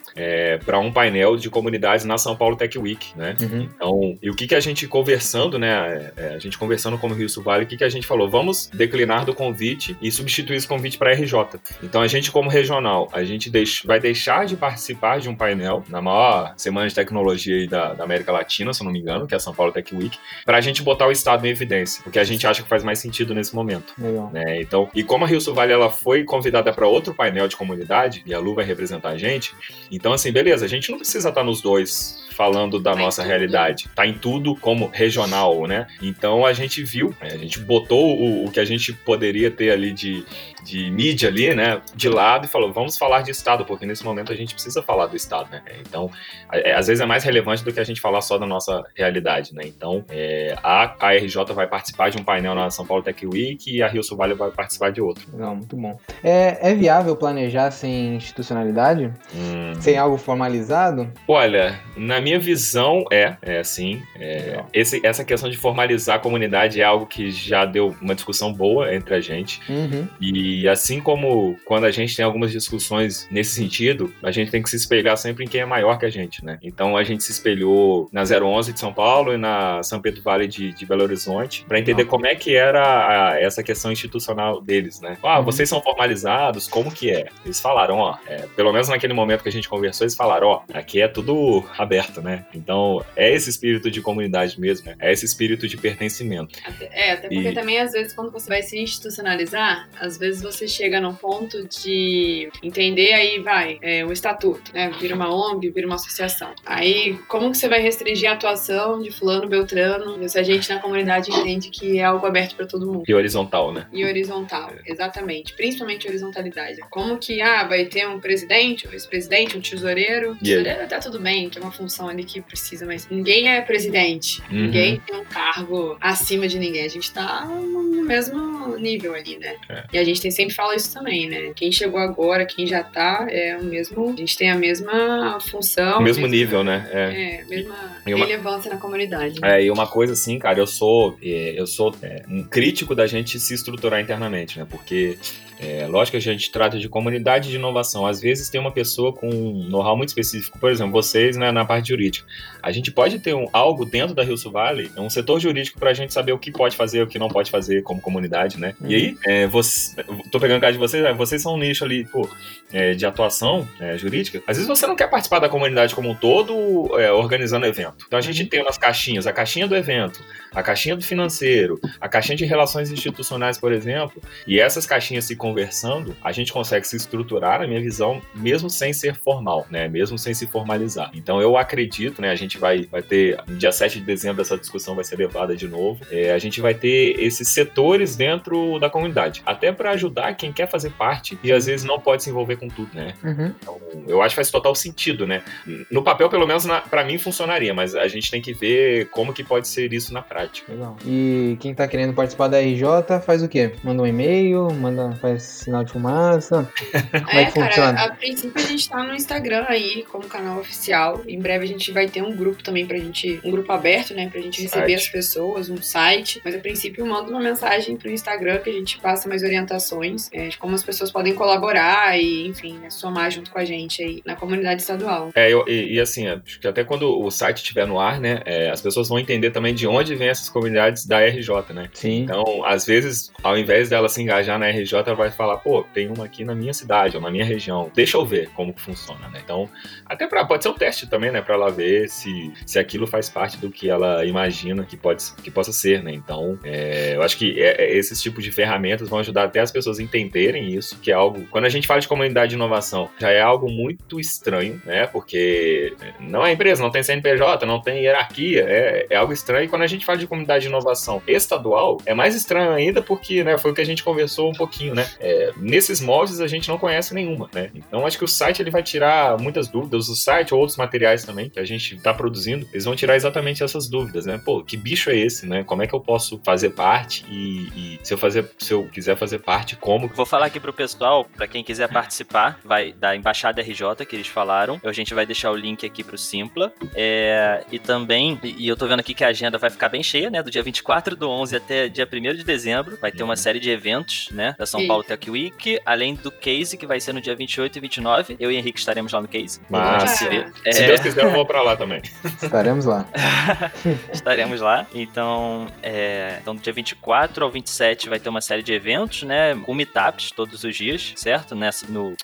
para 0.64 0.78
um 0.78 0.92
painel 0.92 1.36
de 1.36 1.48
comunidades 1.48 2.04
na 2.04 2.18
São 2.18 2.36
Paulo 2.36 2.56
Tech 2.56 2.78
Week, 2.78 3.16
né? 3.16 3.36
Uhum. 3.40 3.60
Então, 3.62 4.18
e 4.22 4.30
o 4.30 4.34
que 4.34 4.46
que 4.46 4.54
a 4.54 4.60
gente 4.60 4.86
conversando, 4.86 5.58
né? 5.58 5.74
É, 5.86 6.12
é, 6.16 6.34
a 6.34 6.38
gente 6.38 6.58
conversando 6.58 6.98
com 6.98 7.08
o 7.08 7.14
Rio 7.14 7.28
Sul 7.28 7.42
Vale, 7.42 7.64
o 7.64 7.66
que, 7.66 7.76
que 7.76 7.84
a 7.84 7.88
gente 7.88 8.06
falou? 8.06 8.28
Vamos 8.28 8.68
declinar 8.72 9.24
do 9.24 9.34
convite 9.34 9.96
e 10.00 10.10
substituir 10.10 10.56
esse 10.56 10.66
convite 10.66 10.98
para 10.98 11.12
RJ. 11.12 11.34
Então 11.82 12.02
a 12.02 12.06
gente, 12.06 12.30
como 12.30 12.48
regional, 12.48 13.08
a 13.12 13.24
gente 13.24 13.50
deix 13.50 13.82
vai 13.84 14.00
deixar 14.00 14.46
de 14.46 14.56
participar 14.56 15.20
de 15.20 15.28
um 15.28 15.34
painel 15.34 15.84
na 15.88 16.00
maior 16.00 16.54
semana 16.56 16.88
de 16.88 16.94
tecnologia 16.94 17.66
da, 17.68 17.94
da, 17.94 18.04
América 18.04 18.32
Latina, 18.32 18.72
se 18.72 18.82
eu 18.82 18.84
não 18.84 18.92
me 18.92 19.00
engano, 19.00 19.26
que 19.26 19.34
é 19.34 19.36
a 19.36 19.40
São 19.40 19.54
Paulo 19.54 19.72
Tech 19.72 19.94
Week, 19.94 20.18
para 20.44 20.58
a 20.58 20.60
gente 20.60 20.82
botar 20.82 21.06
o 21.06 21.12
Estado 21.12 21.46
em 21.46 21.50
evidência, 21.50 22.02
porque 22.02 22.18
a 22.18 22.24
gente 22.24 22.46
acha 22.46 22.62
que 22.62 22.68
faz 22.68 22.82
mais 22.82 22.98
sentido 22.98 23.34
nesse 23.34 23.54
momento. 23.54 23.94
Né? 24.32 24.60
Então, 24.60 24.88
e 24.94 25.02
como 25.02 25.24
a 25.24 25.28
Rio 25.28 25.40
Sul 25.40 25.54
Vale 25.54 25.72
ela 25.72 25.90
foi 25.90 26.24
convidada 26.24 26.72
para 26.72 26.86
outro 26.86 27.14
painel 27.14 27.48
de 27.48 27.56
comunidade, 27.56 28.22
e 28.26 28.34
a 28.34 28.38
Lu 28.38 28.54
vai 28.54 28.64
representar 28.64 29.10
a 29.10 29.18
gente, 29.18 29.54
então 29.90 30.12
assim, 30.12 30.32
beleza, 30.32 30.64
a 30.64 30.68
gente 30.68 30.90
não 30.90 30.98
precisa 30.98 31.28
estar 31.28 31.44
nos 31.44 31.60
dois 31.60 32.29
falando 32.30 32.78
da 32.78 32.92
tá 32.92 32.98
nossa 32.98 33.22
realidade. 33.22 33.88
Tá 33.94 34.06
em 34.06 34.14
tudo 34.14 34.54
como 34.54 34.86
regional, 34.86 35.66
né? 35.66 35.86
Então 36.00 36.46
a 36.46 36.52
gente 36.52 36.82
viu, 36.82 37.14
a 37.20 37.28
gente 37.36 37.58
botou 37.58 38.18
o, 38.18 38.46
o 38.46 38.50
que 38.50 38.60
a 38.60 38.64
gente 38.64 38.92
poderia 38.92 39.50
ter 39.50 39.70
ali 39.70 39.92
de, 39.92 40.24
de 40.64 40.90
mídia 40.90 41.28
ali, 41.28 41.54
né, 41.54 41.80
de 41.94 42.08
lado 42.08 42.46
e 42.46 42.48
falou, 42.48 42.72
vamos 42.72 42.96
falar 42.96 43.22
de 43.22 43.30
Estado, 43.30 43.64
porque 43.64 43.86
nesse 43.86 44.04
momento 44.04 44.32
a 44.32 44.36
gente 44.36 44.54
precisa 44.54 44.82
falar 44.82 45.06
do 45.06 45.16
Estado, 45.16 45.50
né? 45.50 45.62
Então, 45.80 46.10
é, 46.52 46.74
às 46.74 46.86
vezes 46.86 47.00
é 47.00 47.06
mais 47.06 47.24
relevante 47.24 47.64
do 47.64 47.72
que 47.72 47.80
a 47.80 47.84
gente 47.84 48.00
falar 48.00 48.20
só 48.20 48.38
da 48.38 48.46
nossa 48.46 48.84
realidade, 48.94 49.54
né? 49.54 49.62
Então, 49.64 50.04
é, 50.08 50.56
a, 50.62 50.94
a 50.98 51.12
RJ 51.12 51.44
vai 51.54 51.66
participar 51.66 52.10
de 52.10 52.18
um 52.18 52.24
painel 52.24 52.54
na 52.54 52.70
São 52.70 52.86
Paulo 52.86 53.02
Tech 53.02 53.26
Week 53.26 53.70
e 53.70 53.82
a 53.82 53.88
Rio 53.88 54.02
Sul 54.02 54.16
Vale 54.16 54.34
vai 54.34 54.50
participar 54.50 54.90
de 54.90 55.00
outro. 55.00 55.24
Não, 55.32 55.56
muito 55.56 55.76
bom. 55.76 55.98
É, 56.22 56.70
é 56.70 56.74
viável 56.74 57.16
planejar 57.16 57.70
sem 57.70 58.16
institucionalidade? 58.16 59.12
Hum. 59.34 59.74
Sem 59.80 59.96
algo 59.96 60.16
formalizado? 60.16 61.10
Olha, 61.26 61.78
na 61.96 62.20
minha 62.20 62.38
visão, 62.38 63.04
é, 63.10 63.36
é 63.42 63.62
sim. 63.62 64.02
É, 64.18 64.62
esse, 64.72 65.04
essa 65.04 65.24
questão 65.24 65.50
de 65.50 65.56
formalizar 65.56 66.16
a 66.16 66.18
comunidade 66.18 66.80
é 66.80 66.84
algo 66.84 67.06
que 67.06 67.30
já 67.30 67.64
deu 67.64 67.94
uma 68.00 68.14
discussão 68.14 68.52
boa 68.52 68.94
entre 68.94 69.14
a 69.14 69.20
gente. 69.20 69.60
Uhum. 69.68 70.06
E 70.20 70.49
e 70.50 70.68
assim 70.68 71.00
como 71.00 71.56
quando 71.64 71.84
a 71.84 71.90
gente 71.90 72.16
tem 72.16 72.24
algumas 72.24 72.50
discussões 72.50 73.28
nesse 73.30 73.54
sentido, 73.54 74.12
a 74.22 74.30
gente 74.30 74.50
tem 74.50 74.62
que 74.62 74.68
se 74.68 74.76
espelhar 74.76 75.16
sempre 75.16 75.44
em 75.44 75.48
quem 75.48 75.60
é 75.60 75.64
maior 75.64 75.98
que 75.98 76.06
a 76.06 76.10
gente, 76.10 76.44
né? 76.44 76.58
Então 76.62 76.96
a 76.96 77.04
gente 77.04 77.22
se 77.22 77.30
espelhou 77.30 78.08
na 78.12 78.22
011 78.22 78.72
de 78.72 78.80
São 78.80 78.92
Paulo 78.92 79.32
e 79.32 79.36
na 79.36 79.82
São 79.82 80.00
Pedro 80.00 80.22
Vale 80.22 80.48
de, 80.48 80.72
de 80.72 80.86
Belo 80.86 81.02
Horizonte 81.02 81.64
para 81.66 81.78
entender 81.78 82.02
ah. 82.02 82.06
como 82.06 82.26
é 82.26 82.34
que 82.34 82.56
era 82.56 83.30
a, 83.30 83.40
essa 83.40 83.62
questão 83.62 83.92
institucional 83.92 84.60
deles, 84.60 85.00
né? 85.00 85.16
Ah, 85.22 85.38
uhum. 85.38 85.44
vocês 85.44 85.68
são 85.68 85.80
formalizados, 85.80 86.66
como 86.66 86.90
que 86.90 87.10
é? 87.10 87.28
Eles 87.44 87.60
falaram, 87.60 87.98
ó, 87.98 88.18
é, 88.26 88.46
pelo 88.56 88.72
menos 88.72 88.88
naquele 88.88 89.12
momento 89.12 89.42
que 89.42 89.48
a 89.48 89.52
gente 89.52 89.68
conversou, 89.68 90.04
eles 90.04 90.16
falaram, 90.16 90.48
ó, 90.48 90.62
aqui 90.72 91.00
é 91.00 91.08
tudo 91.08 91.64
aberto, 91.78 92.20
né? 92.20 92.44
Então 92.54 93.04
é 93.14 93.32
esse 93.32 93.48
espírito 93.50 93.90
de 93.90 94.00
comunidade 94.00 94.60
mesmo, 94.60 94.86
né? 94.86 94.96
É 94.98 95.12
esse 95.12 95.24
espírito 95.24 95.68
de 95.68 95.76
pertencimento. 95.76 96.58
É, 96.90 97.12
até 97.12 97.28
porque 97.28 97.48
e... 97.48 97.54
também 97.54 97.78
às 97.78 97.92
vezes 97.92 98.12
quando 98.12 98.30
você 98.30 98.48
vai 98.48 98.62
se 98.62 98.78
institucionalizar, 98.78 99.88
às 100.00 100.18
vezes 100.18 100.39
vezes 100.40 100.56
você 100.56 100.68
chega 100.68 101.00
num 101.00 101.14
ponto 101.14 101.66
de 101.66 102.50
entender, 102.62 103.12
aí 103.12 103.38
vai, 103.40 103.78
é, 103.82 104.04
o 104.04 104.12
estatuto, 104.12 104.72
né? 104.72 104.90
Vira 105.00 105.14
uma 105.14 105.32
ONG, 105.32 105.70
vira 105.70 105.86
uma 105.86 105.96
associação. 105.96 106.54
Aí, 106.64 107.18
como 107.28 107.50
que 107.50 107.56
você 107.56 107.68
vai 107.68 107.80
restringir 107.80 108.28
a 108.30 108.34
atuação 108.34 109.00
de 109.00 109.10
fulano, 109.10 109.48
beltrano, 109.48 110.28
se 110.28 110.38
a 110.38 110.42
gente 110.42 110.68
na 110.70 110.78
comunidade 110.78 111.30
entende 111.30 111.70
que 111.70 111.98
é 111.98 112.04
algo 112.04 112.26
aberto 112.26 112.54
para 112.56 112.66
todo 112.66 112.86
mundo? 112.86 113.04
E 113.06 113.14
horizontal, 113.14 113.72
né? 113.72 113.86
E 113.92 114.04
horizontal, 114.04 114.70
é. 114.70 114.92
exatamente. 114.92 115.54
Principalmente 115.54 116.06
horizontalidade. 116.06 116.80
Como 116.90 117.18
que, 117.18 117.40
ah, 117.40 117.64
vai 117.64 117.84
ter 117.84 118.06
um 118.08 118.20
presidente, 118.20 118.86
um 118.86 118.90
vice-presidente, 118.90 119.56
um 119.56 119.60
tesoureiro. 119.60 120.36
Tesoureiro 120.36 120.88
tá 120.88 120.98
tudo 120.98 121.18
bem, 121.18 121.48
que 121.48 121.58
é 121.58 121.62
uma 121.62 121.72
função 121.72 122.08
ali 122.08 122.24
que 122.24 122.40
precisa, 122.40 122.86
mas 122.86 123.08
ninguém 123.08 123.48
é 123.48 123.60
presidente. 123.60 124.40
Uhum. 124.50 124.66
Ninguém 124.66 125.00
tem 125.00 125.16
um 125.16 125.24
cargo 125.24 125.96
acima 126.00 126.46
de 126.46 126.58
ninguém. 126.58 126.84
A 126.84 126.88
gente 126.88 127.12
tá 127.12 127.44
no 127.44 128.04
mesmo 128.04 128.76
nível 128.78 129.14
ali, 129.14 129.38
né? 129.38 129.56
É. 129.68 129.84
E 129.92 129.98
a 129.98 130.04
gente 130.04 130.20
tem 130.20 130.29
gente 130.30 130.36
sempre 130.36 130.54
fala 130.54 130.74
isso 130.74 130.92
também, 130.94 131.28
né? 131.28 131.52
Quem 131.54 131.70
chegou 131.70 132.00
agora, 132.00 132.46
quem 132.46 132.66
já 132.66 132.82
tá, 132.82 133.26
é 133.28 133.56
o 133.56 133.64
mesmo. 133.64 134.08
A 134.10 134.16
gente 134.16 134.36
tem 134.36 134.50
a 134.50 134.54
mesma 134.54 135.38
função. 135.40 135.98
O 135.98 136.02
mesmo 136.02 136.26
nível, 136.26 136.64
né? 136.64 136.88
É, 136.92 137.40
é 137.40 137.44
mesma 137.44 137.74
uma, 138.06 138.16
relevância 138.16 138.70
na 138.70 138.78
comunidade. 138.78 139.40
É, 139.42 139.62
e 139.62 139.70
uma 139.70 139.86
coisa 139.86 140.12
assim, 140.12 140.38
cara, 140.38 140.58
eu 140.58 140.66
sou, 140.66 141.18
é, 141.22 141.54
eu 141.56 141.66
sou 141.66 141.94
é, 142.02 142.22
um 142.28 142.42
crítico 142.44 142.94
da 142.94 143.06
gente 143.06 143.38
se 143.38 143.52
estruturar 143.52 144.00
internamente, 144.00 144.58
né? 144.58 144.66
Porque 144.68 145.18
é, 145.62 145.86
lógico 145.86 146.12
que 146.12 146.16
a 146.16 146.32
gente 146.32 146.50
trata 146.50 146.78
de 146.78 146.88
comunidade 146.88 147.50
de 147.50 147.56
inovação. 147.56 148.06
Às 148.06 148.20
vezes 148.20 148.48
tem 148.48 148.58
uma 148.58 148.72
pessoa 148.72 149.12
com 149.12 149.28
um 149.28 149.68
know-how 149.68 149.94
muito 149.94 150.08
específico, 150.08 150.58
por 150.58 150.70
exemplo, 150.70 150.92
vocês 150.92 151.36
né, 151.36 151.52
na 151.52 151.66
parte 151.66 151.90
jurídica. 151.90 152.26
A 152.62 152.72
gente 152.72 152.90
pode 152.90 153.18
ter 153.18 153.34
um, 153.34 153.46
algo 153.52 153.84
dentro 153.84 154.14
da 154.14 154.22
Rio 154.22 154.38
Sul 154.38 154.52
Valley, 154.52 154.90
um 154.96 155.10
setor 155.10 155.38
jurídico 155.38 155.78
para 155.78 155.90
a 155.90 155.94
gente 155.94 156.14
saber 156.14 156.32
o 156.32 156.38
que 156.38 156.50
pode 156.50 156.76
fazer, 156.76 157.02
o 157.02 157.06
que 157.06 157.18
não 157.18 157.28
pode 157.28 157.50
fazer 157.50 157.82
como 157.82 158.00
comunidade, 158.00 158.58
né? 158.58 158.74
Uhum. 158.80 158.90
E 158.90 158.94
aí, 158.94 159.16
é, 159.26 159.46
você, 159.46 160.02
tô 160.32 160.40
pegando 160.40 160.60
caso 160.62 160.72
de 160.72 160.78
vocês, 160.78 161.02
né, 161.02 161.12
vocês 161.12 161.42
são 161.42 161.54
um 161.54 161.58
nicho 161.58 161.84
ali, 161.84 162.06
pô, 162.06 162.26
é, 162.72 162.94
de 162.94 163.04
atuação 163.04 163.68
é, 163.78 163.98
jurídica. 163.98 164.42
Às 164.46 164.56
vezes 164.56 164.68
você 164.68 164.86
não 164.86 164.96
quer 164.96 165.10
participar 165.10 165.40
da 165.40 165.48
comunidade 165.48 165.94
como 165.94 166.08
um 166.08 166.14
todo, 166.14 166.98
é, 166.98 167.12
organizando 167.12 167.66
evento. 167.66 168.04
Então 168.06 168.18
a 168.18 168.22
gente 168.22 168.42
uhum. 168.42 168.48
tem 168.48 168.62
umas 168.62 168.78
caixinhas, 168.78 169.26
a 169.26 169.32
caixinha 169.32 169.68
do 169.68 169.76
evento, 169.76 170.20
a 170.54 170.62
caixinha 170.62 170.96
do 170.96 171.02
financeiro, 171.02 171.80
a 172.00 172.08
caixinha 172.08 172.36
de 172.36 172.44
relações 172.44 172.90
institucionais, 172.90 173.58
por 173.58 173.72
exemplo, 173.72 174.22
e 174.46 174.58
essas 174.60 174.86
caixinhas 174.86 175.24
se 175.24 175.36
conversando, 175.36 176.16
a 176.22 176.32
gente 176.32 176.52
consegue 176.52 176.86
se 176.86 176.96
estruturar, 176.96 177.60
na 177.60 177.66
minha 177.66 177.80
visão, 177.80 178.20
mesmo 178.34 178.68
sem 178.68 178.92
ser 178.92 179.14
formal, 179.14 179.66
né? 179.70 179.88
Mesmo 179.88 180.18
sem 180.18 180.34
se 180.34 180.46
formalizar. 180.46 181.10
Então 181.14 181.40
eu 181.40 181.56
acredito, 181.56 182.20
né? 182.20 182.30
A 182.30 182.34
gente 182.34 182.58
vai, 182.58 182.86
vai 182.86 183.02
ter, 183.02 183.38
no 183.46 183.56
dia 183.56 183.72
7 183.72 184.00
de 184.00 184.04
dezembro, 184.04 184.42
essa 184.42 184.56
discussão 184.56 184.94
vai 184.94 185.04
ser 185.04 185.16
levada 185.16 185.56
de 185.56 185.68
novo. 185.68 186.00
É, 186.10 186.32
a 186.32 186.38
gente 186.38 186.60
vai 186.60 186.74
ter 186.74 187.18
esses 187.20 187.48
setores 187.48 188.16
dentro 188.16 188.78
da 188.78 188.90
comunidade, 188.90 189.42
até 189.46 189.72
para 189.72 189.90
ajudar 189.90 190.34
quem 190.34 190.52
quer 190.52 190.68
fazer 190.68 190.90
parte 190.90 191.38
e 191.42 191.52
às 191.52 191.66
vezes 191.66 191.84
não 191.84 192.00
pode 192.00 192.22
se 192.22 192.30
envolver 192.30 192.56
com 192.56 192.68
tudo, 192.68 192.90
né? 192.94 193.14
Uhum. 193.22 193.54
Então, 193.60 193.80
eu 194.06 194.22
acho 194.22 194.30
que 194.30 194.36
faz 194.36 194.50
total 194.50 194.74
sentido, 194.74 195.26
né? 195.26 195.42
No 195.90 196.02
papel, 196.02 196.28
pelo 196.28 196.46
menos, 196.46 196.66
para 196.88 197.04
mim 197.04 197.18
funcionaria, 197.18 197.74
mas 197.74 197.94
a 197.94 198.08
gente 198.08 198.30
tem 198.30 198.40
que 198.40 198.52
ver 198.52 199.08
como 199.10 199.32
que 199.32 199.44
pode 199.44 199.68
ser 199.68 199.92
isso 199.92 200.12
na 200.12 200.22
prática. 200.22 200.39
Legal. 200.68 200.96
E 201.04 201.56
quem 201.60 201.74
tá 201.74 201.86
querendo 201.86 202.14
participar 202.14 202.48
da 202.48 202.58
RJ 202.58 203.20
faz 203.24 203.42
o 203.42 203.48
quê? 203.48 203.72
Manda 203.82 204.02
um 204.02 204.06
e-mail, 204.06 204.70
manda, 204.72 205.12
faz 205.16 205.42
sinal 205.42 205.84
de 205.84 205.92
fumaça. 205.92 206.68
Como 207.26 207.38
é, 207.38 207.42
é 207.42 207.44
que 207.46 207.52
cara, 207.52 207.66
funciona? 207.66 208.04
A 208.04 208.14
princípio 208.14 208.62
a 208.62 208.66
gente 208.66 208.88
tá 208.88 209.02
no 209.02 209.14
Instagram 209.14 209.66
aí, 209.68 210.04
como 210.10 210.26
canal 210.26 210.58
oficial. 210.58 211.22
Em 211.26 211.38
breve 211.38 211.64
a 211.64 211.68
gente 211.68 211.92
vai 211.92 212.08
ter 212.08 212.22
um 212.22 212.34
grupo 212.34 212.62
também 212.62 212.86
pra 212.86 212.96
gente, 212.96 213.40
um 213.44 213.50
grupo 213.50 213.70
aberto, 213.72 214.14
né, 214.14 214.28
pra 214.28 214.40
gente 214.40 214.62
receber 214.62 214.92
site. 214.92 214.94
as 214.94 215.08
pessoas, 215.08 215.70
um 215.70 215.80
site. 215.80 216.40
Mas 216.44 216.54
a 216.54 216.58
princípio 216.58 217.06
manda 217.06 217.30
uma 217.30 217.40
mensagem 217.40 217.96
pro 217.96 218.10
Instagram 218.10 218.58
que 218.58 218.70
a 218.70 218.72
gente 218.72 218.98
passa 218.98 219.28
mais 219.28 219.42
orientações 219.42 220.28
é, 220.32 220.48
de 220.48 220.58
como 220.58 220.74
as 220.74 220.82
pessoas 220.82 221.10
podem 221.10 221.34
colaborar 221.34 222.18
e, 222.18 222.46
enfim, 222.46 222.78
né, 222.78 222.90
somar 222.90 223.30
junto 223.30 223.50
com 223.50 223.58
a 223.58 223.64
gente 223.64 224.02
aí 224.02 224.22
na 224.24 224.36
comunidade 224.36 224.80
estadual. 224.80 225.30
É, 225.34 225.52
eu, 225.52 225.64
e, 225.68 225.94
e, 225.94 226.00
assim, 226.00 226.26
acho 226.28 226.60
que 226.60 226.66
até 226.66 226.84
quando 226.84 227.20
o 227.20 227.30
site 227.30 227.58
estiver 227.58 227.86
no 227.86 227.98
ar, 227.98 228.20
né, 228.20 228.40
é, 228.44 228.70
as 228.70 228.80
pessoas 228.80 229.08
vão 229.08 229.18
entender 229.18 229.50
também 229.50 229.74
de 229.74 229.86
onde 229.86 230.14
vem 230.14 230.29
essas 230.30 230.48
comunidades 230.48 231.06
da 231.06 231.18
RJ, 231.20 231.72
né? 231.72 231.88
Sim. 231.92 232.22
Então, 232.22 232.64
às 232.64 232.86
vezes, 232.86 233.32
ao 233.42 233.56
invés 233.56 233.88
dela 233.88 234.08
se 234.08 234.22
engajar 234.22 234.58
na 234.58 234.68
RJ, 234.68 234.94
ela 235.06 235.14
vai 235.14 235.30
falar, 235.30 235.58
pô, 235.58 235.84
tem 235.94 236.08
uma 236.08 236.24
aqui 236.24 236.44
na 236.44 236.54
minha 236.54 236.72
cidade 236.72 237.16
ou 237.16 237.22
na 237.22 237.30
minha 237.30 237.44
região. 237.44 237.90
Deixa 237.94 238.16
eu 238.16 238.24
ver 238.24 238.48
como 238.50 238.72
que 238.72 238.80
funciona, 238.80 239.28
né? 239.28 239.40
Então, 239.42 239.68
até 240.06 240.26
para 240.26 240.44
pode 240.44 240.62
ser 240.62 240.68
um 240.68 240.74
teste 240.74 241.08
também, 241.08 241.30
né, 241.30 241.40
para 241.40 241.54
ela 241.54 241.70
ver 241.70 242.08
se, 242.08 242.52
se 242.66 242.78
aquilo 242.78 243.06
faz 243.06 243.28
parte 243.28 243.56
do 243.58 243.70
que 243.70 243.88
ela 243.88 244.24
imagina 244.24 244.84
que 244.84 244.96
pode 244.96 245.20
que 245.42 245.50
possa 245.50 245.72
ser, 245.72 246.02
né? 246.02 246.12
Então, 246.12 246.58
é, 246.64 247.14
eu 247.16 247.22
acho 247.22 247.36
que 247.36 247.60
é, 247.60 247.82
é, 247.82 247.96
esses 247.96 248.20
tipos 248.20 248.42
de 248.42 248.50
ferramentas 248.50 249.08
vão 249.08 249.18
ajudar 249.18 249.44
até 249.44 249.60
as 249.60 249.70
pessoas 249.70 249.98
a 249.98 250.02
entenderem 250.02 250.74
isso, 250.74 250.98
que 250.98 251.10
é 251.10 251.14
algo. 251.14 251.46
Quando 251.50 251.64
a 251.64 251.68
gente 251.68 251.86
fala 251.86 252.00
de 252.00 252.08
comunidade 252.08 252.50
de 252.50 252.56
inovação, 252.56 253.10
já 253.18 253.30
é 253.30 253.40
algo 253.40 253.70
muito 253.70 254.18
estranho, 254.18 254.80
né? 254.84 255.06
Porque 255.06 255.94
não 256.18 256.44
é 256.44 256.52
empresa, 256.52 256.82
não 256.82 256.90
tem 256.90 257.02
CNPJ, 257.02 257.64
não 257.66 257.80
tem 257.80 258.02
hierarquia, 258.02 258.64
é, 258.68 259.06
é 259.10 259.16
algo 259.16 259.32
estranho. 259.32 259.64
E 259.64 259.68
quando 259.68 259.82
a 259.82 259.86
gente 259.86 260.04
fala 260.04 260.18
de 260.20 260.26
comunidade 260.26 260.62
de 260.62 260.68
inovação 260.68 261.22
estadual, 261.26 261.98
é 262.06 262.14
mais 262.14 262.34
estranho 262.34 262.72
ainda 262.72 263.02
porque, 263.02 263.42
né, 263.42 263.58
foi 263.58 263.70
o 263.70 263.74
que 263.74 263.80
a 263.80 263.86
gente 263.86 264.02
conversou 264.02 264.50
um 264.50 264.54
pouquinho, 264.54 264.94
né? 264.94 265.08
É, 265.18 265.52
nesses 265.56 266.00
moldes 266.00 266.40
a 266.40 266.46
gente 266.46 266.68
não 266.68 266.78
conhece 266.78 267.14
nenhuma, 267.14 267.48
né? 267.52 267.70
Então 267.74 268.06
acho 268.06 268.18
que 268.18 268.24
o 268.24 268.28
site 268.28 268.62
ele 268.62 268.70
vai 268.70 268.82
tirar 268.82 269.38
muitas 269.38 269.68
dúvidas, 269.68 270.08
o 270.08 270.16
site 270.16 270.54
ou 270.54 270.60
outros 270.60 270.76
materiais 270.76 271.24
também 271.24 271.48
que 271.48 271.58
a 271.58 271.64
gente 271.64 271.96
está 271.96 272.12
produzindo, 272.12 272.66
eles 272.72 272.84
vão 272.84 272.94
tirar 272.94 273.16
exatamente 273.16 273.62
essas 273.62 273.88
dúvidas, 273.88 274.26
né? 274.26 274.40
Pô, 274.44 274.62
que 274.62 274.76
bicho 274.76 275.10
é 275.10 275.16
esse, 275.16 275.46
né? 275.46 275.64
Como 275.64 275.82
é 275.82 275.86
que 275.86 275.94
eu 275.94 276.00
posso 276.00 276.40
fazer 276.44 276.70
parte 276.70 277.24
e, 277.28 277.68
e 277.74 278.00
se 278.02 278.14
eu 278.14 278.18
fazer, 278.18 278.50
se 278.58 278.72
eu 278.72 278.84
quiser 278.88 279.16
fazer 279.16 279.40
parte, 279.40 279.76
como? 279.76 280.08
Vou 280.08 280.26
falar 280.26 280.46
aqui 280.46 280.60
pro 280.60 280.72
pessoal, 280.72 281.24
para 281.24 281.46
quem 281.46 281.62
quiser 281.64 281.88
participar, 281.88 282.58
vai 282.64 282.92
da 282.92 283.14
embaixada 283.16 283.62
RJ 283.62 284.06
que 284.08 284.16
eles 284.16 284.26
falaram. 284.26 284.80
A 284.84 284.92
gente 284.92 285.14
vai 285.14 285.26
deixar 285.26 285.50
o 285.50 285.56
link 285.56 285.84
aqui 285.84 286.02
pro 286.02 286.18
Simpla. 286.18 286.72
É, 286.94 287.64
e 287.70 287.78
também, 287.78 288.38
e 288.42 288.68
eu 288.68 288.76
tô 288.76 288.86
vendo 288.86 289.00
aqui 289.00 289.14
que 289.14 289.24
a 289.24 289.28
agenda 289.28 289.58
vai 289.58 289.70
ficar 289.70 289.88
bem 289.88 290.02
cheia, 290.10 290.30
né? 290.30 290.42
Do 290.42 290.50
dia 290.50 290.62
24 290.62 291.14
do 291.14 291.28
11 291.28 291.56
até 291.56 291.88
dia 291.88 292.08
1 292.10 292.34
de 292.34 292.44
dezembro, 292.44 292.98
vai 293.00 293.12
ter 293.12 293.22
uma 293.22 293.32
uhum. 293.32 293.36
série 293.36 293.60
de 293.60 293.70
eventos, 293.70 294.28
né? 294.32 294.54
Da 294.58 294.66
São 294.66 294.86
Paulo 294.86 295.04
Tech 295.04 295.30
Week, 295.30 295.80
além 295.86 296.14
do 296.14 296.30
Case, 296.30 296.76
que 296.76 296.86
vai 296.86 297.00
ser 297.00 297.12
no 297.12 297.20
dia 297.20 297.34
28 297.34 297.76
e 297.76 297.80
29. 297.80 298.36
Eu 298.40 298.50
e 298.50 298.56
Henrique 298.56 298.78
estaremos 298.78 299.12
lá 299.12 299.20
no 299.20 299.28
Case. 299.28 299.60
Mas, 299.68 300.10
se, 300.10 300.26
é... 300.64 300.72
se 300.72 300.86
Deus 300.86 301.00
quiser, 301.00 301.24
eu 301.24 301.30
vou 301.30 301.46
pra 301.46 301.62
lá 301.62 301.76
também. 301.76 302.02
Estaremos 302.42 302.84
lá. 302.84 303.06
estaremos 304.12 304.60
lá. 304.60 304.86
Então, 304.94 305.68
é... 305.82 306.38
então, 306.40 306.54
do 306.54 306.60
dia 306.60 306.72
24 306.72 307.44
ao 307.44 307.50
27 307.50 308.08
vai 308.08 308.18
ter 308.18 308.28
uma 308.28 308.40
série 308.40 308.62
de 308.62 308.72
eventos, 308.72 309.22
né? 309.22 309.54
Com 309.54 309.74
meetups 309.74 310.32
todos 310.32 310.64
os 310.64 310.76
dias, 310.76 311.12
certo? 311.16 311.54
Nessa, 311.54 311.86
no, 311.88 312.16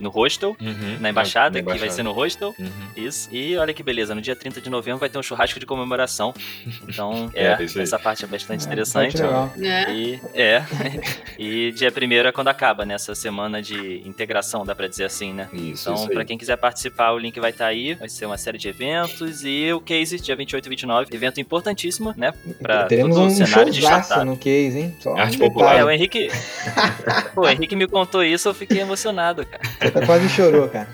no 0.00 0.10
hostel, 0.10 0.56
uhum. 0.60 0.98
na, 1.00 1.10
embaixada, 1.10 1.54
na, 1.54 1.60
embaixada, 1.60 1.62
que 1.62 1.78
vai 1.78 1.90
ser 1.90 2.02
no 2.02 2.12
hostel. 2.12 2.54
Uhum. 2.58 2.70
Isso. 2.96 3.28
E 3.30 3.56
olha 3.56 3.72
que 3.72 3.82
beleza, 3.82 4.14
no 4.14 4.20
dia 4.20 4.34
30 4.34 4.60
de 4.60 4.70
novembro 4.70 4.98
vai 4.98 5.08
ter 5.08 5.18
um 5.18 5.22
churrasco 5.22 5.60
de 5.60 5.66
comemoração. 5.66 6.34
Então, 6.88 7.11
é, 7.34 7.44
é 7.44 7.82
essa 7.82 7.98
parte 7.98 8.24
é 8.24 8.26
bastante 8.28 8.64
é, 8.64 8.66
interessante. 8.66 9.16
É. 9.22 9.92
E, 9.92 10.20
é. 10.34 10.62
e 11.38 11.72
dia 11.72 11.90
1 11.90 12.26
é 12.28 12.32
quando 12.32 12.48
acaba, 12.48 12.84
nessa 12.84 13.14
semana 13.14 13.60
de 13.62 14.02
integração, 14.06 14.64
dá 14.64 14.74
pra 14.74 14.86
dizer 14.86 15.04
assim, 15.04 15.32
né? 15.32 15.48
Isso, 15.52 15.90
então, 15.90 15.94
isso 15.94 16.08
pra 16.08 16.24
quem 16.24 16.38
quiser 16.38 16.56
participar, 16.56 17.12
o 17.12 17.18
link 17.18 17.38
vai 17.40 17.50
estar 17.50 17.64
tá 17.64 17.70
aí. 17.70 17.94
Vai 17.94 18.08
ser 18.08 18.26
uma 18.26 18.38
série 18.38 18.58
de 18.58 18.68
eventos. 18.68 19.44
E 19.44 19.72
o 19.72 19.80
Case, 19.80 20.20
dia 20.20 20.36
28 20.36 20.66
e 20.66 20.68
29, 20.68 21.14
evento 21.14 21.40
importantíssimo, 21.40 22.14
né? 22.16 22.32
Pra 22.60 22.84
Teremos 22.84 23.16
todo 23.16 23.26
um 23.26 23.30
cenário 23.30 23.72
de 23.72 23.80
startup. 23.80 24.24
no 24.24 24.36
Case, 24.36 24.78
hein? 24.78 24.96
Só 25.00 25.16
Arte 25.16 25.38
popular. 25.38 25.76
É, 25.76 25.84
o 25.84 25.90
Henrique. 25.90 26.28
Pô, 27.34 27.42
o 27.42 27.48
Henrique 27.48 27.76
me 27.76 27.86
contou 27.86 28.22
isso, 28.22 28.48
eu 28.48 28.54
fiquei 28.54 28.80
emocionado, 28.80 29.46
cara. 29.46 29.62
Você 29.80 30.06
quase 30.06 30.28
chorou, 30.28 30.68
cara. 30.68 30.88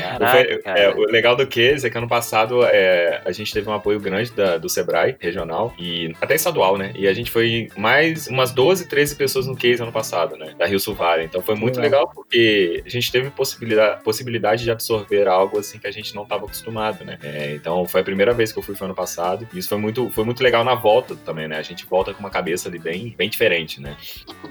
Caraca, 0.00 0.62
cara. 0.62 0.78
É, 0.78 0.90
o 0.90 1.00
legal 1.10 1.36
do 1.36 1.46
Case 1.46 1.86
é 1.86 1.90
que 1.90 1.98
ano 1.98 2.08
passado 2.08 2.64
é, 2.64 3.22
a 3.24 3.32
gente 3.32 3.52
teve 3.52 3.68
um 3.68 3.72
apoio 3.72 4.00
grande 4.00 4.30
da, 4.32 4.58
do 4.58 4.68
Sebrae 4.68 5.16
regional 5.18 5.59
e 5.78 6.14
até 6.20 6.34
estadual, 6.34 6.76
né? 6.76 6.92
E 6.94 7.08
a 7.08 7.12
gente 7.12 7.30
foi 7.30 7.68
mais 7.76 8.26
umas 8.28 8.52
12, 8.52 8.88
13 8.88 9.16
pessoas 9.16 9.46
no 9.46 9.56
Case 9.56 9.82
ano 9.82 9.92
passado, 9.92 10.36
né? 10.36 10.54
Da 10.56 10.66
Rio 10.66 10.78
Sul. 10.78 10.96
Então 11.22 11.40
foi 11.40 11.54
muito 11.54 11.80
legal. 11.80 12.00
legal 12.00 12.12
porque 12.14 12.82
a 12.84 12.88
gente 12.88 13.10
teve 13.10 13.30
possibilidade, 13.30 14.02
possibilidade 14.02 14.64
de 14.64 14.70
absorver 14.70 15.26
algo 15.28 15.58
assim 15.58 15.78
que 15.78 15.86
a 15.86 15.90
gente 15.90 16.14
não 16.14 16.24
estava 16.24 16.44
acostumado, 16.44 17.04
né? 17.04 17.18
É, 17.22 17.54
então 17.54 17.86
foi 17.86 18.00
a 18.00 18.04
primeira 18.04 18.32
vez 18.32 18.52
que 18.52 18.58
eu 18.58 18.62
fui 18.62 18.74
foi 18.74 18.86
ano 18.86 18.94
passado. 18.94 19.46
E 19.52 19.58
isso 19.58 19.68
foi 19.68 19.78
muito, 19.78 20.10
foi 20.10 20.24
muito 20.24 20.42
legal 20.42 20.64
na 20.64 20.74
volta 20.74 21.14
também, 21.16 21.46
né? 21.46 21.58
A 21.58 21.62
gente 21.62 21.86
volta 21.86 22.12
com 22.12 22.20
uma 22.20 22.30
cabeça 22.30 22.68
ali 22.68 22.78
bem, 22.78 23.14
bem 23.16 23.28
diferente, 23.28 23.80
né? 23.80 23.96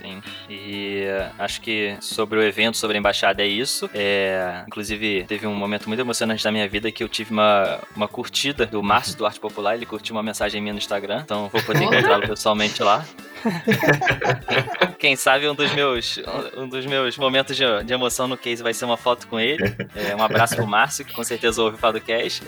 Sim. 0.01 0.21
E 0.49 1.03
acho 1.37 1.61
que 1.61 1.97
sobre 1.99 2.39
o 2.39 2.43
evento, 2.43 2.77
sobre 2.77 2.97
a 2.97 2.99
embaixada 2.99 3.43
é 3.43 3.47
isso. 3.47 3.89
É, 3.93 4.63
inclusive, 4.67 5.25
teve 5.25 5.47
um 5.47 5.55
momento 5.55 5.87
muito 5.87 5.99
emocionante 5.99 6.43
da 6.43 6.51
minha 6.51 6.67
vida 6.67 6.91
que 6.91 7.03
eu 7.03 7.09
tive 7.09 7.31
uma, 7.31 7.79
uma 7.95 8.07
curtida 8.07 8.65
do 8.65 8.81
Márcio 8.81 9.17
do 9.17 9.25
Arte 9.25 9.39
Popular. 9.39 9.75
Ele 9.75 9.85
curtiu 9.85 10.15
uma 10.15 10.23
mensagem 10.23 10.61
minha 10.61 10.73
no 10.73 10.79
Instagram. 10.79 10.98
Então 11.23 11.49
vou 11.49 11.61
poder 11.63 11.83
encontrá-lo 11.83 12.25
pessoalmente 12.27 12.81
lá. 12.83 13.05
Quem 14.97 15.15
sabe 15.15 15.47
um 15.47 15.55
dos 15.55 15.73
meus, 15.73 16.19
um 16.57 16.67
dos 16.67 16.85
meus 16.85 17.17
momentos 17.17 17.55
de, 17.55 17.63
de 17.85 17.93
emoção 17.93 18.27
no 18.27 18.37
case 18.37 18.61
vai 18.61 18.73
ser 18.73 18.85
uma 18.85 18.97
foto 18.97 19.27
com 19.27 19.39
ele. 19.39 19.63
É, 19.95 20.15
um 20.15 20.21
abraço 20.21 20.55
pro 20.55 20.67
Márcio, 20.67 21.05
que 21.05 21.13
com 21.13 21.23
certeza 21.23 21.61
ouve 21.61 21.77
o 21.77 21.79
podcast. 21.79 22.43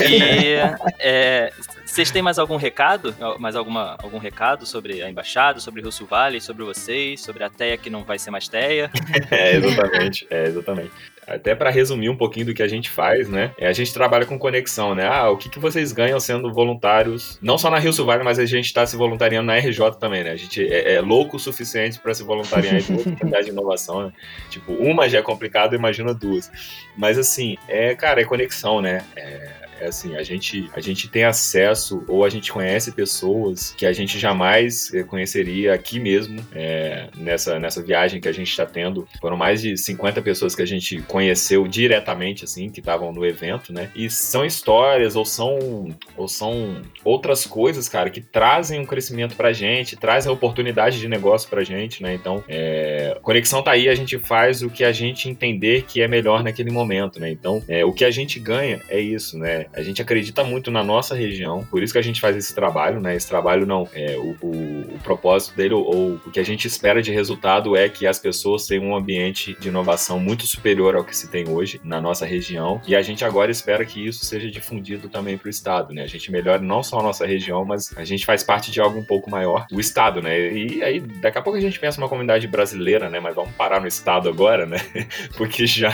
E 0.00 0.56
é, 0.98 1.52
vocês 1.84 2.10
têm 2.10 2.20
mais 2.20 2.38
algum 2.38 2.56
recado? 2.56 3.14
Mais 3.38 3.56
alguma, 3.56 3.96
algum 4.02 4.18
recado 4.18 4.66
sobre 4.66 5.02
a 5.02 5.08
embaixada, 5.08 5.58
sobre 5.60 5.80
o 5.80 5.84
Rio 5.84 5.92
Sul 5.92 6.06
Valley, 6.06 6.40
sobre 6.40 6.64
vocês, 6.64 7.22
sobre 7.22 7.42
a 7.42 7.48
TEA 7.48 7.78
que 7.78 7.88
não 7.88 8.04
vai 8.04 8.18
ser 8.18 8.30
mais 8.30 8.46
TEA? 8.46 8.90
é, 9.30 9.56
exatamente. 9.56 10.26
É, 10.28 10.44
exatamente 10.44 10.92
até 11.26 11.54
para 11.54 11.70
resumir 11.70 12.08
um 12.08 12.16
pouquinho 12.16 12.46
do 12.46 12.54
que 12.54 12.62
a 12.62 12.68
gente 12.68 12.88
faz, 12.88 13.28
né? 13.28 13.52
É, 13.58 13.66
a 13.66 13.72
gente 13.72 13.92
trabalha 13.92 14.24
com 14.24 14.38
conexão, 14.38 14.94
né? 14.94 15.06
Ah, 15.06 15.28
o 15.30 15.36
que, 15.36 15.48
que 15.48 15.58
vocês 15.58 15.92
ganham 15.92 16.20
sendo 16.20 16.52
voluntários, 16.52 17.38
não 17.42 17.58
só 17.58 17.70
na 17.70 17.78
Rio 17.78 17.92
Sul 17.92 18.06
mas 18.24 18.38
a 18.38 18.46
gente 18.46 18.66
está 18.66 18.86
se 18.86 18.96
voluntariando 18.96 19.46
na 19.46 19.56
RJ 19.56 19.96
também, 19.98 20.22
né? 20.22 20.30
A 20.30 20.36
gente 20.36 20.64
é, 20.64 20.94
é 20.94 21.00
louco 21.00 21.36
o 21.36 21.40
suficiente 21.40 21.98
para 21.98 22.14
se 22.14 22.22
voluntariar 22.22 22.76
em 22.76 22.82
duas 22.82 23.00
oportunidades 23.00 23.46
de 23.46 23.52
inovação, 23.52 24.06
né? 24.06 24.12
Tipo, 24.48 24.72
uma 24.72 25.08
já 25.08 25.18
é 25.18 25.22
complicado, 25.22 25.74
imagina 25.74 26.14
duas. 26.14 26.50
Mas 26.96 27.18
assim, 27.18 27.56
é, 27.66 27.94
cara, 27.94 28.20
é 28.20 28.24
conexão, 28.24 28.80
né? 28.80 29.04
É, 29.16 29.65
é 29.80 29.86
assim, 29.86 30.16
a 30.16 30.22
gente, 30.22 30.70
a 30.74 30.80
gente 30.80 31.08
tem 31.08 31.24
acesso 31.24 32.04
ou 32.08 32.24
a 32.24 32.28
gente 32.28 32.52
conhece 32.52 32.92
pessoas 32.92 33.74
que 33.76 33.86
a 33.86 33.92
gente 33.92 34.18
jamais 34.18 34.92
eh, 34.94 35.02
conheceria 35.02 35.74
aqui 35.74 35.98
mesmo, 36.00 36.38
é, 36.54 37.08
nessa, 37.16 37.58
nessa 37.58 37.82
viagem 37.82 38.20
que 38.20 38.28
a 38.28 38.32
gente 38.32 38.48
está 38.48 38.66
tendo. 38.66 39.06
Foram 39.20 39.36
mais 39.36 39.60
de 39.60 39.76
50 39.76 40.22
pessoas 40.22 40.54
que 40.54 40.62
a 40.62 40.66
gente 40.66 41.00
conheceu 41.02 41.66
diretamente, 41.66 42.44
assim, 42.44 42.70
que 42.70 42.80
estavam 42.80 43.12
no 43.12 43.24
evento, 43.24 43.72
né? 43.72 43.90
E 43.94 44.08
são 44.10 44.44
histórias 44.44 45.16
ou 45.16 45.24
são, 45.24 45.88
ou 46.16 46.28
são 46.28 46.82
outras 47.04 47.46
coisas, 47.46 47.88
cara, 47.88 48.10
que 48.10 48.20
trazem 48.20 48.80
um 48.80 48.86
crescimento 48.86 49.36
pra 49.36 49.52
gente, 49.52 49.96
trazem 49.96 50.30
oportunidade 50.30 50.98
de 50.98 51.08
negócio 51.08 51.48
pra 51.48 51.62
gente, 51.64 52.02
né? 52.02 52.14
Então, 52.14 52.42
é, 52.48 53.18
conexão 53.22 53.62
tá 53.62 53.72
aí, 53.72 53.88
a 53.88 53.94
gente 53.94 54.18
faz 54.18 54.62
o 54.62 54.70
que 54.70 54.84
a 54.84 54.92
gente 54.92 55.28
entender 55.28 55.84
que 55.84 56.00
é 56.00 56.08
melhor 56.08 56.42
naquele 56.42 56.70
momento, 56.70 57.20
né? 57.20 57.30
Então, 57.30 57.62
é, 57.68 57.84
o 57.84 57.92
que 57.92 58.04
a 58.04 58.10
gente 58.10 58.40
ganha 58.40 58.80
é 58.88 59.00
isso, 59.00 59.38
né? 59.38 59.65
A 59.72 59.82
gente 59.82 60.00
acredita 60.02 60.44
muito 60.44 60.70
na 60.70 60.82
nossa 60.82 61.14
região, 61.14 61.64
por 61.70 61.82
isso 61.82 61.92
que 61.92 61.98
a 61.98 62.02
gente 62.02 62.20
faz 62.20 62.36
esse 62.36 62.54
trabalho, 62.54 63.00
né? 63.00 63.14
Esse 63.14 63.28
trabalho 63.28 63.66
não, 63.66 63.88
é, 63.92 64.16
o, 64.16 64.36
o, 64.40 64.94
o 64.94 64.98
propósito 65.02 65.56
dele, 65.56 65.74
ou, 65.74 65.84
ou, 65.84 66.20
o 66.26 66.30
que 66.30 66.40
a 66.40 66.44
gente 66.44 66.66
espera 66.66 67.02
de 67.02 67.12
resultado 67.12 67.76
é 67.76 67.88
que 67.88 68.06
as 68.06 68.18
pessoas 68.18 68.66
tenham 68.66 68.84
um 68.84 68.96
ambiente 68.96 69.56
de 69.58 69.68
inovação 69.68 70.18
muito 70.18 70.46
superior 70.46 70.94
ao 70.94 71.04
que 71.04 71.16
se 71.16 71.28
tem 71.28 71.48
hoje 71.48 71.80
na 71.84 72.00
nossa 72.00 72.26
região, 72.26 72.80
e 72.86 72.94
a 72.94 73.02
gente 73.02 73.24
agora 73.24 73.50
espera 73.50 73.84
que 73.84 74.04
isso 74.04 74.24
seja 74.24 74.50
difundido 74.50 75.08
também 75.08 75.36
para 75.36 75.46
o 75.46 75.50
Estado, 75.50 75.94
né? 75.94 76.02
A 76.02 76.06
gente 76.06 76.30
melhora 76.30 76.60
não 76.60 76.82
só 76.82 77.00
a 77.00 77.02
nossa 77.02 77.26
região, 77.26 77.64
mas 77.64 77.96
a 77.96 78.04
gente 78.04 78.24
faz 78.24 78.42
parte 78.42 78.70
de 78.70 78.80
algo 78.80 78.98
um 78.98 79.04
pouco 79.04 79.30
maior, 79.30 79.66
o 79.72 79.80
Estado, 79.80 80.22
né? 80.22 80.52
E 80.52 80.82
aí, 80.82 81.00
daqui 81.00 81.38
a 81.38 81.42
pouco 81.42 81.58
a 81.58 81.62
gente 81.62 81.78
pensa 81.78 82.00
uma 82.00 82.08
comunidade 82.08 82.46
brasileira, 82.46 83.08
né? 83.08 83.20
Mas 83.20 83.34
vamos 83.34 83.52
parar 83.52 83.80
no 83.80 83.86
Estado 83.86 84.28
agora, 84.28 84.66
né? 84.66 84.78
Porque 85.36 85.66
já, 85.66 85.90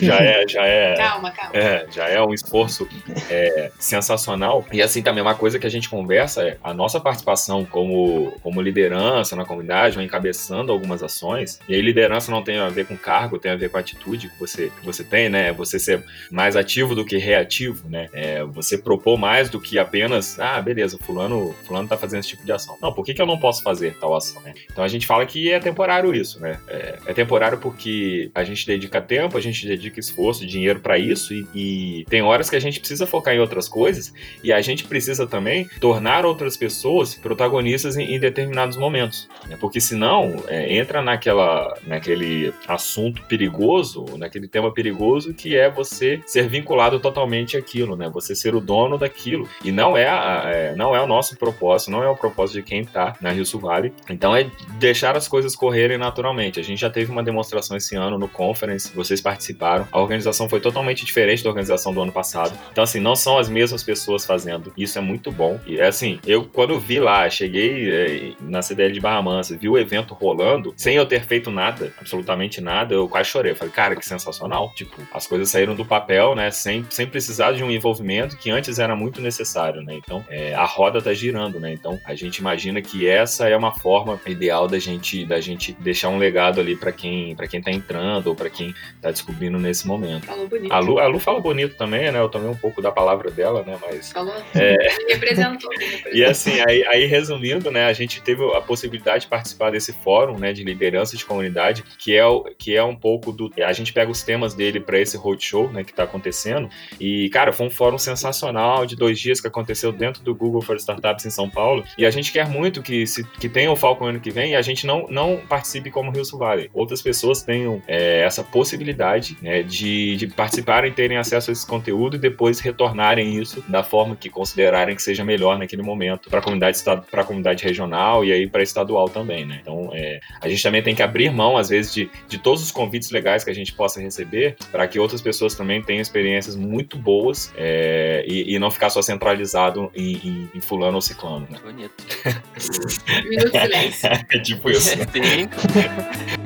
já 0.00 0.16
é, 0.16 0.46
já 0.48 0.64
é... 0.64 0.94
Calma, 0.96 1.30
calma. 1.30 1.56
É, 1.56 1.86
já 1.90 2.08
é 2.08 2.20
um 2.22 2.32
esforço 2.32 2.88
é, 3.28 3.70
sensacional. 3.78 4.64
E 4.72 4.82
assim 4.82 5.02
também 5.02 5.22
uma 5.22 5.34
coisa 5.34 5.58
que 5.58 5.66
a 5.66 5.70
gente 5.70 5.88
conversa 5.88 6.42
é 6.42 6.56
a 6.62 6.72
nossa 6.74 7.00
participação 7.00 7.64
como, 7.64 8.32
como 8.42 8.60
liderança 8.60 9.36
na 9.36 9.44
comunidade, 9.44 9.98
ou 9.98 10.04
encabeçando 10.04 10.72
algumas 10.72 11.02
ações. 11.02 11.58
E 11.68 11.74
aí 11.74 11.80
liderança 11.80 12.30
não 12.30 12.42
tem 12.42 12.58
a 12.58 12.68
ver 12.68 12.86
com 12.86 12.96
cargo, 12.96 13.38
tem 13.38 13.50
a 13.50 13.56
ver 13.56 13.70
com 13.70 13.76
a 13.76 13.80
atitude 13.80 14.28
que 14.28 14.38
você, 14.38 14.70
que 14.78 14.84
você 14.84 15.04
tem, 15.04 15.28
né? 15.28 15.52
Você 15.52 15.78
ser 15.78 16.04
mais 16.30 16.56
ativo 16.56 16.94
do 16.94 17.04
que 17.04 17.16
reativo, 17.18 17.88
né? 17.88 18.08
É, 18.12 18.44
você 18.44 18.78
propor 18.78 19.18
mais 19.18 19.48
do 19.48 19.60
que 19.60 19.78
apenas, 19.78 20.38
ah, 20.38 20.60
beleza, 20.60 20.98
fulano, 20.98 21.54
fulano 21.64 21.88
tá 21.88 21.96
fazendo 21.96 22.20
esse 22.20 22.30
tipo 22.30 22.44
de 22.44 22.52
ação. 22.52 22.76
Não, 22.80 22.92
por 22.92 23.04
que, 23.04 23.14
que 23.14 23.22
eu 23.22 23.26
não 23.26 23.38
posso 23.38 23.62
fazer 23.62 23.96
tal 23.98 24.14
ação? 24.14 24.40
Né? 24.42 24.54
Então 24.70 24.84
a 24.84 24.88
gente 24.88 25.06
fala 25.06 25.24
que 25.26 25.50
é 25.50 25.58
temporário 25.58 26.14
isso, 26.14 26.40
né? 26.40 26.58
É, 26.68 26.98
é 27.06 27.12
temporário 27.12 27.58
porque 27.58 28.30
a 28.34 28.44
gente 28.44 28.66
dedica 28.66 29.00
tempo, 29.00 29.36
a 29.36 29.40
gente 29.40 29.66
dedica 29.66 30.00
esforço, 30.00 30.46
dinheiro 30.46 30.80
para 30.80 30.98
isso 30.98 31.32
e, 31.34 31.46
e 31.54 32.04
tem 32.08 32.22
horas 32.22 32.48
que 32.48 32.56
a 32.56 32.60
gente 32.60 32.78
precisa 32.78 32.99
focar 33.06 33.34
em 33.34 33.40
outras 33.40 33.68
coisas 33.68 34.12
e 34.42 34.52
a 34.52 34.60
gente 34.60 34.84
precisa 34.84 35.26
também 35.26 35.68
tornar 35.80 36.24
outras 36.24 36.56
pessoas 36.56 37.14
protagonistas 37.14 37.96
em, 37.96 38.14
em 38.14 38.20
determinados 38.20 38.76
momentos, 38.76 39.28
né? 39.48 39.56
porque 39.60 39.80
senão 39.80 40.42
é, 40.48 40.76
entra 40.76 41.02
naquela, 41.02 41.76
naquele 41.86 42.52
assunto 42.66 43.22
perigoso, 43.22 44.04
naquele 44.16 44.48
tema 44.48 44.72
perigoso 44.72 45.34
que 45.34 45.56
é 45.56 45.70
você 45.70 46.20
ser 46.26 46.48
vinculado 46.48 46.98
totalmente 47.00 47.56
àquilo, 47.56 47.96
né? 47.96 48.10
Você 48.12 48.34
ser 48.34 48.54
o 48.54 48.60
dono 48.60 48.98
daquilo 48.98 49.48
e 49.64 49.72
não 49.72 49.96
é, 49.96 50.08
a, 50.08 50.42
é 50.46 50.74
não 50.76 50.94
é 50.94 51.00
o 51.00 51.06
nosso 51.06 51.36
propósito, 51.36 51.90
não 51.90 52.02
é 52.02 52.08
o 52.08 52.16
propósito 52.16 52.56
de 52.56 52.62
quem 52.62 52.80
está 52.80 53.16
na 53.20 53.30
Rio 53.30 53.44
Sul 53.44 53.60
Vale. 53.60 53.92
Então 54.08 54.34
é 54.34 54.50
deixar 54.78 55.16
as 55.16 55.28
coisas 55.28 55.54
correrem 55.54 55.98
naturalmente. 55.98 56.60
A 56.60 56.62
gente 56.62 56.80
já 56.80 56.90
teve 56.90 57.10
uma 57.10 57.22
demonstração 57.22 57.76
esse 57.76 57.96
ano 57.96 58.18
no 58.18 58.28
conference, 58.28 58.94
vocês 58.94 59.20
participaram. 59.20 59.86
A 59.90 60.00
organização 60.00 60.48
foi 60.48 60.60
totalmente 60.60 61.04
diferente 61.04 61.42
da 61.42 61.50
organização 61.50 61.92
do 61.92 62.00
ano 62.00 62.12
passado. 62.12 62.58
Então 62.72 62.82
assim, 62.90 63.00
não 63.00 63.16
são 63.16 63.38
as 63.38 63.48
mesmas 63.48 63.82
pessoas 63.82 64.24
fazendo. 64.24 64.72
Isso 64.76 64.98
é 64.98 65.00
muito 65.00 65.30
bom. 65.30 65.58
E 65.66 65.78
é 65.78 65.86
assim, 65.86 66.18
eu 66.26 66.44
quando 66.44 66.78
vi 66.78 66.98
lá, 66.98 67.28
cheguei 67.30 67.90
é, 67.90 68.32
na 68.40 68.62
CDL 68.62 68.92
de 68.92 69.00
Barra 69.00 69.22
Mansa, 69.22 69.56
vi 69.56 69.68
o 69.68 69.78
evento 69.78 70.14
rolando, 70.14 70.74
sem 70.76 70.96
eu 70.96 71.06
ter 71.06 71.24
feito 71.24 71.50
nada, 71.50 71.92
absolutamente 71.98 72.60
nada, 72.60 72.94
eu 72.94 73.08
quase 73.08 73.30
chorei. 73.30 73.52
Eu 73.52 73.56
falei, 73.56 73.72
cara, 73.72 73.96
que 73.96 74.04
sensacional. 74.04 74.72
Tipo, 74.74 74.96
as 75.12 75.26
coisas 75.26 75.48
saíram 75.48 75.74
do 75.74 75.84
papel, 75.84 76.34
né, 76.34 76.50
sem, 76.50 76.84
sem 76.90 77.06
precisar 77.06 77.52
de 77.52 77.62
um 77.62 77.70
envolvimento 77.70 78.36
que 78.36 78.50
antes 78.50 78.78
era 78.78 78.96
muito 78.96 79.20
necessário, 79.20 79.82
né? 79.82 79.94
Então, 79.94 80.24
é, 80.28 80.54
a 80.54 80.64
roda 80.64 81.00
tá 81.00 81.12
girando, 81.12 81.60
né? 81.60 81.72
Então, 81.72 81.98
a 82.04 82.14
gente 82.14 82.38
imagina 82.38 82.82
que 82.82 83.08
essa 83.08 83.48
é 83.48 83.56
uma 83.56 83.72
forma 83.72 84.20
ideal 84.26 84.66
da 84.66 84.78
gente 84.78 85.24
da 85.24 85.40
gente 85.40 85.72
deixar 85.72 86.08
um 86.08 86.18
legado 86.18 86.60
ali 86.60 86.76
para 86.76 86.92
quem 86.92 87.34
para 87.34 87.46
quem 87.46 87.60
tá 87.60 87.70
entrando 87.70 88.28
ou 88.28 88.34
para 88.34 88.50
quem 88.50 88.74
tá 89.00 89.10
descobrindo 89.10 89.58
nesse 89.58 89.86
momento. 89.86 90.26
Falou 90.26 90.48
bonito. 90.48 90.72
A 90.72 90.78
Lu, 90.78 90.98
a 90.98 91.06
Lu 91.06 91.18
fala 91.18 91.40
bonito 91.40 91.76
também, 91.76 92.10
né? 92.10 92.18
Eu 92.18 92.28
tomei 92.28 92.48
um 92.48 92.56
pouco 92.56 92.79
da 92.80 92.90
palavra 92.92 93.30
dela, 93.30 93.62
né? 93.62 93.78
Mas 93.80 94.12
Falou. 94.12 94.34
É... 94.54 94.76
Me 94.98 95.12
representou. 95.12 95.70
me 95.70 95.84
representou. 95.84 96.12
e 96.14 96.24
assim, 96.24 96.60
aí, 96.66 96.84
aí 96.86 97.06
resumindo, 97.06 97.70
né, 97.70 97.86
a 97.86 97.92
gente 97.92 98.20
teve 98.22 98.44
a 98.54 98.60
possibilidade 98.60 99.22
de 99.22 99.28
participar 99.28 99.70
desse 99.70 99.92
fórum, 99.92 100.38
né, 100.38 100.52
de 100.52 100.64
liderança 100.64 101.16
de 101.16 101.24
comunidade, 101.24 101.84
que 101.98 102.16
é, 102.16 102.24
o, 102.24 102.44
que 102.58 102.76
é 102.76 102.82
um 102.82 102.96
pouco 102.96 103.32
do. 103.32 103.50
A 103.64 103.72
gente 103.72 103.92
pega 103.92 104.10
os 104.10 104.22
temas 104.22 104.54
dele 104.54 104.80
para 104.80 104.98
esse 104.98 105.16
roadshow, 105.16 105.70
né, 105.70 105.84
que 105.84 105.92
tá 105.92 106.04
acontecendo. 106.04 106.68
E, 106.98 107.28
cara, 107.30 107.52
foi 107.52 107.66
um 107.66 107.70
fórum 107.70 107.98
sensacional 107.98 108.86
de 108.86 108.96
dois 108.96 109.18
dias 109.18 109.40
que 109.40 109.46
aconteceu 109.46 109.92
dentro 109.92 110.22
do 110.22 110.34
Google 110.34 110.62
for 110.62 110.76
Startups 110.76 111.26
em 111.26 111.30
São 111.30 111.48
Paulo. 111.48 111.84
E 111.96 112.06
a 112.06 112.10
gente 112.10 112.32
quer 112.32 112.48
muito 112.48 112.82
que, 112.82 113.06
se, 113.06 113.24
que 113.24 113.48
tenha 113.48 113.70
o 113.70 113.76
Falcon 113.76 114.06
ano 114.06 114.20
que 114.20 114.30
vem 114.30 114.52
e 114.52 114.56
a 114.56 114.62
gente 114.62 114.86
não, 114.86 115.06
não 115.08 115.36
participe 115.48 115.90
como 115.90 116.10
Rio 116.10 116.24
Sul 116.24 116.38
Valley. 116.38 116.70
Outras 116.72 117.02
pessoas 117.02 117.42
tenham 117.42 117.82
é, 117.86 118.22
essa 118.22 118.42
possibilidade 118.42 119.36
né, 119.42 119.62
de, 119.62 120.16
de 120.16 120.26
participarem, 120.28 120.92
terem 120.92 121.16
acesso 121.16 121.50
a 121.50 121.52
esse 121.52 121.66
conteúdo 121.66 122.16
e 122.16 122.18
depois 122.18 122.60
retornarem 122.70 123.36
isso 123.36 123.62
da 123.68 123.82
forma 123.82 124.16
que 124.16 124.28
considerarem 124.28 124.96
que 124.96 125.02
seja 125.02 125.24
melhor 125.24 125.58
naquele 125.58 125.82
momento 125.82 126.30
para 126.30 126.40
a 126.40 126.42
comunidade 126.42 126.82
para 126.82 127.22
a 127.22 127.24
comunidade 127.24 127.64
regional 127.64 128.24
e 128.24 128.32
aí 128.32 128.46
para 128.46 128.62
estadual 128.62 129.08
também, 129.08 129.44
né? 129.44 129.58
Então 129.60 129.90
é, 129.92 130.20
a 130.40 130.48
gente 130.48 130.62
também 130.62 130.82
tem 130.82 130.94
que 130.94 131.02
abrir 131.02 131.30
mão 131.30 131.56
às 131.56 131.68
vezes 131.68 131.92
de, 131.92 132.10
de 132.28 132.38
todos 132.38 132.62
os 132.62 132.70
convites 132.70 133.10
legais 133.10 133.44
que 133.44 133.50
a 133.50 133.54
gente 133.54 133.72
possa 133.72 134.00
receber 134.00 134.56
para 134.70 134.86
que 134.86 134.98
outras 134.98 135.20
pessoas 135.20 135.54
também 135.54 135.82
tenham 135.82 136.00
experiências 136.00 136.56
muito 136.56 136.96
boas 136.96 137.52
é, 137.56 138.24
e, 138.26 138.54
e, 138.54 138.58
não 138.58 138.70
ficar 138.70 138.90
só 138.90 139.02
centralizado 139.02 139.90
em, 139.94 140.16
em, 140.16 140.50
em 140.54 140.60
fulano 140.60 140.96
ou 140.96 141.00
ciclano. 141.00 141.46
Né? 141.50 141.58
Bonito. 141.62 141.94
Minuto 143.28 143.52
de 143.52 143.60
silêncio. 143.60 144.10
é 144.30 144.38
tipo 144.38 144.70
isso. 144.70 144.90
Né? 145.00 145.06
Sim. 145.12 146.39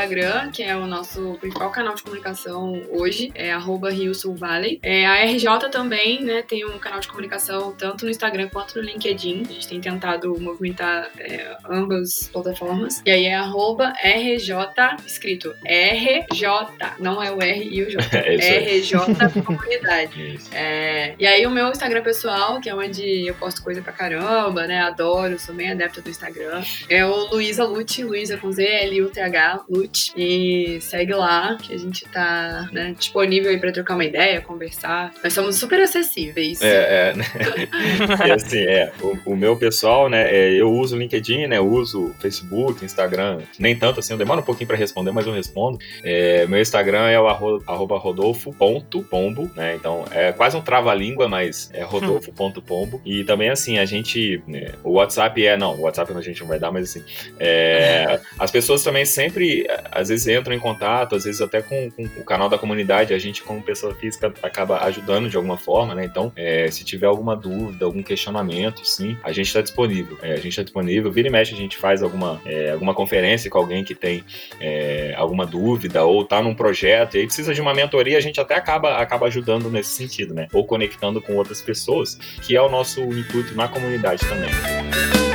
Instagram, 0.00 0.50
que 0.50 0.62
é 0.62 0.74
o 0.74 0.86
nosso 0.86 1.36
principal 1.40 1.70
canal 1.70 1.94
de 1.94 2.02
comunicação 2.02 2.82
hoje, 2.90 3.30
é 3.34 3.52
arroba 3.52 3.90
Rio 3.90 4.14
Sul 4.14 4.34
Valley. 4.34 4.80
É, 4.82 5.06
a 5.06 5.24
RJ 5.26 5.68
também, 5.70 6.24
né, 6.24 6.40
tem 6.42 6.64
um 6.64 6.78
canal 6.78 7.00
de 7.00 7.08
comunicação 7.08 7.72
tanto 7.72 8.06
no 8.06 8.10
Instagram 8.10 8.48
quanto 8.48 8.76
no 8.76 8.82
LinkedIn. 8.82 9.42
A 9.42 9.52
gente 9.52 9.68
tem 9.68 9.78
tentado 9.78 10.40
movimentar 10.40 11.10
é, 11.18 11.54
ambas 11.68 12.30
plataformas. 12.32 13.02
E 13.04 13.10
aí 13.10 13.26
é 13.26 13.34
arroba 13.34 13.92
RJ, 14.02 14.56
escrito 15.06 15.54
RJ, 15.66 16.48
não 16.98 17.22
é 17.22 17.30
o 17.30 17.42
R 17.42 17.68
e 17.70 17.82
o 17.82 17.90
J. 17.90 18.00
É. 18.40 18.78
RJ 18.78 19.42
Comunidade. 19.44 20.40
É, 20.52 21.14
e 21.18 21.26
aí 21.26 21.46
o 21.46 21.50
meu 21.50 21.68
Instagram 21.68 22.02
pessoal, 22.02 22.60
que 22.60 22.68
é 22.68 22.74
onde 22.74 23.26
eu 23.26 23.34
posto 23.34 23.62
coisa 23.62 23.82
pra 23.82 23.92
caramba, 23.92 24.66
né? 24.66 24.80
Adoro, 24.80 25.38
sou 25.38 25.54
bem 25.54 25.70
adepta 25.70 26.00
do 26.00 26.10
Instagram. 26.10 26.62
É 26.88 27.04
o 27.04 27.30
Luísa 27.32 27.64
Lute, 27.64 28.02
Luísa 28.02 28.36
com 28.36 28.50
Z, 28.50 28.64
L-U-T-H, 28.64 29.64
Lute. 29.68 29.89
E 30.16 30.78
segue 30.80 31.14
lá, 31.14 31.56
que 31.56 31.74
a 31.74 31.78
gente 31.78 32.04
tá 32.06 32.68
né, 32.72 32.94
disponível 32.96 33.50
aí 33.50 33.58
pra 33.58 33.72
trocar 33.72 33.94
uma 33.94 34.04
ideia, 34.04 34.40
conversar. 34.40 35.12
Nós 35.22 35.32
somos 35.32 35.56
super 35.56 35.80
acessíveis. 35.80 36.60
É, 36.62 37.10
é, 37.10 37.14
né? 37.14 37.24
e 38.26 38.30
assim, 38.30 38.58
é, 38.58 38.92
o, 39.00 39.32
o 39.32 39.36
meu 39.36 39.56
pessoal, 39.56 40.08
né, 40.08 40.30
é, 40.30 40.52
eu 40.52 40.70
uso 40.70 40.96
o 40.96 40.98
LinkedIn, 40.98 41.46
né, 41.46 41.58
eu 41.58 41.68
uso 41.68 42.14
Facebook, 42.20 42.84
Instagram, 42.84 43.40
nem 43.58 43.76
tanto 43.76 44.00
assim, 44.00 44.12
eu 44.12 44.18
demoro 44.18 44.40
um 44.40 44.44
pouquinho 44.44 44.68
pra 44.68 44.76
responder, 44.76 45.10
mas 45.10 45.26
eu 45.26 45.32
respondo. 45.32 45.78
É, 46.04 46.46
meu 46.46 46.60
Instagram 46.60 47.08
é 47.08 47.20
o 47.20 47.26
arro, 47.26 47.62
arroba 47.66 47.98
rodolfo.pombo, 47.98 49.50
né, 49.54 49.76
então 49.76 50.04
é 50.10 50.32
quase 50.32 50.56
um 50.56 50.60
trava-língua, 50.60 51.28
mas 51.28 51.70
é 51.72 51.82
rodolfo.pombo. 51.82 53.00
E 53.04 53.24
também, 53.24 53.50
assim, 53.50 53.78
a 53.78 53.84
gente, 53.84 54.42
né, 54.46 54.72
o 54.84 54.92
WhatsApp 54.92 55.44
é, 55.44 55.56
não, 55.56 55.74
o 55.74 55.82
WhatsApp 55.82 56.12
a 56.12 56.20
gente 56.20 56.40
não 56.40 56.48
vai 56.48 56.58
dar, 56.58 56.70
mas 56.70 56.90
assim, 56.90 57.02
é, 57.38 58.20
as 58.38 58.50
pessoas 58.50 58.82
também 58.82 59.04
sempre, 59.04 59.66
às 59.90 60.08
vezes 60.08 60.26
entram 60.26 60.54
em 60.54 60.58
contato, 60.58 61.14
às 61.14 61.24
vezes 61.24 61.40
até 61.40 61.62
com, 61.62 61.90
com 61.90 62.04
o 62.04 62.24
canal 62.24 62.48
da 62.48 62.58
comunidade, 62.58 63.14
a 63.14 63.18
gente 63.18 63.42
como 63.42 63.62
pessoa 63.62 63.94
física 63.94 64.32
acaba 64.42 64.84
ajudando 64.84 65.28
de 65.28 65.36
alguma 65.36 65.56
forma, 65.56 65.94
né, 65.94 66.04
então 66.04 66.32
é, 66.36 66.70
se 66.70 66.84
tiver 66.84 67.06
alguma 67.06 67.36
dúvida, 67.36 67.84
algum 67.84 68.02
questionamento, 68.02 68.84
sim, 68.84 69.16
a 69.22 69.32
gente 69.32 69.46
está 69.46 69.60
disponível. 69.60 70.18
É, 70.22 70.32
a 70.32 70.36
gente 70.36 70.48
está 70.48 70.62
disponível. 70.62 71.10
Vira 71.10 71.28
e 71.28 71.30
mexe, 71.30 71.54
a 71.54 71.56
gente 71.56 71.76
faz 71.76 72.02
alguma, 72.02 72.40
é, 72.44 72.70
alguma 72.70 72.94
conferência 72.94 73.50
com 73.50 73.58
alguém 73.58 73.84
que 73.84 73.94
tem 73.94 74.24
é, 74.60 75.14
alguma 75.16 75.46
dúvida 75.46 76.04
ou 76.04 76.22
está 76.22 76.42
num 76.42 76.54
projeto 76.54 77.16
e 77.16 77.20
aí 77.20 77.26
precisa 77.26 77.54
de 77.54 77.60
uma 77.60 77.74
mentoria, 77.74 78.18
a 78.18 78.20
gente 78.20 78.40
até 78.40 78.54
acaba, 78.54 78.96
acaba 78.96 79.26
ajudando 79.26 79.70
nesse 79.70 79.90
sentido, 79.90 80.34
né? 80.34 80.48
Ou 80.52 80.64
conectando 80.64 81.20
com 81.20 81.34
outras 81.36 81.60
pessoas, 81.60 82.16
que 82.42 82.56
é 82.56 82.62
o 82.62 82.68
nosso 82.68 83.00
intuito 83.00 83.54
na 83.54 83.68
comunidade 83.68 84.20
também. 84.26 85.29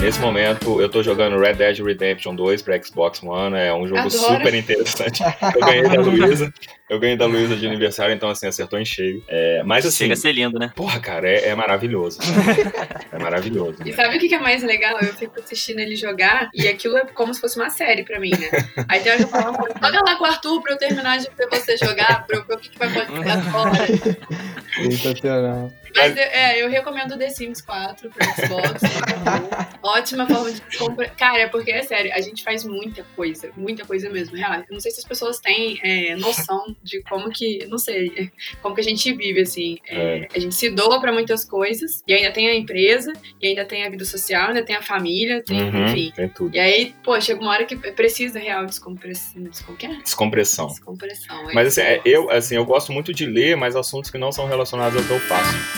Nesse 0.00 0.20
momento, 0.20 0.80
eu 0.80 0.88
tô 0.88 1.02
jogando 1.02 1.38
Red 1.38 1.54
Dead 1.54 1.80
Redemption 1.80 2.34
2 2.34 2.62
para 2.62 2.80
Xbox 2.82 3.20
One, 3.20 3.56
é 3.56 3.74
um 3.74 3.86
jogo 3.86 4.00
Adoro. 4.00 4.12
super 4.12 4.54
interessante. 4.54 5.22
Eu 5.54 5.60
ganhei 5.60 5.82
da 5.82 6.00
Luísa, 6.00 6.54
eu 6.88 7.00
ganhei 7.00 7.16
da 7.16 7.26
Luísa 7.26 7.56
de 7.56 7.66
aniversário, 7.66 8.14
então 8.14 8.30
assim, 8.30 8.46
acertou 8.46 8.78
em 8.78 8.84
cheio. 8.84 9.22
É, 9.26 9.62
mas 9.64 9.84
assim, 9.84 10.04
Chega 10.04 10.14
a 10.14 10.16
ser 10.16 10.32
lindo, 10.32 10.56
né? 10.58 10.72
porra, 10.74 11.00
cara, 11.00 11.28
é, 11.28 11.48
é 11.48 11.54
maravilhoso. 11.54 12.20
é 13.12 13.18
maravilhoso. 13.18 13.78
E 13.84 13.90
né? 13.90 13.96
sabe 13.96 14.16
o 14.16 14.20
que 14.20 14.28
que 14.28 14.34
é 14.36 14.40
mais 14.40 14.62
legal? 14.62 14.98
Eu 15.00 15.12
fico 15.14 15.40
assistindo 15.40 15.80
ele 15.80 15.96
jogar 15.96 16.48
e 16.54 16.68
aquilo 16.68 16.96
é 16.96 17.04
como 17.06 17.34
se 17.34 17.40
fosse 17.40 17.58
uma 17.58 17.68
série 17.68 18.04
pra 18.04 18.20
mim, 18.20 18.30
né? 18.30 18.50
Aí 18.88 19.00
tem 19.00 19.12
hora 19.12 19.18
que 19.18 19.24
eu 19.24 19.28
falo, 19.28 19.56
joga 19.82 20.00
lá 20.04 20.16
com 20.16 20.24
o 20.24 20.26
Arthur 20.26 20.62
pra 20.62 20.72
eu 20.74 20.78
terminar 20.78 21.18
de 21.18 21.28
ver 21.36 21.48
você 21.50 21.76
jogar, 21.76 22.24
pra 22.24 22.36
eu 22.36 22.44
ver 22.46 22.54
o 22.54 22.58
que, 22.58 22.70
que 22.70 22.78
vai 22.78 22.88
acontecer 22.88 23.30
agora. 23.30 23.86
Sensacional. 24.76 25.72
Mas 25.96 26.16
eu- 26.16 26.22
é, 26.22 26.62
eu 26.62 26.68
recomendo 26.68 27.12
o 27.12 27.18
The 27.18 27.30
Sims 27.30 27.60
4 27.62 28.10
pro 28.10 28.24
Xbox. 28.24 28.80
Ótima 29.82 30.26
forma 30.26 30.50
de 30.52 30.60
comprar. 30.78 31.08
Cara, 31.16 31.38
é 31.42 31.46
porque 31.48 31.70
é 31.70 31.82
sério, 31.82 32.12
a 32.14 32.20
gente 32.20 32.42
faz 32.42 32.64
muita 32.64 33.04
coisa, 33.16 33.50
muita 33.56 33.84
coisa 33.84 34.08
mesmo. 34.10 34.36
Real. 34.36 34.54
Eu 34.60 34.64
não 34.70 34.80
sei 34.80 34.90
se 34.90 35.00
as 35.00 35.04
pessoas 35.06 35.38
têm 35.38 35.78
é, 35.82 36.16
noção 36.16 36.76
de 36.82 37.02
como 37.02 37.30
que, 37.30 37.66
não 37.66 37.78
sei, 37.78 38.30
como 38.62 38.74
que 38.74 38.80
a 38.80 38.84
gente 38.84 39.12
vive, 39.14 39.40
assim. 39.40 39.78
É, 39.88 40.28
A 40.34 40.38
gente 40.38 40.54
se 40.54 40.70
doa 40.70 41.00
pra 41.00 41.12
muitas 41.12 41.44
coisas, 41.44 42.02
e 42.06 42.12
ainda 42.12 42.30
tem 42.32 42.48
a 42.48 42.54
empresa, 42.54 43.12
e 43.40 43.48
ainda 43.48 43.64
tem 43.64 43.84
a 43.84 43.90
vida 43.90 44.04
social, 44.04 44.48
ainda 44.48 44.62
tem 44.64 44.76
a 44.76 44.82
família, 44.82 45.42
tem, 45.42 45.62
Uhum, 45.62 45.86
enfim. 45.86 46.12
tem 46.14 46.28
tudo. 46.28 46.54
E 46.54 46.58
aí, 46.60 46.94
pô, 47.02 47.18
chega 47.20 47.40
uma 47.40 47.50
hora 47.52 47.64
que 47.64 47.76
precisa 47.76 48.38
real 48.38 48.66
descompressão. 48.66 49.42
É? 49.82 50.02
Descompressão. 50.02 50.66
Descompressão. 50.68 51.50
é 51.50 51.54
Mas 51.54 51.68
assim, 51.68 51.80
é, 51.80 52.00
eu, 52.04 52.30
assim, 52.30 52.56
eu 52.56 52.64
gosto 52.64 52.92
muito 52.92 53.12
de 53.14 53.26
ler, 53.26 53.56
mas 53.56 53.74
assuntos 53.76 54.10
que 54.10 54.18
não 54.18 54.30
são 54.32 54.46
relacionados 54.46 54.96
ao 54.98 55.04
que 55.04 55.10
eu 55.10 55.20
faço. 55.20 55.77